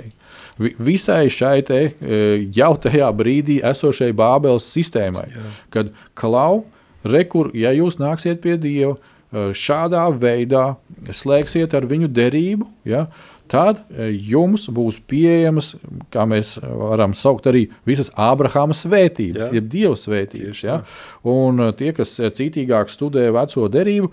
Vi- 0.58 0.74
Visai 0.78 1.28
šai 1.30 1.62
te, 1.62 1.80
e, 2.02 2.48
jau 2.56 2.72
tajā 2.76 3.12
brīdī 3.14 3.60
esošai 3.62 4.12
Bābeles 4.12 4.66
sistēmai, 4.66 5.28
kad 5.70 5.92
klau, 6.18 6.64
rekur, 7.04 7.50
ja 7.54 7.70
jūs 7.70 7.98
nāksiet 8.00 8.40
pie 8.40 8.56
Dieva, 8.58 8.96
e, 9.32 9.52
šādā 9.54 10.08
veidā 10.18 10.76
slēgsiet 11.10 11.74
ar 11.74 11.82
viņu 11.86 12.08
derību, 12.08 12.66
ja, 12.84 13.06
tad 13.50 13.82
e, 13.90 14.10
jums 14.30 14.68
būs 14.74 15.00
pieejamas, 15.08 15.72
kā 16.14 16.24
mēs 16.28 16.56
varam 16.62 17.14
saukt, 17.16 17.48
arī 17.50 17.66
visas 17.88 18.10
Ābrahāma 18.18 18.76
svētības, 18.76 19.50
jeb 19.54 19.68
Dieva 19.72 19.96
svētības. 19.98 20.62
Ja? 20.64 20.80
Un 21.28 21.64
eh, 21.66 21.74
tie, 21.78 21.92
kas 21.96 22.14
eh, 22.20 22.32
citīgāk 22.34 22.92
studē 22.92 23.28
veco 23.34 23.68
derību, 23.72 24.12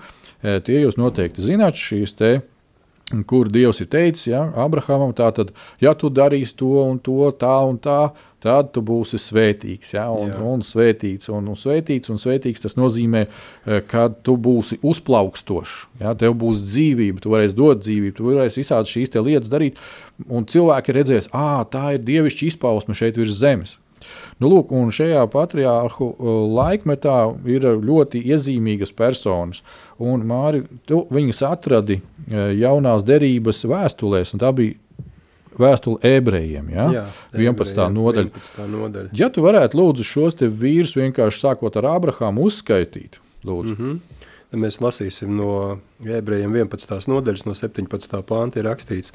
tie 0.66 0.82
jūs 0.84 1.00
noteikti 1.00 1.42
zināt 1.42 1.80
šīs 1.80 2.14
te. 2.20 2.36
Kur 3.30 3.50
Dievs 3.54 3.84
ir 3.84 3.88
teicis, 3.94 4.28
ja, 4.32 4.42
Abrahamam, 4.58 5.12
tā 5.14 5.28
tad, 5.34 5.52
ja 5.82 5.94
tu 5.94 6.10
darīsi 6.10 6.56
to 6.58 6.72
un 6.82 6.98
to, 7.06 7.30
tā 7.38 7.54
un 7.66 7.78
tā, 7.82 8.00
tad 8.46 8.72
tu 8.76 8.84
būsi 8.86 9.20
svētīgs. 9.22 9.96
Ja, 9.96 10.08
un, 10.14 10.32
Jā. 10.32 10.42
un 10.46 10.64
svētīts, 10.66 11.30
un, 11.34 11.50
un 11.52 11.60
svētīts, 11.60 12.12
un 12.14 12.22
svētīgs 12.22 12.66
tas 12.66 12.78
nozīmē, 12.78 13.26
eh, 13.26 13.82
ka 13.90 14.08
tu 14.26 14.38
būsi 14.38 14.80
uzplaukstošs. 14.86 15.78
Ja, 16.04 16.14
tev 16.20 16.38
būs 16.42 16.62
dzīvība, 16.66 17.24
tu 17.24 17.34
varēsi 17.34 17.58
dot 17.58 17.82
dzīvību, 17.86 18.18
tu 18.20 18.30
varēsi 18.30 18.62
visādi 18.62 18.94
šīs 18.94 19.16
lietas 19.16 19.50
darīt, 19.52 19.82
un 20.30 20.46
cilvēki 20.46 21.00
redzēs, 21.00 21.32
ah, 21.34 21.64
tā 21.66 21.96
ir 21.96 22.06
dievišķa 22.06 22.52
izpausme 22.52 22.98
šeit 22.98 23.18
virs 23.18 23.40
zemes. 23.40 23.80
Nu, 24.38 24.50
lūk, 24.52 24.70
un 24.76 24.92
šajā 24.94 25.24
patriārhu 25.32 26.12
uh, 26.12 26.32
laikmetā 26.60 27.18
ir 27.50 27.66
ļoti 27.82 28.22
iezīmīgas 28.30 28.92
personas. 28.94 29.64
Un, 29.98 30.26
Māri, 30.28 30.66
tu 30.86 31.06
viņas 31.14 31.42
atradi 31.48 32.02
uh, 32.02 32.52
jaunās 32.54 33.06
derības 33.08 33.64
vēstulēs, 33.72 34.36
un 34.36 34.44
tā 34.44 34.52
bija 34.54 34.76
vēstule 35.62 36.00
ebrejiem. 36.18 36.70
Ja? 36.74 36.86
Jā, 36.94 37.06
11. 37.34 37.72
ebrejiem, 37.72 37.98
nodaļa. 37.98 38.30
11. 38.34 38.68
nodaļa. 38.76 39.10
Ja 39.18 39.30
tu 39.34 39.46
varētu 39.46 39.80
lūdzu 39.80 40.06
šos 40.08 40.40
vīrus 40.42 40.96
vienkārši 40.98 41.44
sākot 41.46 41.80
ar 41.82 41.90
Abrahāmu 41.96 42.48
uzskaitīt, 42.50 43.20
lūdzu. 43.46 43.76
Mm 43.76 43.82
-hmm. 43.82 44.26
Tad 44.52 44.62
mēs 44.62 44.80
lasīsim 44.80 45.34
no 45.36 45.80
ebrejiem 46.06 46.54
11. 46.56 47.08
nodaļas, 47.12 47.46
no 47.46 47.54
17. 47.54 48.22
pānta 48.24 48.62
ir 48.62 48.70
rakstīts. 48.70 49.12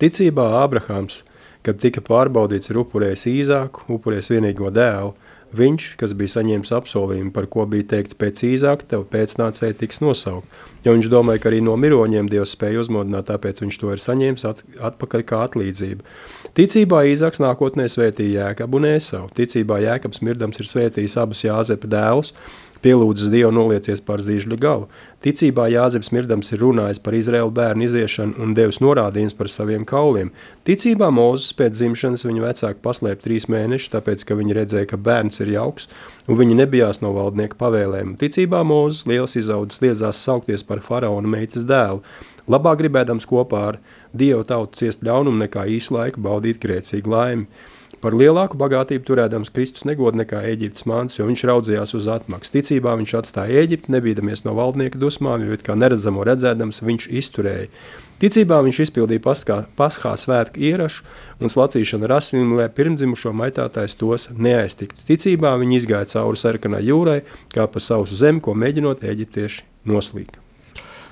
Ticībā 0.00 0.46
Ābrahāms, 0.62 1.24
kad 1.62 1.76
tika 1.82 2.00
pārbaudīts, 2.00 2.70
ir 2.70 2.78
upurējis 2.80 3.26
īzāku, 3.28 3.84
upurējis 3.88 4.30
vienīgo 4.30 4.70
dēlu. 4.72 5.12
Viņš, 5.50 5.84
kas 5.98 6.12
bija 6.14 6.30
saņēmis 6.36 6.70
apsolījumu, 6.76 7.32
par 7.34 7.48
ko 7.50 7.64
bija 7.66 7.88
teikts 7.96 8.14
pēc 8.14 8.44
īzāka, 8.46 8.86
tev 8.92 9.02
pēcnācēji 9.10 9.80
tiks 9.80 9.98
nosaukt. 9.98 10.46
Jo 10.84 10.94
viņš 10.94 11.08
domāja, 11.10 11.42
ka 11.42 11.50
arī 11.50 11.58
no 11.66 11.74
miroņiem 11.80 12.30
Dievs 12.30 12.54
spēja 12.54 12.84
uzmodināt, 12.84 13.26
tāpēc 13.32 13.64
viņš 13.64 13.80
to 13.82 13.90
ir 13.90 14.00
saņēmis 14.00 14.46
at, 14.46 14.62
atpakaļ 14.92 15.24
kā 15.26 15.42
atlīdzību. 15.48 16.06
Ticībā 16.54 17.02
Īzaks 17.10 17.42
nākotnē 17.42 17.88
svētīja 17.90 18.46
Jēkabu 18.46 18.78
un 18.78 18.88
Ēsavu. 18.92 19.32
Ticībā 19.34 19.82
Jēkabs 19.82 20.22
mirdams 20.22 20.62
ir 20.62 20.70
svētījis 20.70 21.18
abus 21.18 21.42
Jāzepa 21.44 21.90
dēlus, 21.90 22.32
pielūdzis 22.84 23.34
Dievu 23.34 23.50
un 23.50 23.58
nolieciet 23.58 24.06
par 24.06 24.22
zīžļa 24.24 24.60
galu. 24.60 24.86
Ticībā 25.20 25.66
Jāzeps 25.68 26.14
mirdams 26.16 26.48
ir 26.54 26.62
runājis 26.64 26.98
par 27.04 27.12
Izraēlu 27.12 27.50
bērnu 27.52 27.84
iziešanu 27.84 28.40
un 28.40 28.54
devis 28.56 28.78
norādījumus 28.80 29.34
par 29.36 29.50
saviem 29.52 29.82
kauliem. 29.84 30.30
Ticībā 30.64 31.10
Mūzes 31.12 31.52
pēc 31.58 31.74
dzimšanas 31.76 32.24
viņa 32.24 32.44
vecāki 32.46 32.80
paslēpa 32.86 33.26
trīs 33.26 33.44
mēnešus, 33.52 33.90
tāpēc, 33.92 34.24
ka 34.24 34.38
viņi 34.38 34.56
redzēja, 34.56 34.88
ka 34.88 34.96
bērns 34.96 35.42
ir 35.44 35.50
jauks, 35.52 35.90
un 36.24 36.40
viņi 36.40 36.56
nebijās 36.62 37.02
no 37.04 37.12
valdnieka 37.18 37.60
pavēlēm. 37.60 38.14
Ticībā 38.22 38.62
Mūzes 38.64 39.04
liels 39.10 39.36
izaudzis 39.36 39.84
liedzās 39.84 40.22
saukties 40.24 40.64
par 40.64 40.80
faraona 40.86 41.28
meitas 41.28 41.68
dēlu, 41.68 42.00
labāk 42.48 42.80
gribēdams 42.80 43.28
kopā 43.28 43.66
ar 43.74 43.80
Dievu 44.16 44.48
tautu 44.48 44.80
ciest 44.80 45.04
ļaunumu 45.04 45.44
nekā 45.44 45.68
īsu 45.76 45.98
laiku 45.98 46.24
baudīt 46.24 46.64
grēcīgu 46.64 47.12
laimi. 47.12 47.44
Par 48.00 48.14
lielāku 48.16 48.56
bagātību 48.56 49.04
turēdams 49.04 49.50
Kristus 49.52 49.84
negodu 49.84 50.22
nekā 50.22 50.38
Eģiptes 50.48 50.86
mānus, 50.88 51.18
jo 51.18 51.26
viņš 51.28 51.42
raudzījās 51.50 51.90
uz 51.98 52.06
atmaksu. 52.08 52.54
Ticībā 52.54 52.94
viņš 52.96 53.12
atstāja 53.18 53.60
Eģipti, 53.60 53.92
nebīdamies 53.92 54.46
no 54.46 54.54
valdnieka 54.56 54.96
dusmām, 55.00 55.44
jo 55.44 55.52
it 55.52 55.66
kā 55.66 55.76
neredzamo 55.76 56.24
redzēdams 56.24 56.80
viņš 56.80 57.06
izturēja. 57.20 57.68
Ticībā 58.20 58.62
viņš 58.64 58.80
izpildīja 58.86 59.20
paskā, 59.24 59.58
paskā 59.76 60.14
svētku 60.20 60.60
ierašu 60.64 61.04
un 61.44 61.52
slacīšanu 61.52 62.08
ar 62.08 62.16
asinīm, 62.18 62.56
lai 62.56 62.70
pirmdzimušo 62.72 63.34
maitātājs 63.36 63.96
tos 64.00 64.28
neaiztiktu. 64.32 65.04
Ticībā 65.08 65.52
viņi 65.60 65.80
izgāja 65.82 66.08
cauri 66.16 66.40
sarkanai 66.40 66.82
jūrai, 66.88 67.20
kā 67.52 67.68
pa 67.68 67.84
sausu 67.84 68.16
zemi, 68.16 68.40
ko 68.44 68.56
mēģinot 68.56 69.04
eģiptieši 69.12 69.64
noslīgt. 69.92 70.40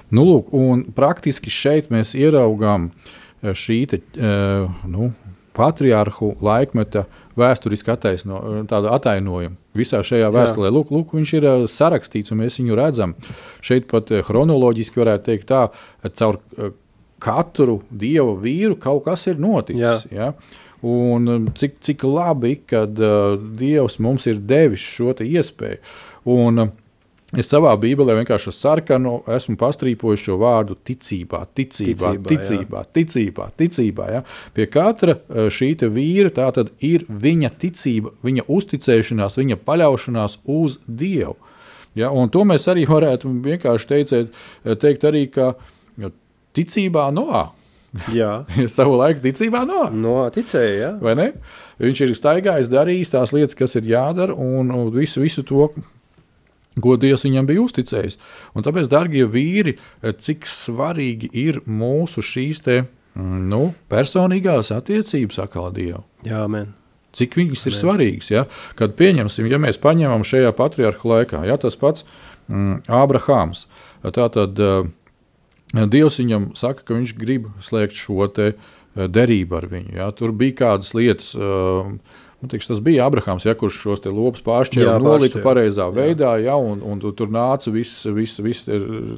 Nu, 0.09 0.24
lūk, 0.24 0.53
un 0.57 0.86
praktiski 0.97 1.53
šeit 1.53 1.93
mēs 1.93 2.14
ieraugām 2.16 2.89
eh, 2.89 3.53
šī 3.53 3.82
te, 3.93 4.01
eh, 4.16 4.84
nu, 4.89 5.12
patriarhu 5.59 6.35
laikmeta 6.45 7.05
vēsturiski 7.39 7.93
attaisno, 7.95 8.41
tādu 8.71 8.91
atainojumu 8.95 9.57
visā 9.79 10.03
šajā 10.07 10.31
vēstulē. 10.35 10.71
Lūk, 10.75 10.93
lūk, 10.95 11.15
viņš 11.19 11.35
ir 11.39 11.49
eh, 11.49 11.65
sarakstīts, 11.71 12.35
un 12.35 12.43
mēs 12.43 12.59
viņu 12.61 12.79
redzam. 12.79 13.15
Šeit 13.65 13.89
pat 13.91 14.13
eh, 14.15 14.25
chronoloģiski 14.27 15.03
varētu 15.03 15.29
teikt, 15.31 15.49
tā, 15.51 15.67
eh, 16.03 16.15
caur 16.19 16.41
katru 17.23 17.81
dievu 17.91 18.37
vīru 18.43 18.79
kaut 18.79 19.05
kas 19.09 19.27
ir 19.31 19.41
noticis. 19.43 20.07
Ja? 20.15 20.33
Un 20.87 21.49
cik, 21.59 21.81
cik 21.83 22.05
labi, 22.07 22.53
kad 22.71 23.01
uh, 23.03 23.33
Dievs 23.59 23.97
mums 23.99 24.29
ir 24.31 24.39
devis 24.39 24.85
šo 24.87 25.11
iespēju. 25.25 25.81
Un, 26.31 26.63
uh, 26.63 26.71
Es 27.37 27.51
savā 27.53 27.74
Bībelē 27.76 28.14
vienkārši 28.22 28.49
ar 28.49 28.55
sarkanu 28.57 29.11
esmu 29.37 29.59
pastrīpojis 29.61 30.22
šo 30.24 30.39
vārdu 30.41 30.79
ticībā, 30.81 31.43
ticībā, 31.53 32.14
Ticībā, 32.14 32.31
ticībā, 32.31 32.85
ticībā. 32.97 33.49
ticībā 33.61 34.07
ja. 34.14 34.22
Pie 34.57 34.64
katra 34.72 35.18
eh, 35.18 35.51
šī 35.53 35.74
vīra 35.93 36.33
tā 36.33 36.49
tad 36.57 36.72
ir 36.81 37.05
viņa 37.09 37.51
ticība, 37.61 38.14
viņa 38.24 38.47
uzticēšanās, 38.49 39.37
viņa 39.43 39.61
paļaušanās 39.61 40.39
uz 40.49 40.79
Dievu. 40.89 41.37
Ja, 41.99 42.09
un 42.14 42.33
to 42.33 42.47
mēs 42.49 42.64
arī 42.70 42.87
varētu 42.89 43.29
vienkārši 43.45 43.89
teicēt, 43.93 44.43
teikt, 44.81 45.05
arī, 45.09 45.26
ka 45.35 45.53
ja, 46.01 46.12
ticībā 46.57 47.11
no 47.12 47.29
Jā, 48.12 48.43
savu 48.76 48.99
laiku 49.01 49.22
ticībā 49.24 49.64
no. 49.68 49.87
no 49.93 50.16
ticēja, 50.33 50.74
jā. 50.81 50.91
Vai 51.03 51.14
ne? 51.18 51.29
Viņš 51.81 52.03
ir 52.05 52.16
staigājis, 52.16 52.72
darījis 52.72 53.14
tās 53.14 53.33
lietas, 53.37 53.57
kas 53.59 53.79
ir 53.81 53.89
jādara, 53.89 54.37
un 54.37 54.72
visu, 54.95 55.22
visu 55.24 55.45
to, 55.49 55.70
ko 56.85 56.97
Dievs 57.01 57.24
viņam 57.26 57.49
bija 57.49 57.64
uzticējis. 57.64 58.18
Un 58.57 58.66
tāpēc, 58.66 58.89
darbie 58.93 59.24
vīri, 59.29 59.76
cik 60.03 60.49
svarīgi 60.49 61.31
ir 61.47 61.61
mūsu 61.66 62.24
šīs 62.24 62.62
te, 62.66 62.81
mm, 63.16 63.45
nu, 63.53 63.62
personīgās 63.91 64.72
attiecības 64.74 65.41
atkal 65.45 65.72
Dievu. 65.74 66.05
Jā, 66.26 66.45
men. 66.51 66.74
Cik 67.16 67.39
viņas 67.41 67.66
ir 67.66 67.74
svarīgas. 67.74 68.31
Ja? 68.31 68.45
Kad 68.79 68.95
pieņemsim, 68.99 69.49
ja 69.51 69.59
mēs 69.62 69.81
paņemam 69.83 70.26
šajā 70.29 70.53
patriarcha 70.57 71.09
laikā, 71.09 71.43
ja 71.49 71.57
tas 71.61 71.79
pats 71.81 72.05
mm, 72.47 72.85
Ābrahāms, 72.87 73.66
tad 74.05 74.37
uh, 74.62 74.89
Dievs 75.74 76.20
viņam 76.20 76.53
saka, 76.59 76.85
ka 76.85 76.99
viņš 76.99 77.16
grib 77.18 77.49
slēgt 77.64 77.97
šo 77.99 78.29
te, 78.33 78.53
uh, 78.55 79.09
derību 79.09 79.59
ar 79.59 79.68
viņu. 79.72 79.97
Ja? 79.99 80.11
Tur 80.16 80.37
bija 80.37 80.61
kādas 80.64 80.95
lietas. 80.97 81.33
Uh, 81.37 81.97
Nu, 82.41 82.47
tikš, 82.47 82.68
tas 82.70 82.78
bija 82.80 83.03
Abrahams, 83.07 83.43
ja, 83.49 83.55
kurš 83.59 83.80
šos 83.82 84.05
lopus 84.07 84.39
Jā, 84.41 84.47
pāršķēra, 84.47 84.99
nolika 85.03 85.41
pāršķēra. 85.41 85.43
pareizā 85.43 85.86
Jā. 85.89 85.95
veidā, 85.97 86.28
ja, 86.45 86.55
un, 86.55 86.78
un 86.86 87.01
tu- 87.03 87.11
tur 87.12 87.26
nāca 87.34 87.72
viss, 87.74 88.05
viss, 88.14 88.39
viss 88.39 88.68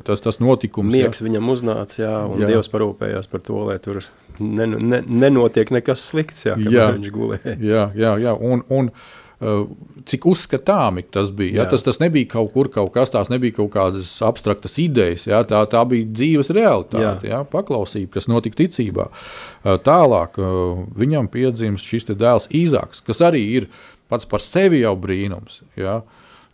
tas, 0.04 0.20
tas 0.24 0.38
notikums. 0.40 0.94
ja. 0.94 1.04
Miegs 1.04 1.20
viņam 1.20 1.50
uznāca, 1.52 1.98
jā, 2.00 2.14
un 2.32 2.40
Jā. 2.40 2.46
jā. 2.46 2.54
Dievs 2.54 2.70
parūpējās 2.72 3.28
par 3.30 3.40
to, 3.44 3.58
lai 3.68 3.76
tur 3.78 4.00
ne, 4.40 4.66
ne, 4.66 5.02
nenotiek 5.06 5.68
nekas 5.70 6.00
slikts, 6.12 6.46
jā, 6.48 6.56
Jā. 6.56 6.64
kamēr 6.64 6.96
viņš 6.96 7.10
gulēja. 7.12 7.56
Jā, 7.60 7.84
jā, 7.94 8.14
jā. 8.24 8.32
Un, 8.40 8.64
un, 8.70 8.88
uh, 8.88 9.29
cik 9.40 10.26
uzskatāmi 10.28 11.06
tas 11.08 11.30
bija. 11.32 11.62
Ja? 11.62 11.64
Tas, 11.70 11.84
tas 11.86 11.96
nebija 12.02 12.28
kaut 12.34 12.52
kur 12.52 12.68
kaut 12.72 12.92
kas 12.92 13.12
tāds, 13.12 13.30
nebija 13.32 13.56
kaut 13.56 13.70
kādas 13.72 14.12
abstraktas 14.24 14.76
idejas. 14.82 15.24
Ja? 15.30 15.40
Tā, 15.48 15.62
tā 15.70 15.80
bija 15.88 16.08
dzīves 16.12 16.52
realitāte, 16.52 17.30
ja? 17.30 17.40
paklausība, 17.48 18.18
kas 18.18 18.28
notika 18.28 18.60
ticībā. 18.60 19.08
Uh, 19.08 19.78
Tālāk 19.80 20.36
uh, 20.40 20.84
viņam 21.00 21.30
piedzimst 21.32 21.88
šis 21.88 22.10
dēls 22.12 22.50
Īzāks, 22.52 23.00
kas 23.06 23.24
arī 23.24 23.46
ir 23.56 23.70
pats 24.12 24.28
par 24.28 24.44
sevi 24.44 24.82
jau 24.82 24.92
brīnums. 25.00 25.62
Ja? 25.80 26.02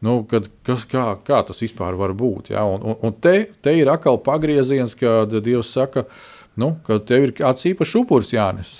Nu, 0.06 0.20
kad, 0.30 0.46
kas, 0.66 0.86
kā, 0.86 1.08
kā 1.26 1.42
tas 1.48 1.62
vispār 1.64 1.98
var 1.98 2.14
būt? 2.14 2.54
Ja? 2.54 2.62
Un, 2.70 2.86
un, 2.86 3.00
un 3.02 3.18
te, 3.18 3.48
te 3.66 3.74
ir 3.74 3.90
atkal 3.90 4.22
pagrieziens, 4.22 4.94
kad 4.94 5.34
Dievs 5.42 5.74
saka, 5.74 6.06
nu, 6.54 6.76
ka 6.86 7.00
tev 7.02 7.32
ir 7.32 7.34
kāds 7.34 7.66
īpašs 7.66 7.98
upuris 8.04 8.30
jānes. 8.36 8.78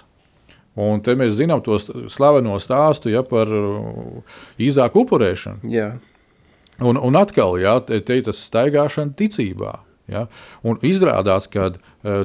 Un 0.76 1.00
te 1.00 1.14
mēs 1.16 1.38
zinām 1.38 1.62
to 1.64 1.78
slaveno 2.12 2.58
stāstu 2.60 3.08
ja, 3.08 3.22
par 3.24 3.48
uh, 3.48 4.36
īzāku 4.60 5.06
upurēšanu. 5.06 5.72
Jā, 5.72 5.94
Un, 6.78 6.98
un 7.00 7.16
atkal, 7.16 7.56
ja, 7.60 7.78
te, 7.80 8.02
te 8.04 8.18
tas 8.26 8.40
staigāšana 8.50 9.16
ticībā. 9.16 9.78
Ja? 10.12 10.26
Un 10.66 10.76
izrādās, 10.86 11.48
ka 11.50 11.70
uh, 11.72 11.78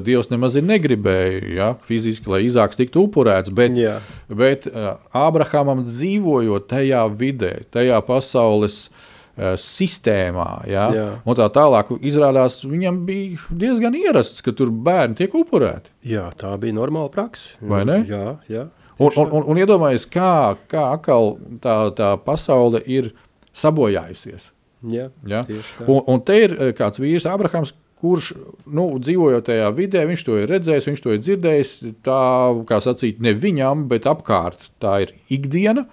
Dievs 0.04 0.28
nemaz 0.30 0.58
negribēja 0.60 1.54
ja, 1.56 1.68
fiziski, 1.88 2.28
lai 2.30 2.42
Izāks 2.46 2.78
tiktu 2.78 3.06
upurēts, 3.08 3.50
bet, 3.56 3.78
Jā. 3.80 3.96
bet 4.28 4.68
uh, 4.70 5.00
Ābrahamam 5.16 5.82
dzīvojot 5.88 6.68
tajā 6.70 7.06
vidē, 7.16 7.54
tajā 7.72 7.98
pasaules 8.06 8.84
uh, 8.86 9.08
sistēmā, 9.56 10.48
ja, 10.68 10.84
Jā. 10.92 11.06
un 11.24 11.36
tā 11.38 11.46
tālāk, 11.54 11.94
izrādās, 12.04 12.60
viņam 12.68 12.98
bija 13.08 13.38
diezgan 13.50 13.94
ierasts, 13.96 14.42
ka 14.44 14.52
tur 14.52 14.68
bērni 14.70 15.16
tiek 15.16 15.32
upurēti. 15.34 15.90
jā, 16.04 16.26
tā 16.36 16.52
bija 16.60 16.76
normāla 16.76 17.08
praksa. 17.10 17.54
Vai 17.60 17.84
ne? 17.88 18.02
Jā, 18.08 18.36
jā. 18.52 18.66
Un, 19.02 19.10
un, 19.16 19.30
un, 19.32 19.46
un 19.48 19.58
iedomājieties, 19.58 20.04
kā, 20.12 20.56
kā 20.68 20.82
atkal 20.94 21.38
tā, 21.64 21.76
tā 21.96 22.10
pasaule 22.22 22.82
ir 22.86 23.12
sabojājusies. 23.56 24.50
jā, 24.86 25.08
Ja? 25.26 25.44
Un, 25.86 26.02
un 26.06 26.20
te 26.20 26.36
ir 26.44 26.56
eh, 26.58 26.72
kāds 26.76 27.00
vīrs, 27.00 27.26
Abrahams, 27.30 27.72
kurš 28.02 28.32
nu, 28.66 28.98
dzīvojot 28.98 29.46
tajā 29.46 29.68
vidē, 29.76 30.02
viņš 30.10 30.24
to 30.26 30.36
ir 30.42 30.50
redzējis, 30.50 30.88
viņš 30.90 31.02
to 31.04 31.12
ir 31.14 31.20
dzirdējis. 31.22 31.72
Tā, 32.02 32.20
kā 32.66 32.80
sacīt, 32.82 33.20
ne 33.22 33.30
viņam, 33.38 33.84
bet 33.92 34.08
apkārt 34.10 34.70
tā 34.82 34.96
ir 35.04 35.12
ikdiena. 35.30 35.86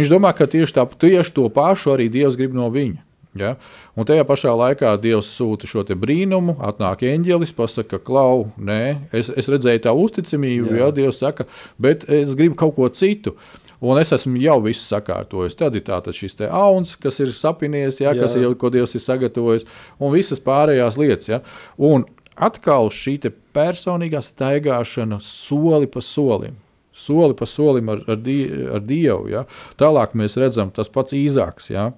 Viņš 0.00 0.10
domā, 0.10 0.32
ka 0.32 0.48
tieši, 0.48 0.76
tā, 0.80 0.86
tieši 0.88 1.36
to 1.36 1.46
pašu 1.52 1.94
arī 1.94 2.08
Dievs 2.12 2.40
grib 2.40 2.56
no 2.56 2.70
viņa. 2.72 3.04
Ja? 3.38 3.52
Un 3.94 4.06
tajā 4.08 4.24
pašā 4.26 4.50
laikā 4.56 4.96
Dievs 4.98 5.28
sūta 5.36 5.68
šo 5.70 5.84
brīnumu, 5.84 6.56
atnāk 6.66 7.04
eņģelis, 7.06 7.52
pasakā, 7.54 8.00
klau, 8.02 8.48
nē, 8.58 9.10
es, 9.14 9.30
es 9.30 9.50
redzēju 9.50 9.84
tā 9.84 9.92
uzticamību, 9.94 10.72
ja 10.80 10.90
Dievs 10.94 11.20
saka, 11.22 11.46
bet 11.78 12.08
es 12.10 12.34
gribu 12.38 12.58
kaut 12.58 12.74
ko 12.78 12.88
citu. 12.88 13.36
Un 13.80 13.96
es 13.96 14.10
esmu 14.12 14.36
jau 14.42 14.58
visu 14.60 14.82
sakārtojis. 14.82 15.56
Tad 15.56 15.76
ir 15.78 15.84
tātad 15.86 16.16
šis 16.16 16.36
te 16.36 16.48
auns, 16.52 16.98
kas 17.00 17.16
ir 17.22 17.30
sapinies, 17.32 18.02
ja, 18.02 18.12
kas 18.16 18.34
Jā. 18.34 18.40
ir 18.40 18.48
jau 18.48 18.56
ko 18.60 18.72
Dievs 18.72 18.96
ir 18.98 19.04
sagatavojis, 19.04 19.64
un 20.00 20.12
visas 20.12 20.42
pārējās 20.44 20.98
lietas. 21.00 21.30
Ja. 21.30 21.40
Un 21.76 22.04
atkal 22.36 22.90
šī 22.92 23.16
personīgā 23.56 24.20
staigāšana 24.24 25.20
soli 25.24 25.88
pa 25.88 26.02
solim. 26.04 26.58
Soli 27.00 27.36
pa 27.38 27.48
solim 27.48 27.90
ar, 27.92 28.04
ar, 28.10 28.20
die, 28.20 28.44
ar 28.76 28.84
Dievu. 28.84 29.30
Ja. 29.32 29.46
Tālāk 29.80 30.14
mēs 30.18 30.38
redzam, 30.40 30.72
tas 30.74 30.92
pats 30.92 31.16
īzāks. 31.16 31.70
Ja. 31.72 31.90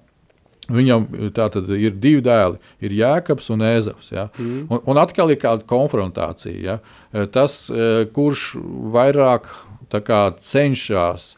Viņam 0.71 1.09
tātad 1.35 1.67
ir 1.75 1.97
divi 1.99 2.21
dēli, 2.23 2.55
ir 2.79 2.95
Jēkabs 2.95 3.49
un 3.51 3.65
Ēzavs. 3.67 4.13
Ja? 4.15 4.29
Mm. 4.39 4.69
Un, 4.69 4.79
un 4.93 4.99
atkal 5.01 5.33
ir 5.33 5.41
kāda 5.41 5.67
konfrontācija. 5.67 6.55
Ja? 6.63 7.25
Tas, 7.35 7.65
eh, 7.67 8.05
kurš 8.15 8.53
vairāk 8.93 9.51
kā, 9.91 10.21
cenšas 10.39 11.33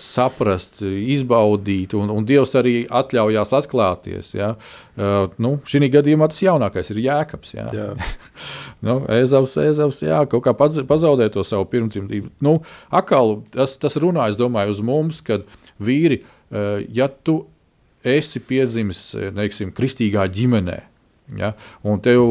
saprast, 0.00 0.80
izbaudīt, 0.80 1.92
un, 1.98 2.08
un 2.08 2.24
Dievs 2.24 2.54
arī 2.56 2.74
atļaujās 2.88 3.52
atklāties. 3.58 4.32
Ja? 4.38 4.54
Eh, 4.96 5.28
Nu, 5.38 5.58
Šī 5.68 5.90
gadījumā 5.92 6.30
tas 6.32 6.40
jaunākais 6.42 6.88
ir 6.94 7.02
Jēkabs. 7.04 7.52
Ja? 7.54 7.68
Jā. 7.74 7.90
Nu, 8.86 9.00
Ezavs, 9.10 9.56
Ezavs, 9.58 10.00
jā, 10.06 10.22
kaut 10.30 10.44
kā 10.46 10.54
pazaudēja 10.54 11.32
to 11.34 11.42
savu 11.42 11.66
pirmdzimtību. 11.72 12.30
Nu, 12.44 12.60
akal, 12.94 13.40
tas, 13.52 13.74
tas 13.82 13.98
runā, 13.98 14.28
es 14.30 14.38
domāju, 14.38 14.76
uz 14.76 14.82
mums, 14.86 15.20
kad 15.26 15.44
vīri, 15.82 16.22
eh, 16.52 16.84
ja 16.94 17.08
tu 17.10 17.40
esi 18.06 18.40
piedzimis, 18.40 19.02
eh, 19.18 19.32
neiksim, 19.34 19.74
kristīgā 19.74 20.28
ģimenē, 20.32 20.78
ja, 21.42 21.52
un 21.82 22.00
tev 22.00 22.22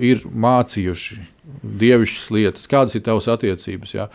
ir 0.00 0.22
mācījuši 0.30 1.24
dievišķas 1.46 2.26
lietas, 2.34 2.66
kādas 2.70 2.96
ir 2.98 3.04
tavas 3.06 3.28
attiecības, 3.30 3.92
ja, 3.94 4.06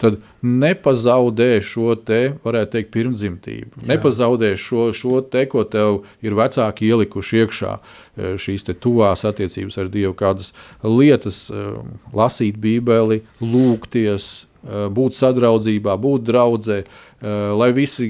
tad 0.00 0.18
nepazaudē 0.42 1.60
šo 1.64 1.94
te, 1.94 2.34
varētu 2.44 2.74
teikt, 2.74 2.90
pirmdzimtību. 2.96 3.84
Nepazaudē 3.90 4.52
šo, 4.58 4.88
šo 4.96 5.20
te, 5.22 5.44
ko 5.50 5.64
tev 5.70 6.02
ir 6.24 6.36
vecāki 6.38 6.90
ielikuši 6.90 7.42
iekšā, 7.44 7.72
eh, 7.78 8.34
šīs 8.40 8.66
tuvās 8.82 9.24
attiecības 9.28 9.78
ar 9.78 9.90
Dievu, 9.92 10.14
kādas 10.18 10.52
lietas, 10.82 11.46
eh, 11.50 11.78
lasīt 12.16 12.58
Bībeli, 12.58 13.22
lūgties, 13.40 14.49
būt 14.92 15.16
sadraudzībā, 15.16 15.94
būt 16.00 16.24
draudzē, 16.28 16.78
eh, 16.84 17.28
lai 17.56 17.70
visi 17.72 18.08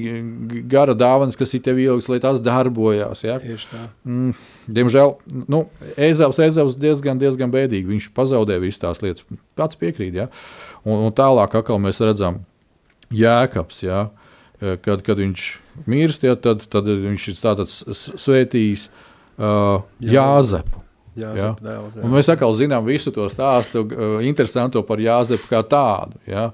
gara 0.67 0.93
dāvanas, 0.93 1.37
kas 1.39 1.53
ir 1.55 1.61
tev 1.63 1.77
ieliktas, 1.79 2.09
lai 2.11 2.19
tās 2.19 2.41
darbojās. 2.43 3.23
Ja? 3.23 3.37
Tieši 3.39 3.69
tā. 3.71 3.83
Mm, 4.05 4.33
diemžēl 4.67 5.15
nu, 5.47 5.61
Ezavs, 5.95 6.39
Ezavs 6.43 6.75
diezgan, 6.75 7.17
diezgan 7.21 7.51
bēdīgi. 7.53 7.87
Viņš 7.93 8.09
pazaudēja 8.17 8.59
visas 8.65 8.83
tās 8.83 9.01
lietas. 9.01 9.23
Pats 9.55 9.75
piekrīt. 9.79 10.13
Ja? 10.13 10.27
Un, 10.83 11.05
un 11.07 11.11
tālāk 11.15 11.55
mēs 11.79 12.01
redzam 12.03 12.41
Jēkabs. 13.11 13.83
Ja? 13.87 14.09
Eh, 14.61 14.75
Kad, 14.77 15.01
kad 15.07 15.17
viņš 15.17 15.45
mirst, 15.87 16.21
ja, 16.27 16.35
tad, 16.35 16.61
tad 16.69 16.85
viņš 16.85 17.27
ir 17.31 17.39
tātad 17.39 17.65
s- 17.71 17.81
s- 17.87 18.11
svētījis 18.27 18.89
uh, 19.39 19.81
Jāzepu. 20.03 20.80
Jā, 21.17 21.33
Ja? 21.35 21.49
dēls, 21.59 21.97
jā. 21.97 22.05
Un 22.07 22.13
mēs 22.15 22.29
atkal 22.31 22.53
zinām 22.55 22.85
visu 22.87 23.11
to 23.11 23.25
stāstu, 23.31 23.83
uh, 23.83 24.17
interesantu 24.23 24.83
par 24.87 25.01
Jāzepu 25.03 25.49
kā 25.49 25.59
tādu. 25.67 26.19
Ja? 26.29 26.51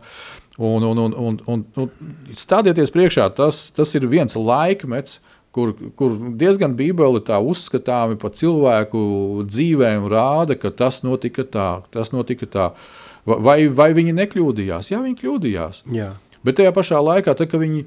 Un, 0.57 0.81
un, 0.81 0.97
un, 0.97 1.13
un, 1.13 1.35
un, 1.45 1.65
un 1.77 2.33
stādieties 2.33 2.89
priekšā, 2.89 3.27
tas, 3.37 3.67
tas 3.71 3.93
ir 3.93 4.07
viens 4.09 4.33
laikmets, 4.33 5.19
kur, 5.53 5.75
kur 5.97 6.15
diezgan 6.37 6.73
bībeli 6.77 7.21
tā 7.25 7.37
uzskatāmi 7.41 8.17
par 8.21 8.33
cilvēku 8.37 9.01
dzīvēm 9.45 10.09
rāda, 10.09 10.57
ka 10.57 10.73
tas 10.73 11.03
notika 11.05 11.45
tā, 11.45 11.67
tas 11.93 12.09
notika 12.13 12.49
tā. 12.49 12.71
Vai, 13.27 13.67
vai 13.67 13.91
viņi 13.93 14.15
nekļūdījās? 14.17 14.89
Jā, 14.93 15.03
viņi 15.03 15.17
kļūdījās. 15.21 15.83
Jā. 15.93 16.13
Bet 16.45 16.57
tajā 16.57 16.73
pašā 16.73 17.01
laikā, 17.03 17.33
tad, 17.35 17.49
kad 17.51 17.61
viņi 17.61 17.85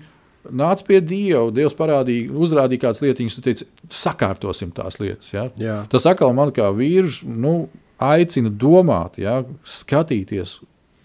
nāca 0.49 0.87
pie 0.87 1.01
Dieva, 1.05 1.51
Dievs 1.53 1.75
parādīja, 1.77 2.31
uzrādīja 2.33 2.87
kādas 2.87 3.03
lietas, 3.05 3.35
tu 3.37 3.45
teici, 3.45 3.67
sakārtosim 3.93 4.73
tās 4.73 4.97
lietas. 5.01 5.33
Ja? 5.35 5.49
Jā. 5.61 5.79
Tas 5.93 6.07
atkal 6.09 6.33
man 6.37 6.53
kā 6.57 6.71
vīrs 6.75 7.21
nu, 7.27 7.69
aicina 8.01 8.49
domāt, 8.51 9.19
ja? 9.21 9.43
skatīties. 9.65 10.61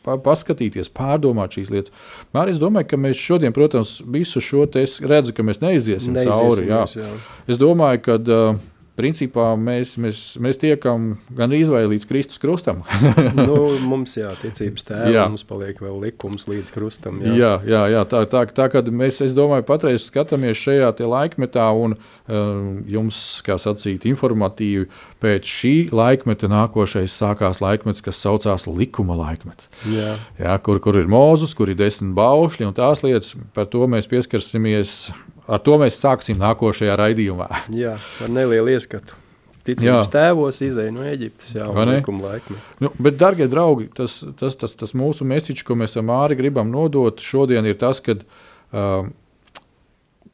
pa- 0.06 0.20
Paskatīties, 0.22 0.88
pārdomāt 0.94 1.56
šīs 1.58 1.72
lietas. 1.74 1.92
Man 2.34 2.48
es 2.52 2.60
domāju, 2.62 2.88
ka 2.92 2.98
mēs 3.02 3.18
šodien, 3.18 3.52
protams, 3.52 4.02
visu 4.06 4.38
šo 4.40 4.68
te 4.70 4.84
redzu, 4.86 5.34
ka 5.34 5.42
mēs 5.44 5.60
neiziesim, 5.64 6.14
cauri. 6.14 6.68
Jā. 6.70 6.84
Neiziesimies, 6.86 6.96
jā. 7.02 7.10
Es 7.48 7.58
domāju, 7.58 8.02
ka 8.06 8.20
uh, 8.22 8.60
principā 8.96 9.52
mēs, 9.60 9.96
mēs, 10.02 10.22
mēs 10.42 10.60
tiekam 10.62 11.16
gan 11.36 11.54
izvēlēti 11.56 11.92
līdz 11.96 12.08
Kristus 12.10 12.42
krustam. 12.42 12.84
nu, 13.40 13.58
mums 13.92 14.16
jā, 14.18 14.32
ticības 14.42 14.88
tēvs, 14.88 15.14
Jā. 15.16 15.26
mums 15.32 15.46
paliek 15.48 15.80
vēl 15.84 15.98
likums 16.08 16.48
līdz 16.50 16.72
krustam. 16.76 17.20
Jā, 17.26 17.36
jā, 17.36 17.52
jā, 17.68 17.82
jā 17.96 18.04
tā, 18.12 18.24
tā, 18.32 18.46
tā 18.56 18.70
kad 18.74 18.90
mēs, 18.90 19.22
es 19.26 19.36
domāju, 19.38 19.68
patreiz 19.68 20.08
skatāmies 20.08 20.60
šajā 20.62 20.94
laikmetā, 21.06 21.68
un 21.76 21.98
um, 21.98 22.72
jums, 22.90 23.22
kā 23.46 23.60
sacīt, 23.62 24.08
informatīvi 24.10 24.88
pēc 25.24 25.52
šī 25.52 25.76
laikmeta 25.96 26.50
nākošais 26.52 27.16
sākās 27.16 27.62
laikmets, 27.64 28.04
kas 28.06 28.22
saucās 28.22 28.68
likuma 28.70 29.18
laikmets. 29.20 29.70
jā. 29.92 30.16
Jā, 30.40 30.58
kur, 30.64 30.80
kur 30.84 30.98
ir 31.00 31.08
mūzus, 31.12 31.56
kur 31.58 31.72
ir 31.72 31.80
desmit 31.80 32.16
baušļi 32.18 32.68
un 32.70 32.76
tās 32.76 33.04
lietas, 33.06 33.36
par 33.56 33.70
to 33.72 33.86
mēs 33.92 34.10
pieskarsimies. 34.12 34.98
Ar 35.46 35.62
to 35.62 35.78
mēs 35.82 36.00
sāksim 36.02 36.40
nākošajā 36.42 36.96
raidījumā. 36.98 37.50
jā 37.84 37.98
ar 37.98 38.34
nelielu 38.34 38.74
ieskatu. 38.76 39.22
Ticības 39.66 40.06
Jā. 40.06 40.12
tēvos 40.14 40.60
izēja 40.62 40.94
no 40.94 41.02
Eģiptes, 41.10 41.56
jau 41.56 41.72
tādā 41.74 41.98
laikmetā. 41.98 42.60
Nu, 42.84 42.92
bet, 43.02 43.16
darbie 43.18 43.48
draugi, 43.50 43.88
tas, 43.98 44.20
tas, 44.38 44.58
tas, 44.62 44.76
tas 44.78 44.94
mūsu 44.94 45.26
mēsīčs, 45.26 45.64
ko 45.66 45.74
mēs 45.80 45.98
ar 45.98 46.06
Māri 46.06 46.38
gribam 46.38 46.70
nodot 46.70 47.18
šodien, 47.18 47.66
ir 47.66 47.80
tas, 47.82 47.98
ka 48.06 48.14
uh, 48.14 49.08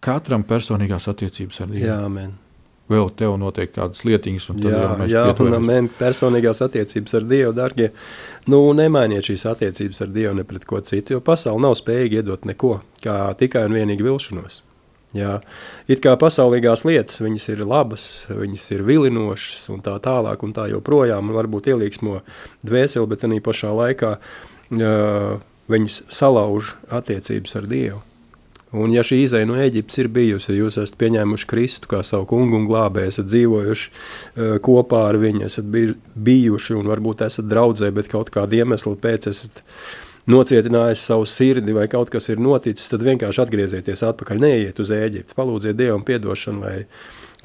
katram 0.04 0.44
personīgās 0.48 1.08
attiecības 1.08 1.62
ar 1.64 1.70
Dievu. 1.72 1.86
Jā, 1.88 2.00
men. 2.12 2.34
vēl 2.92 3.08
tev 3.16 3.38
notiek 3.40 3.72
kādas 3.72 4.04
lietiņas, 4.04 4.50
un 4.52 4.60
Jā, 4.66 4.82
mēs 5.00 5.14
jā 5.14 5.24
un 5.46 5.56
amen, 5.56 5.88
personīgās 5.96 6.60
attiecības 6.66 7.16
ar 7.22 7.30
Dievu, 7.30 7.54
darbie. 7.56 7.88
Nu, 8.52 8.60
nemainiet 8.76 9.30
šīs 9.30 9.48
attiecības 9.54 10.04
ar 10.04 10.12
Dievu 10.12 10.36
ne 10.42 10.44
pret 10.50 10.68
ko 10.68 10.84
citu, 10.84 11.16
jo 11.16 11.24
pasaule 11.24 11.64
nav 11.64 11.78
spējīga 11.80 12.20
iedot 12.20 12.44
neko, 12.52 12.82
kā 13.00 13.16
tikai 13.40 13.64
un 13.70 13.80
vienīgi 13.80 14.10
vilšanos. 14.10 14.60
Jā, 15.12 15.42
it 15.92 16.00
kā 16.00 16.14
pasaulīgās 16.16 16.86
lietas, 16.88 17.20
viņas 17.20 17.50
ir 17.52 17.66
labas, 17.68 18.04
viņas 18.32 18.70
ir 18.72 18.84
vilinošas 18.88 19.66
un 19.74 19.82
tā 19.84 19.98
tālāk 20.00 20.46
un 20.48 20.54
tā 20.56 20.70
joprojām, 20.72 21.28
un 21.28 21.36
varbūt 21.36 21.68
ielīgsmo 21.74 22.22
dvēseli, 22.64 23.10
bet 23.12 23.26
arī 23.28 23.42
pašā 23.44 23.74
laikā 23.76 24.12
uh, 24.16 25.42
viņas 25.72 25.98
salauž 26.16 26.78
attiecības 26.88 27.60
ar 27.60 27.68
Dievu. 27.68 28.00
Un 28.72 28.94
ja 28.96 29.04
šī 29.04 29.18
izēja 29.26 29.50
no 29.50 29.58
Eģiptes 29.60 30.00
ir 30.00 30.08
bijusi, 30.16 30.54
ja 30.54 30.62
jūs 30.62 30.78
esat 30.80 30.96
pieņēmuši 31.02 31.48
Kristu 31.50 31.92
kā 31.92 32.00
savu 32.08 32.30
kungu 32.30 32.56
un 32.62 32.70
glābēju, 32.70 33.12
esat 33.12 33.28
dzīvojuši 33.28 33.90
uh, 33.92 34.54
kopā 34.64 35.02
ar 35.10 35.20
viņu, 35.20 35.44
esat 35.50 35.68
bij, 35.74 35.92
bijuši 36.16 36.78
un 36.80 36.88
varbūt 36.88 37.26
esat 37.28 37.52
draudzē, 37.52 37.92
bet 38.00 38.08
kaut 38.16 38.32
kāda 38.32 38.62
iemesla 38.62 38.96
pēc 38.96 39.28
esat 39.34 39.60
nocietinājis 40.30 41.06
savu 41.08 41.26
sirdi 41.26 41.74
vai 41.74 41.88
kaut 41.92 42.12
kas 42.14 42.30
ir 42.30 42.42
noticis, 42.42 42.90
tad 42.92 43.06
vienkārši 43.06 43.42
atgriezieties 43.46 44.04
atpakaļ, 44.06 44.42
neiet 44.42 44.80
uz 44.82 44.94
Ēģipti, 44.94 45.36
palūdziet 45.38 45.80
Dievam 45.80 46.04
piedošanu, 46.06 46.62
lai, 46.62 46.76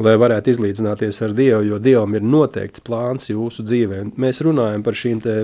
lai 0.02 0.14
varētu 0.20 0.52
izlīdzināties 0.52 1.22
ar 1.24 1.32
Dievu, 1.36 1.62
jo 1.70 1.78
Dievam 1.80 2.12
ir 2.18 2.26
noteikts 2.26 2.84
plāns 2.84 3.30
jūsu 3.30 3.64
dzīvē. 3.64 4.02
Mēs 4.20 4.42
runājam 4.44 4.84
par 4.84 4.98
šīm, 5.00 5.22
te, 5.24 5.38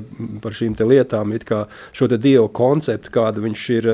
par 0.44 0.58
šīm 0.58 0.76
te 0.76 0.86
lietām, 0.88 1.32
it 1.32 1.48
kā 1.48 1.64
šo 1.96 2.10
te 2.12 2.20
Dievu 2.20 2.50
konceptu, 2.52 3.14
kādu 3.16 3.46
viņš 3.46 3.64
ir, 3.78 3.90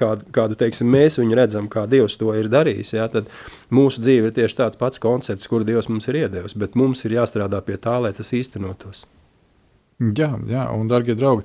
kādu, 0.00 0.28
kādu 0.36 0.60
teiksim, 0.60 0.92
mēs 0.92 1.18
viņu 1.22 1.40
redzam, 1.40 1.72
kā 1.72 1.88
Dievs 1.88 2.20
to 2.20 2.36
ir 2.36 2.52
darījis, 2.52 2.94
ja, 2.98 3.08
tad 3.12 3.32
mūsu 3.72 4.04
dzīve 4.04 4.28
ir 4.28 4.38
tieši 4.42 4.60
tāds 4.60 4.80
pats 4.80 5.00
koncepts, 5.00 5.48
kur 5.48 5.64
Dievs 5.64 5.88
mums 5.88 6.12
ir 6.12 6.26
iedevis, 6.26 6.56
bet 6.58 6.76
mums 6.76 7.08
ir 7.08 7.16
jāstrādā 7.16 7.64
pie 7.64 7.80
tā, 7.80 7.96
lai 8.04 8.12
tas 8.12 8.36
īstenotos. 8.36 9.06
Jā, 10.02 10.32
jā, 10.50 10.64
un, 10.74 10.88
darbie 10.90 11.14
draugi, 11.14 11.44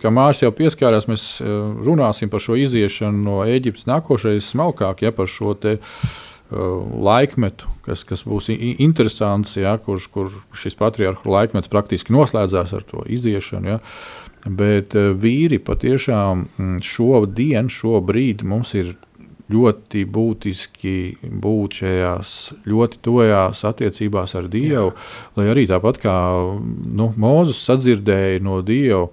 kā 0.00 0.12
Mārcis 0.14 0.46
jau 0.46 0.52
pieskārās, 0.56 1.08
mēs 1.10 1.26
eh, 1.44 1.50
runāsim 1.84 2.32
par 2.32 2.40
šo 2.40 2.56
iziešanu 2.56 3.20
no 3.26 3.42
Eģiptes 3.44 3.84
nākošais 3.90 4.48
smalkāk, 4.54 5.04
ja 5.04 5.12
par 5.12 5.28
šo 5.28 5.52
te, 5.60 5.76
uh, 5.76 6.16
laikmetu, 6.50 7.68
kas, 7.84 8.04
kas 8.06 8.22
būs 8.26 8.48
interesants, 8.54 9.56
ja, 9.58 9.76
kurš 9.82 10.06
kur 10.14 10.30
šis 10.54 10.78
patriarchu 10.78 11.30
laikmets 11.30 11.68
praktiski 11.68 12.14
noslēdzās 12.14 12.72
ar 12.76 12.86
to 12.86 13.02
iziešanu. 13.04 13.74
Ja. 13.74 13.80
Bet 14.46 14.94
uh, 14.94 15.10
vīri 15.18 15.58
patiešām 15.58 16.46
šodien, 16.86 17.68
šobrīd 17.72 18.46
mums 18.46 18.76
ir 18.78 18.94
ļoti 19.52 20.02
būtiski 20.10 20.96
būt 21.42 21.80
šajās 21.82 22.32
ļoti 22.66 23.00
tojās 23.06 23.62
attiecībās 23.68 24.34
ar 24.38 24.48
Dievu, 24.50 24.90
Jā. 24.90 25.06
lai 25.38 25.46
arī 25.52 25.66
tāpat 25.70 26.00
kā 26.02 26.16
nu, 26.58 27.12
Mozus 27.20 27.62
sadzirdēja 27.68 28.42
no 28.42 28.58
Dieva, 28.66 29.06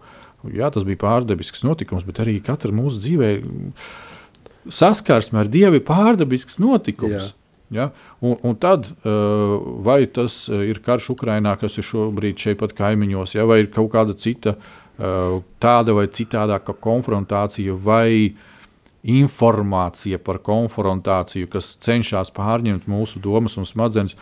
jā, 0.50 0.72
tas 0.74 0.88
bija 0.88 1.04
pārdabisks 1.06 1.66
notikums, 1.68 2.08
bet 2.08 2.24
arī 2.24 2.40
katra 2.44 2.74
mūsu 2.74 3.04
dzīvē 3.04 3.32
saskarsme 4.74 5.44
ar 5.44 5.52
Dievu 5.54 5.80
ir 5.80 5.88
pārdabisks 5.88 6.60
notikums. 6.64 7.14
Jā. 7.14 7.32
Ja? 7.74 7.90
Un, 8.22 8.38
un 8.46 8.56
tad, 8.62 8.86
uh, 9.02 9.58
vai 9.86 10.04
tas 10.06 10.44
uh, 10.52 10.62
ir 10.66 10.82
karš 10.86 11.14
Ukrajinā, 11.16 11.56
kas 11.62 11.80
ir 11.82 11.88
šobrīd 11.88 12.42
šeit 12.42 12.60
pat 12.62 12.76
kaimiņos, 12.78 13.34
ja? 13.38 13.48
vai 13.50 13.64
ir 13.64 13.72
kaut 13.74 13.90
kāda 13.96 14.14
cita, 14.18 14.54
uh, 14.58 15.40
tāda 15.64 15.96
vai 15.98 16.06
citādāka 16.14 16.76
konfrontācija, 16.78 17.74
vai 17.74 18.36
informācija 19.04 20.20
par 20.24 20.39
konfrontāciju, 20.43 21.49
kas 21.51 21.74
cenšas 21.84 22.32
pārņemt 22.36 22.88
mūsu 22.88 23.20
domas 23.24 23.58
un 23.60 23.68
smadzenes, 23.68 24.16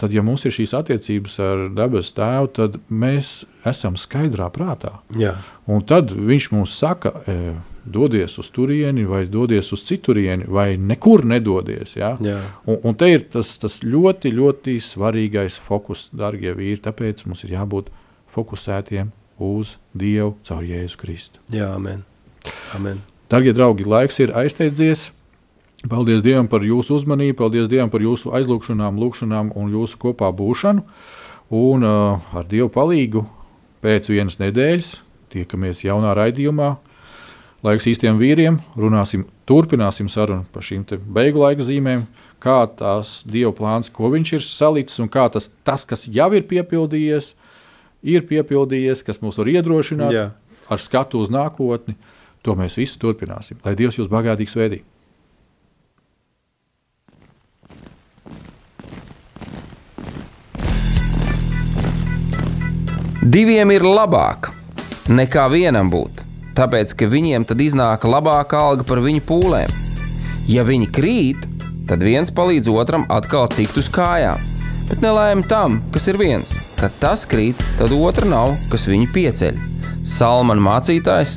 tad, 0.00 0.14
ja 0.14 0.22
mums 0.24 0.46
ir 0.46 0.54
šīs 0.54 0.72
attiecības 0.78 1.34
ar 1.44 1.64
dabas 1.76 2.12
tēvu, 2.16 2.52
tad 2.56 2.78
mēs 2.88 3.42
esam 3.68 3.98
skaidrā 4.00 4.48
prātā. 4.54 5.00
Jā. 5.18 5.34
Un 5.70 5.82
tad 5.86 6.14
viņš 6.14 6.48
mums 6.54 6.76
saka, 6.78 7.12
e, 7.26 7.52
dodies 7.84 8.38
uz 8.40 8.48
turieni, 8.54 9.04
vai 9.08 9.24
dodies 9.30 9.72
uz 9.74 9.84
citurieni, 9.88 10.46
vai 10.48 10.74
nekur 10.78 11.26
nedodies. 11.28 11.96
Ja? 11.98 12.14
Jā. 12.22 12.38
Un, 12.64 12.80
un 12.86 12.96
te 12.96 13.10
ir 13.12 13.26
tas, 13.34 13.52
tas 13.60 13.80
ļoti, 13.84 14.32
ļoti 14.36 14.78
svarīgais 14.84 15.60
fokus, 15.62 16.08
darbie 16.16 16.54
vīri. 16.56 16.80
Tāpēc 16.86 17.26
mums 17.28 17.44
ir 17.44 17.58
jābūt 17.58 17.92
fokusētiem 18.30 19.12
uz 19.40 19.76
Dievu 19.96 20.36
caur 20.46 20.64
Jēzu 20.64 21.00
Kristu. 21.00 21.44
Jā, 21.52 21.72
amen. 21.74 22.04
amen. 22.76 23.09
Darbie 23.30 23.52
draugi, 23.54 23.86
laiks 23.86 24.18
ir 24.18 24.32
aizteidzies. 24.34 25.12
Paldies 25.88 26.24
Dievam 26.24 26.48
par 26.50 26.64
jūsu 26.66 26.96
uzmanību, 26.98 27.36
paldies 27.38 27.68
Dievam 27.70 27.92
par 27.92 28.02
jūsu 28.02 28.32
aizlūgšanām, 28.36 28.98
lūgšanām 29.00 29.52
un 29.56 29.70
jūsu 29.70 30.00
kopā 30.02 30.32
būšanu. 30.34 30.82
Un 31.54 31.86
uh, 31.86 32.34
ar 32.34 32.48
Dievu 32.50 32.68
palīdzību 32.74 33.22
pēc 33.80 34.10
vienas 34.10 34.40
nedēļas 34.42 34.90
tiekamies 35.30 35.84
jaunā 35.86 36.12
raidījumā. 36.18 36.74
Laiks 37.62 37.86
īstiem 37.92 38.18
vīriem, 38.18 38.58
runāsim, 38.74 39.26
turpināsim 39.48 40.08
sarunu 40.10 40.46
par 40.52 40.64
šīm 40.64 40.86
beigu 41.12 41.42
laika 41.44 41.64
zīmēm, 41.64 42.06
kā 42.40 42.64
tās 42.76 43.20
Dieva 43.28 43.52
plāns, 43.54 43.92
ko 43.92 44.10
viņš 44.10 44.36
ir 44.38 44.46
salicis 44.46 45.02
un 45.02 45.10
kā 45.12 45.28
tas, 45.32 45.52
tas 45.62 45.84
kas 45.86 46.08
jau 46.08 46.30
ir 46.34 46.46
piepildījies, 46.50 47.34
ir 48.02 48.24
piepildījies, 48.26 49.04
kas 49.06 49.20
mūs 49.20 49.38
var 49.38 49.52
iedrošināt 49.52 50.16
Jā. 50.16 50.30
ar 50.66 50.80
skatu 50.80 51.20
uz 51.20 51.30
nākotni. 51.30 51.98
To 52.46 52.56
mēs 52.56 52.78
visu 52.80 52.96
turpināsim. 53.02 53.60
Lai 53.64 53.76
Dievs 53.76 53.98
jūs 54.00 54.08
bagātīgi 54.10 54.52
svētī. 54.52 54.80
Diviem 63.30 63.70
ir 63.70 63.84
labāk 63.84 64.48
nekā 65.12 65.44
vienam 65.52 65.90
būt, 65.92 66.22
tāpēc 66.56 66.94
ka 66.96 67.06
viņiem 67.12 67.44
tad 67.46 67.60
iznāk 67.62 68.06
labāka 68.08 68.58
alga 68.58 68.86
par 68.88 69.02
viņu 69.04 69.20
pūlēm. 69.28 69.74
Ja 70.48 70.64
viņi 70.66 70.88
krīt, 70.90 71.44
tad 71.86 72.00
viens 72.02 72.32
palīdz 72.34 72.70
otram 72.72 73.04
atkal 73.12 73.44
tikt 73.52 73.76
uz 73.78 73.90
kājām. 73.92 74.40
Bet 74.88 75.04
nelēma 75.04 75.44
tam, 75.46 75.78
kas 75.94 76.08
ir 76.10 76.18
viens, 76.18 76.56
kad 76.80 76.96
tas 76.98 77.22
krīt, 77.28 77.60
tad 77.78 77.92
otra 77.94 78.26
nav, 78.26 78.56
kas 78.72 78.88
viņu 78.90 79.12
pieceļ. 79.14 79.60
Salmāna 80.02 80.64
mācītājs, 80.64 81.36